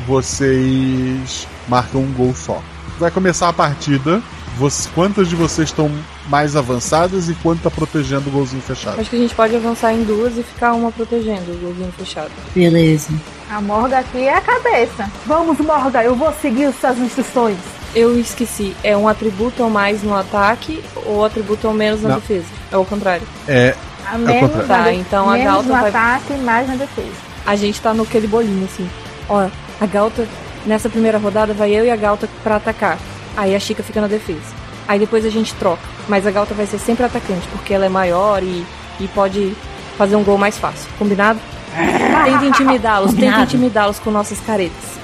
[0.07, 2.61] vocês marcam um gol só.
[2.99, 4.21] Vai começar a partida.
[4.57, 5.91] Você- quantas de vocês estão
[6.29, 8.99] mais avançadas e quanto tá protegendo o golzinho fechado?
[8.99, 12.29] Acho que a gente pode avançar em duas e ficar uma protegendo o golzinho fechado.
[12.55, 13.09] Beleza.
[13.51, 15.09] A Morga aqui é a cabeça.
[15.25, 17.57] Vamos, Morga, eu vou seguir as suas instruções.
[17.95, 22.15] Eu esqueci, é um atributo ou mais no ataque ou atributo ou menos na Não.
[22.19, 22.45] defesa?
[22.71, 23.25] É o contrário.
[23.47, 23.73] É,
[24.05, 24.67] A é o menos contrário.
[24.67, 27.11] na Tá, de- então a menos Galta no vai- ataque, mais na defesa.
[27.47, 28.87] A gente tá naquele bolinho assim.
[29.27, 29.47] Ó,
[29.81, 30.27] a Galta,
[30.67, 32.99] nessa primeira rodada, vai eu e a Galta pra atacar.
[33.35, 34.58] Aí a Chica fica na defesa.
[34.89, 35.83] Aí depois a gente troca.
[36.07, 38.65] Mas a Galta vai ser sempre atacante, porque ela é maior e,
[38.99, 39.55] e pode
[39.95, 40.89] fazer um gol mais fácil.
[40.97, 41.39] Combinado?
[42.25, 44.99] Tenta intimidá-los, tenta intimidá-los com nossas caretas.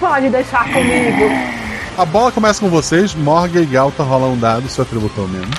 [0.00, 1.30] Pode deixar comigo.
[1.98, 5.28] A bola começa com vocês, Morga e Galta rolam um dado, seu atributo é o
[5.28, 5.50] mesmo.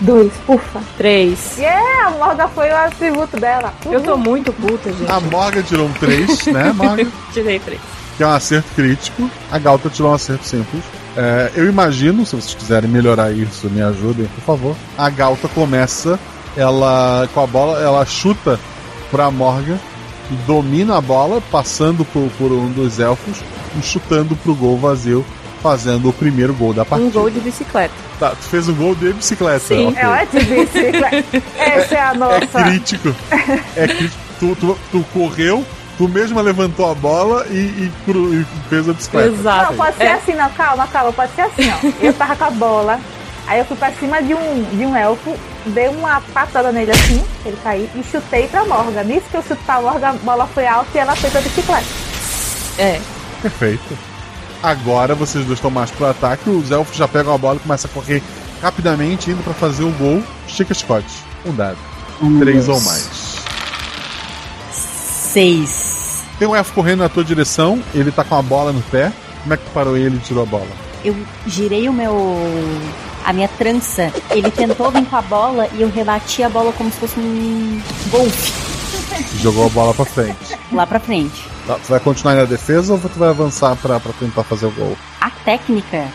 [0.00, 0.82] Dois, ufa.
[0.98, 1.56] Três.
[1.56, 3.72] Yeah, a Morga foi o atributo dela.
[3.86, 5.10] Eu tô muito puta, gente.
[5.10, 7.06] A Morga tirou um 3, né, Morga?
[7.32, 7.80] Tirei três.
[8.18, 9.30] Que é um acerto crítico.
[9.50, 10.82] A Galta tirou um acerto simples.
[11.16, 14.76] É, eu imagino, se vocês quiserem melhorar isso, me ajudem, por favor.
[14.98, 16.18] A Galta começa,
[16.56, 18.58] ela com a bola, ela chuta
[19.10, 19.78] pra Morga
[20.30, 23.38] e domina a bola, passando por, por um dos elfos
[23.78, 25.24] e chutando pro gol vazio,
[25.62, 27.10] fazendo o primeiro gol da Um partida.
[27.12, 27.94] gol de bicicleta.
[28.18, 29.60] Tá, tu fez um gol de bicicleta.
[29.60, 30.02] Sim, ok.
[30.02, 31.42] Ela é de bicicleta.
[31.58, 32.62] Essa é a É nossa.
[32.64, 33.14] crítico.
[33.76, 34.24] É crítico.
[34.40, 35.64] Tu, tu, tu correu,
[35.98, 39.30] tu mesma levantou a bola e, e cru- e fez a bicicleta.
[39.30, 40.50] Não, pode ser assim, não.
[40.50, 41.12] Calma, calma.
[41.12, 41.90] Pode ser assim, ó.
[42.00, 43.00] Eu tava com a bola.
[43.46, 47.22] Aí eu fui pra cima de um, de um elfo, dei uma patada nele assim,
[47.44, 49.04] ele caiu, e chutei pra Morga.
[49.04, 51.84] Nisso que eu chutei pra Morga, a bola foi alta e ela foi pra bicicleta.
[52.78, 53.00] É.
[53.42, 53.98] Perfeito.
[54.62, 56.48] Agora vocês dois estão mais pro ataque.
[56.48, 58.22] Os elfos já pegam a bola e começam a correr
[58.62, 60.22] rapidamente, indo pra fazer o gol.
[60.48, 61.04] Estica Scott.
[61.44, 61.76] Um dado.
[62.22, 63.06] Um, Três ou mais.
[65.34, 66.22] Seis.
[66.38, 69.12] Tem um elfo correndo na tua direção, ele tá com a bola no pé.
[69.42, 70.68] Como é que tu parou ele e tirou a bola?
[71.04, 72.14] Eu girei o meu.
[73.24, 74.12] a minha trança.
[74.30, 77.82] Ele tentou vir com a bola e eu rebati a bola como se fosse um
[78.12, 78.52] golfe
[79.40, 80.56] Jogou a bola pra frente.
[80.70, 81.44] lá pra frente.
[81.66, 84.70] Tá, Tu vai continuar na defesa ou tu vai avançar pra, pra tentar fazer o
[84.70, 84.96] gol?
[85.20, 86.06] A técnica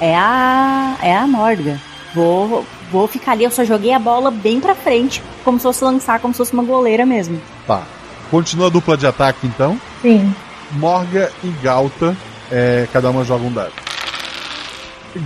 [0.00, 0.96] é a.
[1.00, 1.80] é a morga.
[2.12, 5.84] Vou, vou ficar ali, eu só joguei a bola bem pra frente, como se fosse
[5.84, 7.40] lançar, como se fosse uma goleira mesmo.
[7.68, 7.82] Tá.
[8.30, 9.78] Continua a dupla de ataque então.
[10.02, 10.34] Sim.
[10.72, 12.16] Morga e Galta,
[12.50, 13.72] é, cada uma joga um dado.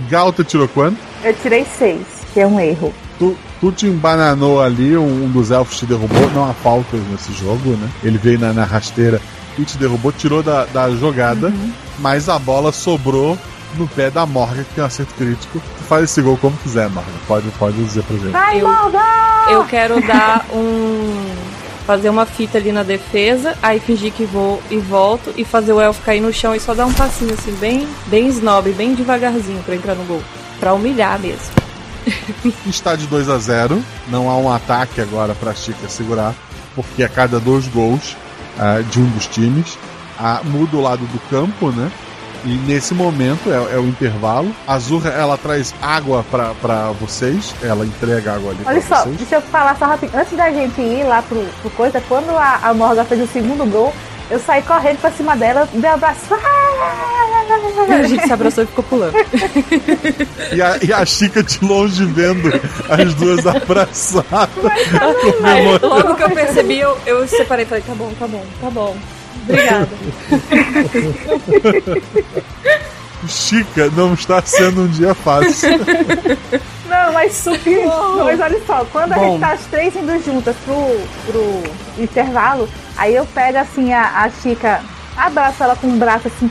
[0.09, 0.97] Galta tirou quanto?
[1.23, 2.93] Eu tirei seis, que é um erro.
[3.17, 6.29] Tu, tu te embananou ali, um, um dos elfos te derrubou.
[6.31, 7.89] Não há faltas nesse jogo, né?
[8.03, 9.19] Ele veio na, na rasteira
[9.57, 11.51] e te derrubou, tirou da, da jogada,
[11.97, 13.37] mas a bola sobrou
[13.75, 15.59] no pé da Morga, que tem um acerto crítico.
[15.59, 17.09] Tu faz esse gol como quiser, Morga.
[17.27, 18.31] Pode, pode dizer pra gente.
[18.31, 19.03] Vai, Eu- Morga!
[19.49, 21.48] Eu quero dar um.
[21.89, 25.81] Fazer uma fita ali na defesa, aí fingir que vou e volto e fazer o
[25.81, 29.63] elfo cair no chão e só dar um passinho assim, bem, bem snob, bem devagarzinho
[29.63, 30.21] pra entrar no gol.
[30.59, 31.49] Pra humilhar mesmo.
[32.69, 36.35] Está de 2 a 0 Não há um ataque agora pra Chica segurar,
[36.75, 38.15] porque a cada dois gols
[38.59, 39.75] ah, de um dos times
[40.19, 41.91] ah, muda o lado do campo, né?
[42.45, 44.53] E nesse momento é, é o intervalo.
[44.67, 49.03] A Azurra ela traz água pra, pra vocês, ela entrega água ali Olha pra só,
[49.03, 49.17] vocês.
[49.17, 50.19] deixa eu falar só rapidinho.
[50.21, 53.65] Antes da gente ir lá pro, pro coisa, quando a, a Morga fez o segundo
[53.69, 53.93] gol,
[54.31, 56.19] eu saí correndo pra cima dela, dei um abraço.
[57.89, 59.13] A gente se abraçou e ficou pulando.
[60.51, 62.49] E a, e a Chica de longe vendo
[62.89, 64.49] as duas abraçadas.
[65.21, 65.87] comemorando.
[65.89, 68.97] Logo que eu percebi, eu, eu separei e falei, tá bom, tá bom, tá bom.
[69.49, 69.89] Obrigada.
[73.27, 75.69] Chica, não está sendo um dia fácil.
[76.87, 77.83] Não, mas subiu.
[78.23, 79.31] Mas olha só, quando a Bom.
[79.31, 80.75] gente tá as três indo juntas pro,
[81.27, 81.63] pro
[82.01, 84.81] intervalo, aí eu pego assim a, a Chica,
[85.17, 86.49] abraço ela com um braço assim,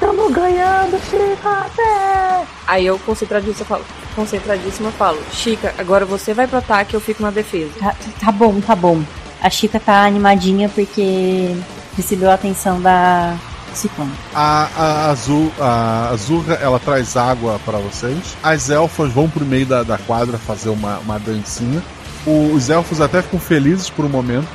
[0.00, 2.44] tamo ganhando, Chica, até!
[2.66, 3.84] Aí eu concentradíssima falo,
[4.14, 7.70] concentradíssima falo, Chica, agora você vai pro ataque eu fico na defesa.
[7.78, 9.02] Tá, tá bom, tá bom.
[9.40, 11.56] A Chica tá animadinha porque
[11.98, 13.34] recebeu a atenção da
[13.74, 14.12] Ciclone.
[14.34, 18.36] A, a, azul, a Azurra, ela traz água pra vocês.
[18.42, 21.82] As elfas vão pro meio da, da quadra fazer uma, uma dancinha.
[22.26, 24.48] O- os elfos até ficam felizes por um momento,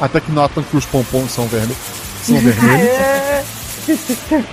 [0.00, 1.76] até que notam que os pompons são, vermelhos
[2.22, 3.46] são vermelhos.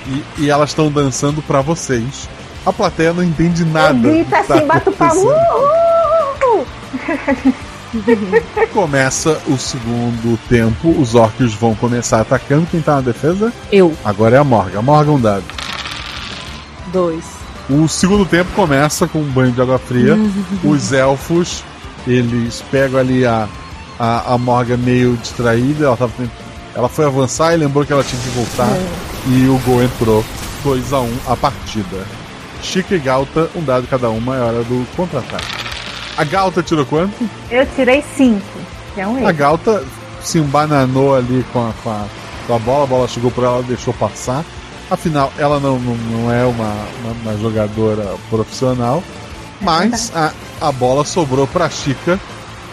[0.08, 2.28] e, e elas estão dançando pra vocês.
[2.66, 3.94] A plateia não entende nada.
[4.10, 5.10] Grita que tá assim, bate o pau.
[8.74, 12.68] Começa o segundo tempo, os orcs vão começar atacando.
[12.70, 13.52] Quem tá na defesa?
[13.72, 13.96] Eu.
[14.04, 14.80] Agora é a Morga.
[14.80, 15.44] A Morga um dado.
[16.92, 17.26] Dois.
[17.70, 20.16] O segundo tempo começa com um banho de água fria.
[20.64, 21.64] Os elfos,
[22.08, 23.48] eles pegam ali a,
[24.00, 25.86] a, a Morga meio distraída.
[25.86, 26.14] Ela, tava,
[26.76, 28.70] ela foi avançar e lembrou que ela tinha que voltar.
[29.28, 30.24] E o gol entrou
[30.64, 32.06] 2 a 1 a partida.
[32.62, 35.59] Chica e Galta, um dado cada uma, é hora do contra-ataque.
[36.20, 37.30] A Galta tirou quanto?
[37.50, 38.60] Eu tirei cinco,
[38.94, 39.34] que é um A erro.
[39.34, 39.86] Galta
[40.22, 42.06] se embananou ali com a, com a,
[42.46, 44.44] com a bola, a bola chegou por ela, deixou passar.
[44.92, 49.02] Afinal, ela não, não, não é uma, uma, uma jogadora profissional,
[49.62, 52.20] mas a, a bola sobrou pra Chica.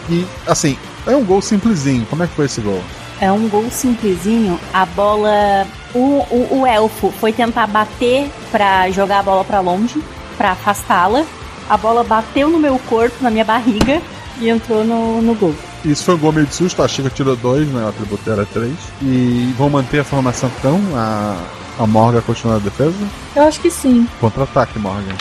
[0.09, 2.05] E, assim, é um gol simplesinho.
[2.07, 2.83] Como é que foi esse gol?
[3.21, 4.59] É um gol simplesinho.
[4.73, 5.65] A bola.
[5.95, 10.03] O, o, o elfo foi tentar bater pra jogar a bola pra longe,
[10.37, 11.23] pra afastá-la.
[11.69, 14.01] A bola bateu no meu corpo, na minha barriga
[14.39, 15.55] e entrou no, no gol.
[15.83, 17.83] Isso foi um gol meio de susto, a Chica tirou dois, né?
[17.83, 18.75] O atributo era três.
[19.01, 20.81] E vão manter a formação então?
[20.95, 21.37] A,
[21.79, 22.95] a Morgan continua a defesa?
[23.35, 24.07] Eu acho que sim.
[24.19, 25.15] Contra-ataque, Morgan.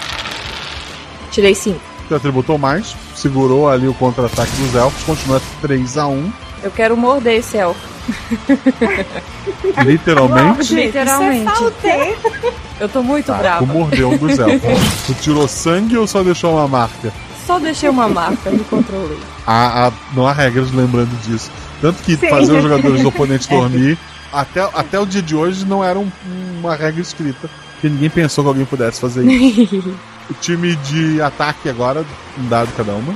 [1.30, 1.80] Tirei cinco.
[2.08, 6.96] Você atributou mais, segurou ali o contra-ataque dos elfos, continua 3 a 1 Eu quero
[6.96, 7.80] morder esse elfo.
[9.84, 10.74] Literalmente.
[10.74, 11.52] Literalmente.
[11.52, 11.72] Isso
[12.80, 13.66] Eu tô muito Tá, brava.
[13.66, 14.60] tu mordeu um dos elfos.
[15.06, 17.12] tu tirou sangue ou só deixou uma marca?
[17.46, 19.18] Só deixei uma marca, me controlei.
[20.14, 21.50] Não há regras lembrando disso.
[21.80, 22.28] Tanto que Sim.
[22.28, 23.96] fazer os jogadores do oponente dormir,
[24.32, 26.10] até, até o dia de hoje, não era um-
[26.60, 27.48] uma regra escrita.
[27.74, 29.94] Porque ninguém pensou que alguém pudesse fazer isso.
[30.30, 32.04] o time de ataque agora,
[32.38, 33.14] um dado cada uma.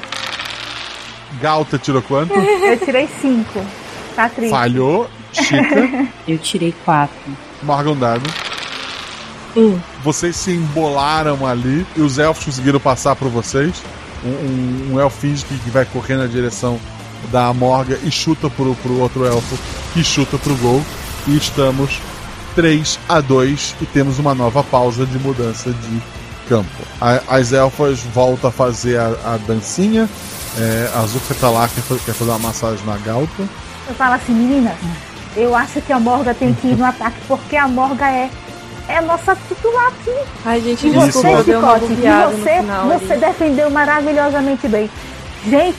[1.40, 2.32] Galta tirou quanto?
[2.35, 3.65] Eu tirei cinco.
[4.16, 4.51] Tá triste.
[4.51, 5.09] Falhou.
[5.32, 6.09] Chica.
[6.27, 7.16] Eu tirei quatro.
[7.62, 8.23] Morgan um dado.
[10.02, 13.82] Vocês se embolaram ali e os elfos conseguiram passar por vocês.
[14.24, 16.78] Um, um, um elfinho que, que vai correr na direção
[17.31, 19.59] da Morga e chuta pro, pro outro elfo
[19.93, 20.82] que chuta pro gol.
[21.27, 22.01] E estamos
[22.55, 26.19] 3 a 2 e temos uma nova pausa de mudança de
[26.51, 26.68] campo.
[27.01, 30.09] A- as elfas voltam a fazer a, a dancinha.
[30.59, 33.48] É, a Zuka tá lá, quer, quer fazer uma massagem na galta.
[33.89, 34.74] Eu falo assim, menina,
[35.36, 38.28] eu acho que a Morga tem que ir no ataque porque a Morga é
[38.89, 40.10] é a nossa titular aqui.
[40.44, 43.20] Ai, gente, e desculpa, você, Chicote, e você, final você ali.
[43.20, 44.90] defendeu maravilhosamente bem.
[45.48, 45.78] Gente,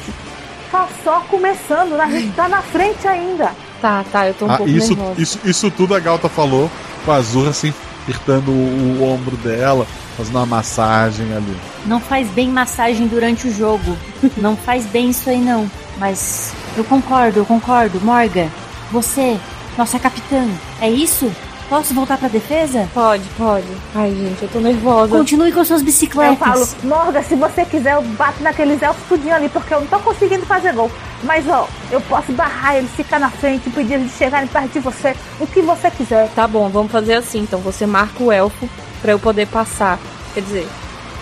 [0.72, 3.52] tá só começando, a gente tá na frente ainda.
[3.82, 5.22] Tá, tá, eu tô um Ah, pouco isso, nervosa.
[5.22, 6.72] isso, isso tudo a Galta falou
[7.04, 7.74] com a Azurra assim,
[8.12, 11.58] apertando o, o ombro dela, fazendo uma massagem ali.
[11.86, 13.98] Não faz bem massagem durante o jogo.
[14.38, 15.70] Não faz bem isso aí, não.
[15.98, 18.00] Mas eu concordo, eu concordo.
[18.02, 18.50] Morga,
[18.92, 19.40] você,
[19.78, 20.46] nossa capitã,
[20.82, 21.32] é isso?
[21.72, 22.86] Posso voltar pra defesa?
[22.94, 23.66] Pode, pode.
[23.96, 25.18] Ai, gente, eu tô nervosa.
[25.18, 26.60] Continue com suas bicicletas.
[26.60, 29.88] Eu falo, Morga, se você quiser, eu bato naqueles elfos tudinho ali, porque eu não
[29.88, 30.92] tô conseguindo fazer gol.
[31.24, 34.80] Mas ó, eu posso barrar eles, ficar na frente, impedir eles de chegarem perto de
[34.80, 36.30] você, o que você quiser.
[36.36, 37.40] Tá bom, vamos fazer assim.
[37.40, 38.70] Então você marca o elfo
[39.02, 39.98] pra eu poder passar.
[40.34, 40.68] Quer dizer,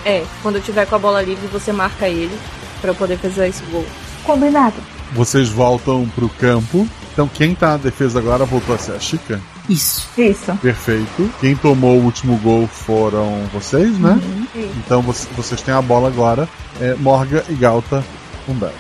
[0.03, 2.35] é, quando eu tiver com a bola livre, você marca ele
[2.81, 3.85] pra eu poder fazer esse gol.
[4.23, 4.77] Combinado.
[5.11, 6.89] Vocês voltam pro campo.
[7.13, 9.39] Então quem tá na defesa agora voltou a ser a Chica?
[9.69, 10.09] Isso.
[10.17, 10.53] Isso.
[10.61, 11.29] Perfeito.
[11.39, 14.19] Quem tomou o último gol foram vocês, né?
[14.55, 14.71] Uhum.
[14.77, 16.49] Então vo- vocês têm a bola agora.
[16.81, 18.03] É, Morga e Galta,
[18.47, 18.73] um dado.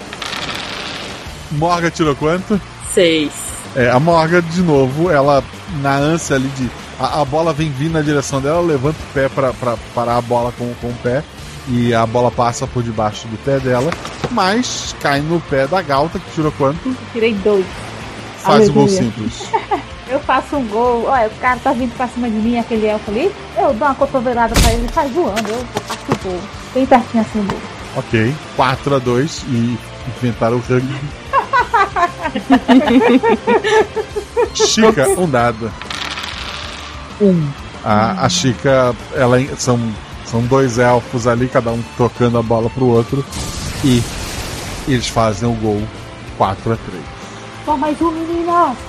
[1.51, 2.59] Morga tirou quanto?
[2.93, 3.31] Seis.
[3.75, 5.43] É, a Morga, de novo, ela,
[5.81, 6.69] na ânsia ali de.
[6.99, 10.17] A, a bola vem vindo na direção dela, ela levanta o pé pra, pra parar
[10.17, 11.23] a bola com, com o pé.
[11.67, 13.91] E a bola passa por debaixo do pé dela.
[14.31, 16.95] Mas cai no pé da Galta, que tirou quanto?
[17.13, 17.65] Tirei dois.
[18.39, 19.03] Faz o gol Aleluia.
[19.03, 19.43] simples.
[20.09, 23.11] Eu faço um gol, olha, o cara tá vindo pra cima de mim, aquele elfo
[23.11, 26.41] ali, eu dou uma cotovelada pra ele, ele sai voando, eu faço o gol.
[26.73, 27.47] Bem pertinho assim.
[27.95, 28.35] Ok.
[28.55, 29.77] 4 a 2 e
[30.17, 30.99] inventaram o rugby.
[34.55, 35.71] Chica, um dado.
[37.21, 37.47] Um.
[37.85, 39.79] A, a Chica, ela são,
[40.25, 43.23] são dois elfos ali, cada um tocando a bola pro outro.
[43.83, 44.01] E
[44.87, 45.83] eles fazem o gol
[46.37, 47.03] 4 a 3
[47.63, 48.88] Só mais um, meninas!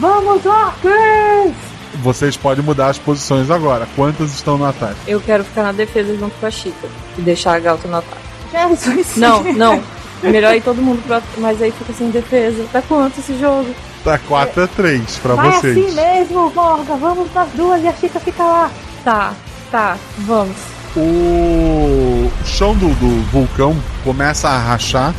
[0.00, 1.54] Vamos, orcs!
[2.02, 3.86] Vocês podem mudar as posições agora.
[3.94, 4.96] Quantas estão no ataque?
[5.06, 8.22] Eu quero ficar na defesa junto com a Chica e deixar a Galta no ataque.
[8.50, 9.16] Jesus!
[9.16, 9.82] Não, não.
[10.22, 12.64] É melhor ir todo mundo ataque, mas aí fica sem defesa.
[12.72, 13.74] Tá quanto esse jogo?
[14.02, 15.76] Tá 4 a 3 pra Vai vocês.
[15.76, 18.70] assim mesmo, Morga, vamos nas duas e a Chica fica lá.
[19.04, 19.34] Tá,
[19.70, 20.56] tá, vamos.
[20.96, 25.14] O chão do, do vulcão começa a rachar,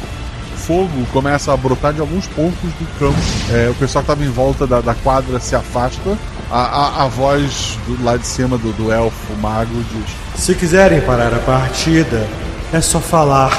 [0.62, 3.18] fogo começa a brotar de alguns pontos do campo.
[3.52, 6.18] É, o pessoal que estava em volta da, da quadra se afasta.
[6.52, 11.02] A, a, a voz do, lá de cima do, do elfo mago diz: Se quiserem
[11.02, 12.28] parar a partida,
[12.72, 13.52] é só falar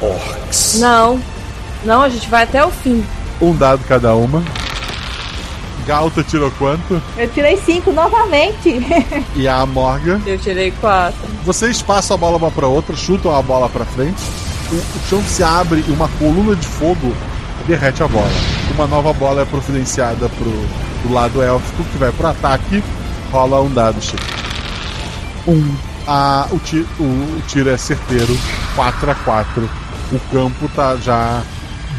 [0.00, 0.78] orcs.
[0.78, 1.20] Não,
[1.84, 3.04] não, a gente vai até o fim.
[3.40, 4.42] Um dado cada uma.
[5.86, 7.02] Galta tirou quanto?
[7.16, 8.80] Eu tirei cinco novamente.
[9.34, 10.20] E a Morga.
[10.26, 11.18] Eu tirei quatro.
[11.44, 14.20] Vocês passam a bola uma para outra, chutam a bola para frente.
[14.72, 17.12] O, o chão se abre e uma coluna de fogo
[17.66, 18.30] derrete a bola.
[18.74, 20.52] Uma nova bola é providenciada pro,
[21.02, 22.82] pro lado élfico que vai pro ataque.
[23.30, 24.22] Rola um dado, Chico.
[25.46, 25.74] Um.
[26.06, 28.36] A, o, ti, o, o tiro é certeiro.
[28.74, 29.70] 4 a 4
[30.12, 31.42] O campo tá já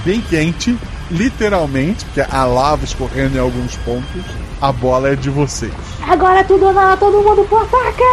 [0.04, 0.78] bem quente.
[1.10, 4.24] Literalmente, porque a lava escorrendo em alguns pontos.
[4.62, 5.74] A bola é de vocês.
[6.08, 8.04] Agora é tudo na todo mundo pro ataque!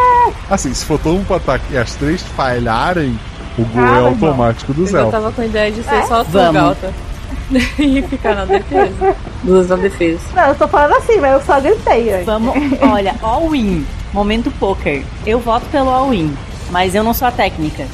[0.51, 3.19] Assim, se for todo mundo pro ataque e as três falharem,
[3.59, 5.13] o gol Ah, é automático dos Eu já elfos.
[5.13, 6.03] tava com a ideia de ser É?
[6.07, 6.53] só Vamos.
[6.53, 6.93] Galta.
[7.79, 9.17] e ficar na defesa.
[9.43, 10.21] Duas na defesa.
[10.35, 12.23] Não, eu tô falando assim, mas eu só gritei.
[12.25, 13.87] Vamos, olha, all-in.
[14.13, 15.03] Momento poker.
[15.27, 16.35] Eu voto pelo all-in,
[16.71, 17.87] mas eu não sou a técnica.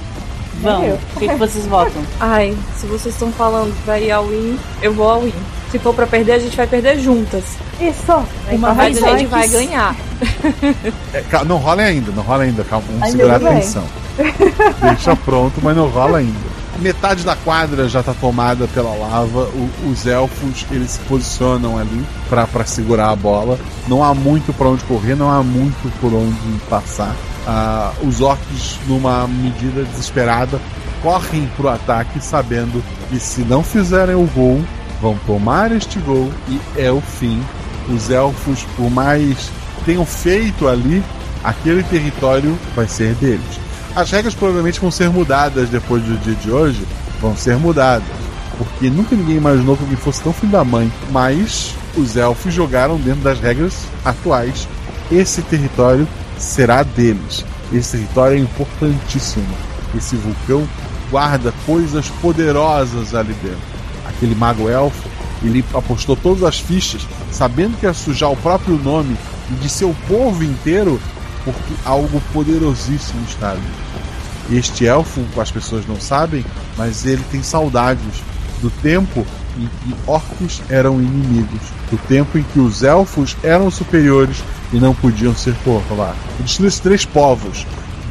[0.60, 0.88] Vamos.
[0.88, 0.98] Eu.
[1.16, 2.02] O que, que vocês votam?
[2.20, 5.32] Ai, se vocês estão falando pra ir ao win, eu vou ao win.
[5.74, 7.42] Se for pra perder, a gente vai perder juntas.
[7.80, 8.12] Isso!
[8.52, 9.96] Uma vez a gente vai ganhar.
[11.12, 12.62] É, não rola ainda, não rola ainda.
[12.62, 13.82] Calma, vamos segurar a tensão.
[14.80, 16.54] Deixa pronto, mas não rola ainda.
[16.78, 19.48] Metade da quadra já está tomada pela lava.
[19.48, 23.58] O- os elfos eles se posicionam ali para segurar a bola.
[23.88, 26.36] Não há muito para onde correr, não há muito por onde
[26.70, 27.16] passar.
[27.48, 30.60] Ah, os orcs, numa medida desesperada,
[31.02, 32.80] correm para o ataque, sabendo
[33.10, 34.62] que se não fizerem o gol,
[35.00, 37.42] vão tomar este gol e é o fim.
[37.88, 39.50] Os elfos, por mais
[39.84, 41.02] tenham feito ali,
[41.42, 43.60] aquele território vai ser deles.
[43.94, 46.82] As regras provavelmente vão ser mudadas depois do dia de hoje,
[47.20, 48.08] vão ser mudadas,
[48.58, 52.96] porque nunca ninguém imaginou que alguém fosse tão filho da mãe, mas os elfos jogaram
[52.96, 54.66] dentro das regras atuais.
[55.12, 56.08] Esse território
[56.38, 57.44] será deles.
[57.72, 59.46] Esse território é importantíssimo.
[59.96, 60.66] Esse vulcão
[61.10, 63.73] guarda coisas poderosas ali dentro.
[64.24, 65.06] Aquele mago elfo,
[65.42, 69.18] ele apostou todas as fichas, sabendo que ia sujar o próprio nome
[69.60, 70.98] de seu povo inteiro,
[71.44, 73.60] porque algo poderosíssimo está ali.
[74.50, 76.42] Este elfo, as pessoas não sabem,
[76.74, 78.22] mas ele tem saudades
[78.62, 79.26] do tempo
[79.58, 81.60] em que orcs eram inimigos,
[81.90, 84.42] do tempo em que os elfos eram superiores
[84.72, 86.16] e não podiam ser porlados.
[86.40, 87.66] O destino desses três povos,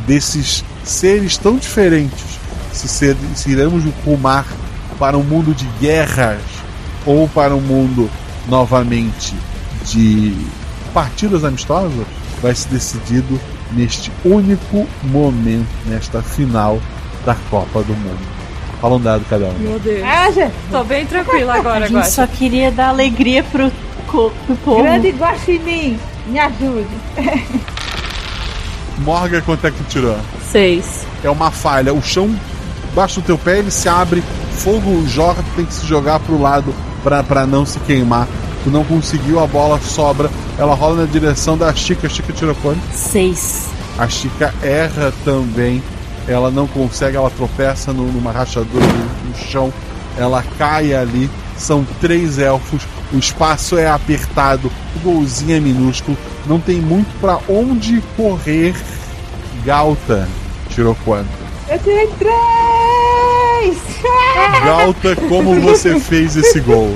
[0.06, 2.38] desses seres tão diferentes,
[2.72, 4.46] se, ser, se iremos rumar
[5.04, 6.40] para um mundo de guerras
[7.06, 8.10] ou para um mundo
[8.48, 9.36] novamente
[9.84, 10.34] de
[10.94, 11.92] partidas amistosas,
[12.42, 13.38] vai ser decidido
[13.74, 16.80] neste único momento, nesta final
[17.26, 18.18] da Copa do Mundo.
[18.80, 19.54] Fala um dado cada um.
[19.60, 20.04] Meu Deus.
[20.06, 20.54] Ah, gente.
[20.72, 23.70] Tô bem tranquila agora, a gente só queria dar alegria pro,
[24.08, 24.84] co- pro povo.
[24.84, 26.88] Grande Guaxinim, me ajude.
[29.00, 30.18] Morga, quanto é que tu tirou?
[30.50, 31.06] Seis.
[31.22, 31.94] É uma falha.
[31.94, 32.34] O chão
[32.94, 34.24] baixo do teu pé ele se abre,
[34.58, 38.28] fogo joga, tu tem que se jogar pro lado pra, pra não se queimar.
[38.64, 42.08] Tu não conseguiu, a bola sobra, ela rola na direção da Chica.
[42.08, 42.80] A Chica tirou quanto?
[42.94, 43.66] Seis.
[43.98, 45.84] A Chica erra também.
[46.28, 49.74] Ela não consegue, ela tropeça no- numa rachadura no, no chão.
[50.18, 51.30] Ela cai ali.
[51.58, 52.84] São três elfos.
[53.12, 54.72] O espaço é apertado.
[54.96, 56.18] O golzinho é minúsculo.
[56.48, 58.74] Não tem muito pra onde correr.
[59.66, 60.28] Galta
[60.70, 61.43] tirou quanto?
[61.74, 63.78] Eu tirei três!
[64.64, 66.96] Galta, como você fez esse gol?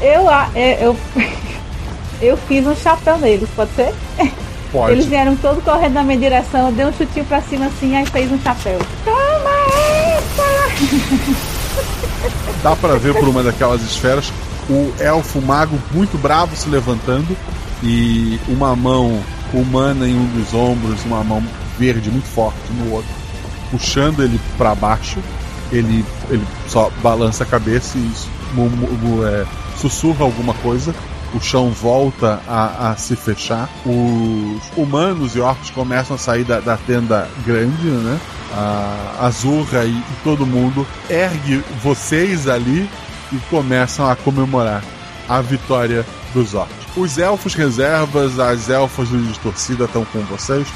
[0.00, 0.96] Eu, é, eu,
[2.22, 3.92] eu fiz um chapéu neles, pode ser?
[4.70, 4.92] Pode.
[4.92, 8.06] Eles vieram todos correndo na minha direção, eu dei um chutinho pra cima assim, aí
[8.06, 8.78] fez um chapéu.
[9.04, 9.50] Toma
[10.14, 10.44] essa!
[12.62, 14.32] Dá pra ver por uma daquelas esferas
[14.70, 17.36] o elfo mago muito bravo se levantando
[17.82, 19.20] e uma mão
[19.52, 21.42] humana em um dos ombros, uma mão
[21.76, 23.10] verde muito forte no outro,
[23.70, 25.18] puxando ele pra baixo.
[25.72, 28.12] Ele, ele só balança a cabeça e
[28.54, 29.44] mu- é,
[29.80, 30.94] sussurra alguma coisa.
[31.34, 33.68] O chão volta a, a se fechar.
[33.84, 38.18] Os humanos e orcs começam a sair da, da tenda grande, né?
[38.54, 42.88] A Azurra e, e todo mundo ergue vocês ali
[43.32, 44.82] e começam a comemorar
[45.28, 46.86] a vitória dos orcs.
[46.96, 50.66] Os elfos reservas, as elfas de distorcida estão com vocês.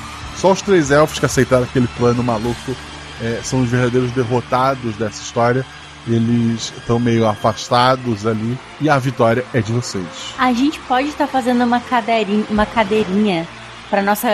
[0.40, 2.74] Só os três elfos que aceitaram aquele plano maluco
[3.20, 5.66] é, são os verdadeiros derrotados dessa história.
[6.08, 10.06] Eles estão meio afastados ali e a vitória é de vocês.
[10.38, 13.46] A gente pode estar fazendo uma cadeirinha, uma cadeirinha
[13.90, 14.28] para nossa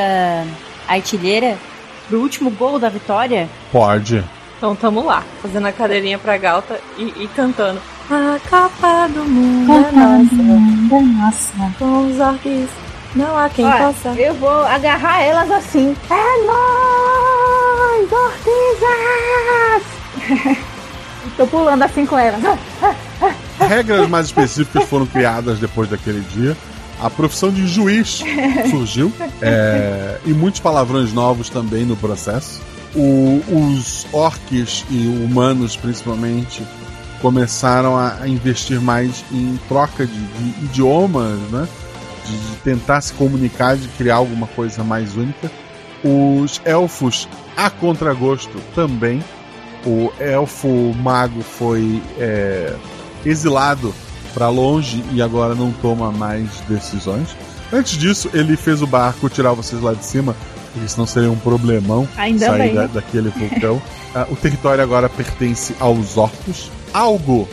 [0.86, 1.58] artilheira
[2.08, 3.48] pro último gol da vitória?
[3.72, 4.22] Pode.
[4.56, 7.82] Então tamo lá, fazendo a cadeirinha pra Galta e, e cantando.
[8.08, 11.02] A Copa do Mundo é nossa.
[11.02, 11.74] nossa.
[11.80, 12.68] Com os orques,
[13.16, 14.09] não há quem Olha, possa.
[14.20, 15.97] eu vou agarrar elas assim.
[16.10, 19.82] É nóis, Ortizas!
[21.36, 22.40] Tô pulando assim com elas.
[23.59, 26.56] Regras mais específicas foram criadas depois daquele dia.
[27.01, 28.22] A profissão de juiz
[28.70, 29.12] surgiu
[29.43, 32.62] é, e muitos palavrões novos também no processo.
[32.94, 36.62] O- os orcs e humanos, principalmente,
[37.20, 41.68] começaram a, a investir mais em troca de, de idiomas, né?
[42.27, 45.51] De, tentar se comunicar, de criar alguma coisa mais única.
[46.05, 49.23] Os elfos, a contragosto, também.
[49.85, 52.74] O elfo mago foi é,
[53.24, 53.94] exilado
[54.35, 57.28] para longe e agora não toma mais decisões.
[57.73, 60.36] Antes disso, ele fez o barco tirar vocês lá de cima,
[60.73, 62.90] porque senão seria um problemão Ainda sair bem, da- né?
[62.94, 63.81] daquele vulcão.
[64.19, 66.70] Ah, o território agora pertence aos orcos.
[66.94, 67.47] Algo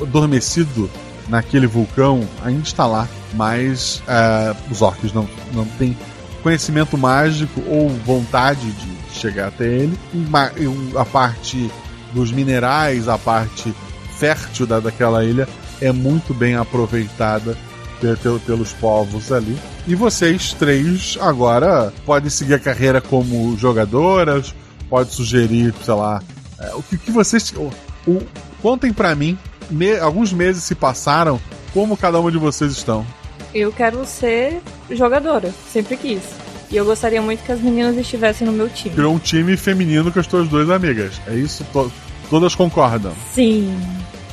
[0.00, 0.90] adormecido
[1.28, 5.96] naquele vulcão ainda está lá, mas ah, os orcs não, não têm
[6.42, 9.98] conhecimento mágico ou vontade de chegar até ele.
[10.14, 11.70] E A parte
[12.12, 13.74] dos minerais, a parte
[14.18, 15.48] fértil da, daquela ilha
[15.80, 17.56] é muito bem aproveitada
[18.00, 19.56] pe- pe- pelos povos ali.
[19.86, 24.54] E vocês três agora podem seguir a carreira como jogadoras,
[24.88, 26.22] pode sugerir, sei lá,
[26.58, 27.52] é, o que, que vocês.
[27.56, 27.70] o-
[28.10, 28.22] o-
[28.60, 29.38] contem pra mim,
[29.70, 31.40] me- alguns meses se passaram,
[31.72, 33.06] como cada uma de vocês estão.
[33.54, 34.60] Eu quero ser
[34.90, 36.22] jogadora, sempre quis.
[36.70, 38.94] E eu gostaria muito que as meninas estivessem no meu time.
[38.94, 41.20] Criou um time feminino com as tuas duas amigas.
[41.26, 41.64] É isso?
[41.72, 41.90] To-
[42.28, 43.12] todas concordam.
[43.34, 43.76] Sim.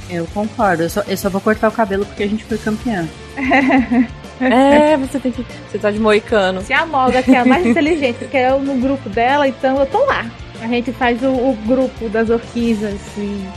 [0.09, 0.83] Eu concordo.
[0.83, 3.07] Eu só, eu só vou cortar o cabelo porque a gente foi campeã.
[4.39, 5.43] É, você tem que.
[5.67, 6.61] Você tá de moicano.
[6.61, 9.79] Se a Morga, que é a mais inteligente, que é eu no grupo dela, então
[9.79, 10.27] eu tô lá.
[10.61, 13.47] A gente faz o, o grupo das orquídeas e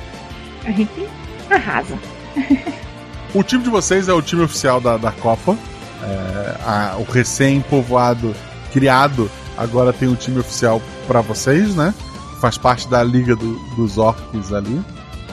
[0.65, 1.07] a gente
[1.51, 1.99] arrasa.
[3.35, 5.57] O time de vocês é o time oficial da, da Copa.
[6.03, 8.35] É, a- o recém-povoado
[8.73, 11.95] criado agora tem um time oficial pra vocês, né?
[12.41, 14.81] Faz parte da liga do- dos orcs ali.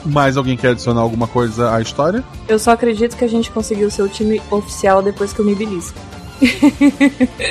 [0.06, 2.24] Mais alguém quer adicionar alguma coisa à história?
[2.48, 5.56] Eu só acredito que a gente conseguiu ser o time oficial depois que eu me
[5.56, 5.98] belisco.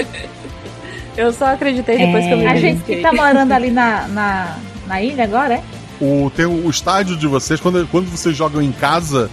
[1.16, 2.48] eu só acreditei depois que eu me É.
[2.50, 4.56] A gente que tá morando ali na, na,
[4.86, 5.62] na ilha agora, é?
[6.00, 9.30] O, tem o, o estádio de vocês, quando, quando vocês jogam em casa,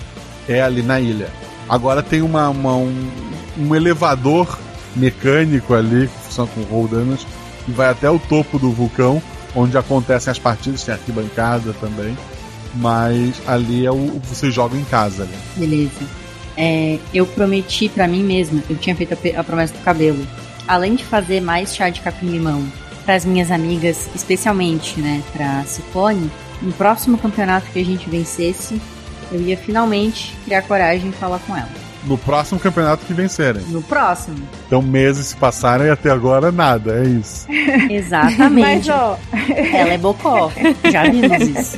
[0.47, 1.29] é ali na ilha.
[1.69, 3.11] Agora tem uma, uma- um,
[3.57, 4.57] um elevador
[4.95, 7.25] mecânico ali, que funciona com roldanas,
[7.65, 9.21] que vai até o topo do vulcão,
[9.55, 12.17] onde acontecem as partidas, tem arquibancada também.
[12.75, 15.33] Mas ali é o vocês jogam em casa ali.
[15.55, 15.91] Beleza.
[16.57, 20.25] É, eu prometi pra mim mesma, eu tinha feito a, a promessa do cabelo.
[20.67, 22.63] Além de fazer mais chá de capim-limão
[23.05, 28.81] pras minhas amigas, especialmente, né, pra Ciclone, no próximo campeonato que a gente vencesse,
[29.31, 31.69] eu ia finalmente criar coragem e falar com ela.
[32.05, 33.61] No próximo campeonato que vencerem.
[33.69, 34.37] No próximo.
[34.67, 37.47] Então meses se passaram e até agora nada, é isso.
[37.89, 38.89] Exatamente.
[38.89, 39.17] Mas, ó.
[39.73, 40.51] Ela é bocó.
[40.91, 41.77] Já vimos isso.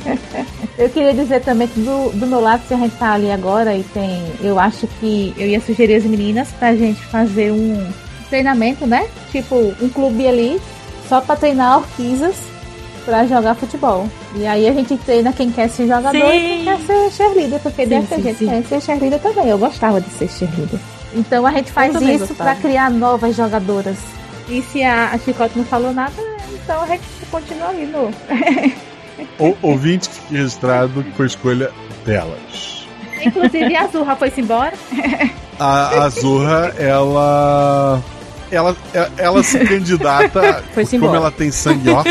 [0.76, 3.74] Eu queria dizer também que do, do meu lado, se a gente tá ali agora
[3.76, 4.24] e tem.
[4.40, 7.88] Eu acho que eu ia sugerir as meninas pra gente fazer um
[8.28, 9.06] treinamento, né?
[9.30, 10.60] Tipo, um clube ali
[11.08, 12.36] só pra treinar orquídeas
[13.06, 14.06] pra jogar futebol.
[14.34, 16.64] E aí a gente treina quem quer ser jogador e quem Sim.
[16.64, 18.50] quer ser cheerleader, porque Sim, deve ter sim, gente que sim.
[18.50, 19.48] quer ser cheerleader também.
[19.48, 20.80] Eu gostava de ser cheerleader.
[21.14, 23.96] Então a gente faz isso pra criar novas jogadoras.
[24.48, 26.12] E se a, a Chicote não falou nada,
[26.52, 28.10] então a gente continua aí no.
[29.38, 31.70] O, ouvinte registrado foi escolha
[32.04, 32.86] delas.
[33.24, 34.74] Inclusive a Azurra foi-se embora.
[35.58, 38.02] A Azurra, ela.
[38.50, 40.62] Ela, ela, ela se candidata.
[40.90, 42.08] Como ela tem sangue orc,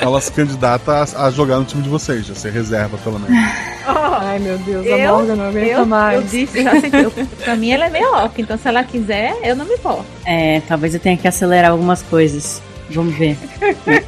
[0.00, 3.36] ela se candidata a, a jogar no time de vocês, a ser reserva, pelo menos.
[3.86, 6.16] Ai, meu Deus, a Eu, Morgan não aguenta eu, mais.
[6.16, 7.10] eu disse, já sei, eu,
[7.42, 10.06] pra mim ela é meio orc, então se ela quiser, eu não me importo.
[10.24, 12.62] É, talvez eu tenha que acelerar algumas coisas.
[12.90, 13.38] Vamos ver.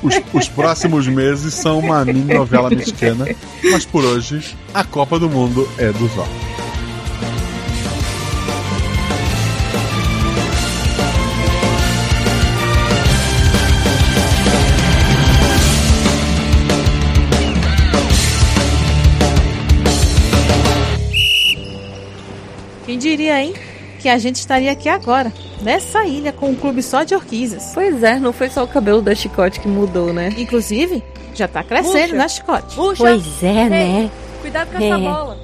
[0.02, 3.26] Os, os próximos meses são uma mini novela mexicana,
[3.70, 6.65] mas por hoje, a Copa do Mundo é dos orcs.
[22.96, 23.52] Quem diria, hein?
[23.98, 27.72] Que a gente estaria aqui agora, nessa ilha, com um clube só de orquídeas.
[27.74, 30.32] Pois é, não foi só o cabelo da chicote que mudou, né?
[30.38, 31.02] Inclusive,
[31.34, 32.16] já tá crescendo, Puxa.
[32.16, 32.74] né, Chicote?
[32.74, 32.96] Puxa!
[33.04, 34.10] Pois é, Ei, né?
[34.40, 34.86] Cuidado com É.
[34.86, 35.38] essa bola.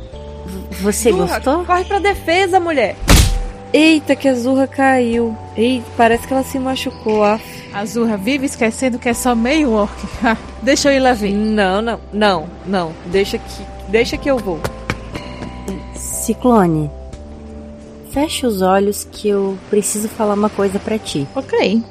[0.81, 1.65] Você Zurra, gostou?
[1.66, 2.97] Corre pra defesa, mulher.
[3.73, 5.37] Eita, que a Zurra caiu.
[5.57, 7.23] Ei, parece que ela se machucou.
[7.23, 7.39] A
[7.74, 9.93] A Azurra vive esquecendo que é só meio orc.
[10.62, 11.33] Deixa eu ir lá ver.
[11.33, 12.93] Não, não, não, não.
[13.07, 14.59] Deixa que, deixa que eu vou.
[15.95, 16.91] Ciclone,
[18.13, 21.27] fecha os olhos que eu preciso falar uma coisa pra ti.
[21.35, 21.83] Ok.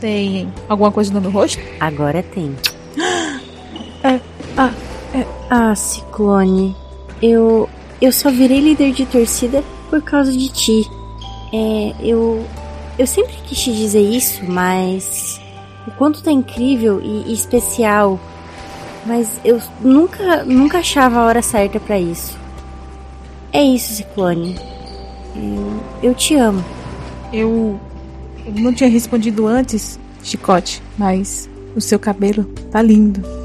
[0.00, 1.62] Tem alguma coisa no meu rosto?
[1.80, 2.54] Agora tem.
[4.04, 4.18] É,
[4.56, 4.72] ah,
[5.14, 6.74] é, ah, Ciclone,
[7.22, 7.68] eu
[8.00, 10.82] eu só virei líder de torcida por causa de ti.
[11.54, 12.44] É, eu
[12.98, 15.40] eu sempre quis te dizer isso, mas
[15.86, 18.18] o quanto tá incrível e, e especial.
[19.06, 22.36] Mas eu nunca nunca achava a hora certa pra isso.
[23.52, 24.71] É isso, Ciclone.
[25.34, 26.64] Eu, eu te amo.
[27.32, 27.78] Eu,
[28.44, 33.41] eu não tinha respondido antes, Chicote, mas o seu cabelo tá lindo.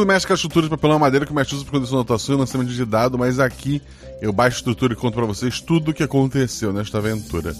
[0.00, 1.98] Escudo mestre com a estrutura de papelão e madeira que o mestre usa para condição
[1.98, 3.82] de anotação e lançamento de dado, mas aqui
[4.22, 7.54] eu baixo a estrutura e conto para vocês tudo o que aconteceu nesta aventura.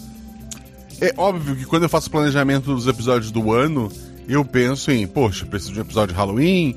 [1.02, 3.92] É óbvio que quando eu faço planejamento dos episódios do ano,
[4.26, 6.74] eu penso em, poxa, preciso de um episódio de Halloween,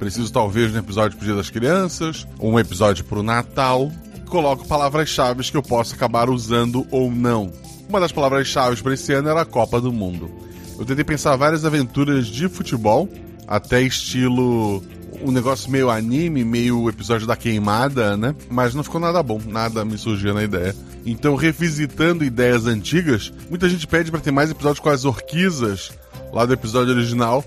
[0.00, 3.92] preciso talvez de um episódio pro Dia das Crianças, um episódio pro Natal.
[4.26, 7.52] Coloco palavras-chave que eu posso acabar usando ou não.
[7.88, 10.28] Uma das palavras-chave para esse ano era a Copa do Mundo.
[10.76, 13.08] Eu tentei pensar várias aventuras de futebol,
[13.46, 14.82] até estilo
[15.24, 18.34] um negócio meio anime, meio episódio da queimada, né?
[18.50, 20.76] Mas não ficou nada bom, nada me surgiu na ideia.
[21.06, 25.90] Então, revisitando ideias antigas, muita gente pede para ter mais episódios com as orquisas
[26.30, 27.42] lá do episódio original.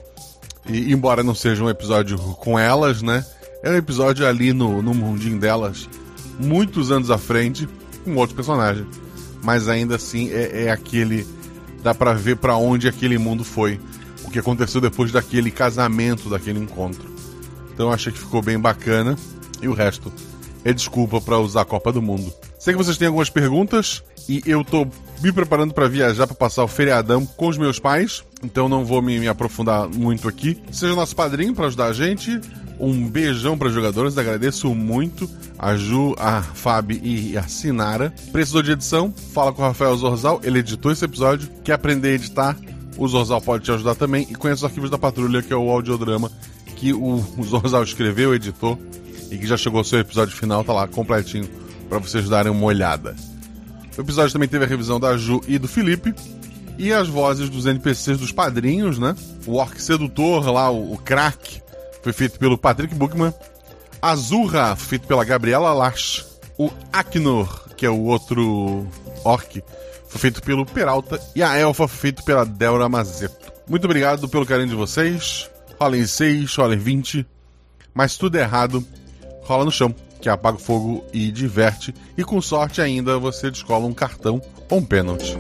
[0.68, 3.24] E embora não seja um episódio com elas, né?
[3.64, 5.88] É um episódio ali no, no mundinho delas,
[6.40, 7.70] muitos anos à frente,
[8.04, 8.86] com outro personagem.
[9.44, 11.28] Mas ainda assim é, é aquele.
[11.84, 13.80] Dá pra ver para onde aquele mundo foi.
[14.26, 17.16] O que aconteceu depois daquele casamento, daquele encontro.
[17.78, 19.16] Então achei que ficou bem bacana.
[19.62, 20.12] E o resto
[20.66, 22.34] é desculpa para usar a Copa do Mundo.
[22.58, 24.88] Sei que vocês têm algumas perguntas e eu tô
[25.22, 28.99] me preparando para viajar para passar o feriadão com os meus pais, então não vou
[28.99, 30.60] me, me aprofundar muito aqui.
[30.72, 32.41] Seja nosso padrinho para ajudar a gente.
[32.80, 38.12] Um beijão para jogadores, agradeço muito a Ju, a Fabi e a Sinara.
[38.32, 39.14] Precisou de edição?
[39.34, 41.48] Fala com o Rafael Zorzal, ele editou esse episódio.
[41.64, 42.58] Quer aprender a editar?
[42.98, 44.28] O Zorzal pode te ajudar também.
[44.30, 46.32] E conhece os arquivos da Patrulha, que é o audiodrama
[46.78, 48.80] que o, o Zorzal escreveu, editou
[49.30, 51.49] e que já chegou ao seu episódio final, tá lá completinho
[51.90, 53.16] para vocês darem uma olhada.
[53.98, 56.14] O episódio também teve a revisão da Ju e do Felipe.
[56.78, 59.16] E as vozes dos NPCs dos padrinhos, né?
[59.48, 61.60] O Orc Sedutor, lá, o, o Crack,
[62.04, 63.34] foi feito pelo Patrick Buchmann.
[63.99, 66.24] Azurra, feito pela Gabriela Lash.
[66.56, 68.86] O Aknor, que é o outro
[69.24, 69.64] Orc,
[70.08, 71.20] foi feito pelo Peralta.
[71.36, 73.52] E a Elfa feito pela Débora Mazeto.
[73.68, 75.49] Muito obrigado pelo carinho de vocês.
[75.80, 77.26] Rola em 6, rola em 20.
[77.94, 78.86] Mas tudo errado,
[79.44, 83.86] rola no chão que apaga o fogo e diverte, e com sorte ainda você descola
[83.86, 85.38] um cartão ou um pênalti.